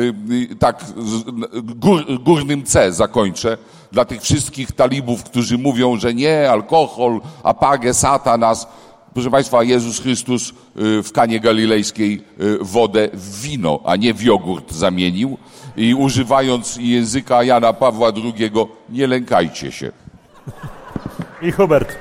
y, 0.53 0.57
tak 0.57 0.85
gór, 1.63 2.05
górnym 2.21 2.65
C 2.65 2.93
zakończę, 2.93 3.59
dla 3.93 4.05
tych 4.05 4.23
wszystkich 4.23 4.73
talibów, 4.73 5.25
którzy 5.25 5.59
mówią, 5.59 5.97
że 5.97 6.15
nie, 6.15 6.51
alkohol, 6.51 7.21
apage, 7.43 7.95
satanas, 7.95 8.67
Proszę 9.15 9.31
Państwa, 9.31 9.63
Jezus 9.63 10.01
Chrystus 10.01 10.53
w 10.75 11.13
Kanie 11.13 11.41
Galilejskiej 11.41 12.23
wodę 12.61 13.09
w 13.13 13.41
wino, 13.41 13.81
a 13.85 13.97
nie 13.97 14.15
w 14.15 14.23
jogurt 14.23 14.73
zamienił. 14.73 15.39
I 15.77 15.95
używając 15.95 16.77
języka 16.81 17.43
Jana 17.43 17.73
Pawła 17.73 18.13
II, 18.17 18.51
nie 18.89 19.07
lękajcie 19.07 19.73
się. 19.73 19.93
I 21.43 21.53
Hubert. 21.53 21.97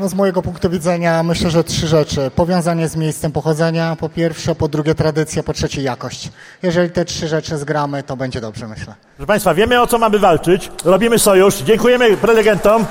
No 0.00 0.08
z 0.08 0.14
mojego 0.14 0.42
punktu 0.42 0.70
widzenia 0.70 1.22
myślę, 1.22 1.50
że 1.50 1.64
trzy 1.64 1.86
rzeczy. 1.86 2.30
Powiązanie 2.34 2.88
z 2.88 2.96
miejscem 2.96 3.32
pochodzenia, 3.32 3.96
po 3.96 4.08
pierwsze, 4.08 4.54
po 4.54 4.68
drugie 4.68 4.94
tradycja, 4.94 5.42
po 5.42 5.52
trzecie 5.52 5.82
jakość. 5.82 6.30
Jeżeli 6.62 6.90
te 6.90 7.04
trzy 7.04 7.28
rzeczy 7.28 7.58
zgramy, 7.58 8.02
to 8.02 8.16
będzie 8.16 8.40
dobrze, 8.40 8.68
myślę. 8.68 8.94
Proszę 9.16 9.26
Państwa, 9.26 9.54
wiemy 9.54 9.80
o 9.80 9.86
co 9.86 9.98
mamy 9.98 10.18
walczyć. 10.18 10.70
Robimy 10.84 11.18
sojusz. 11.18 11.54
Dziękujemy 11.54 12.16
prelegentom. 12.16 12.86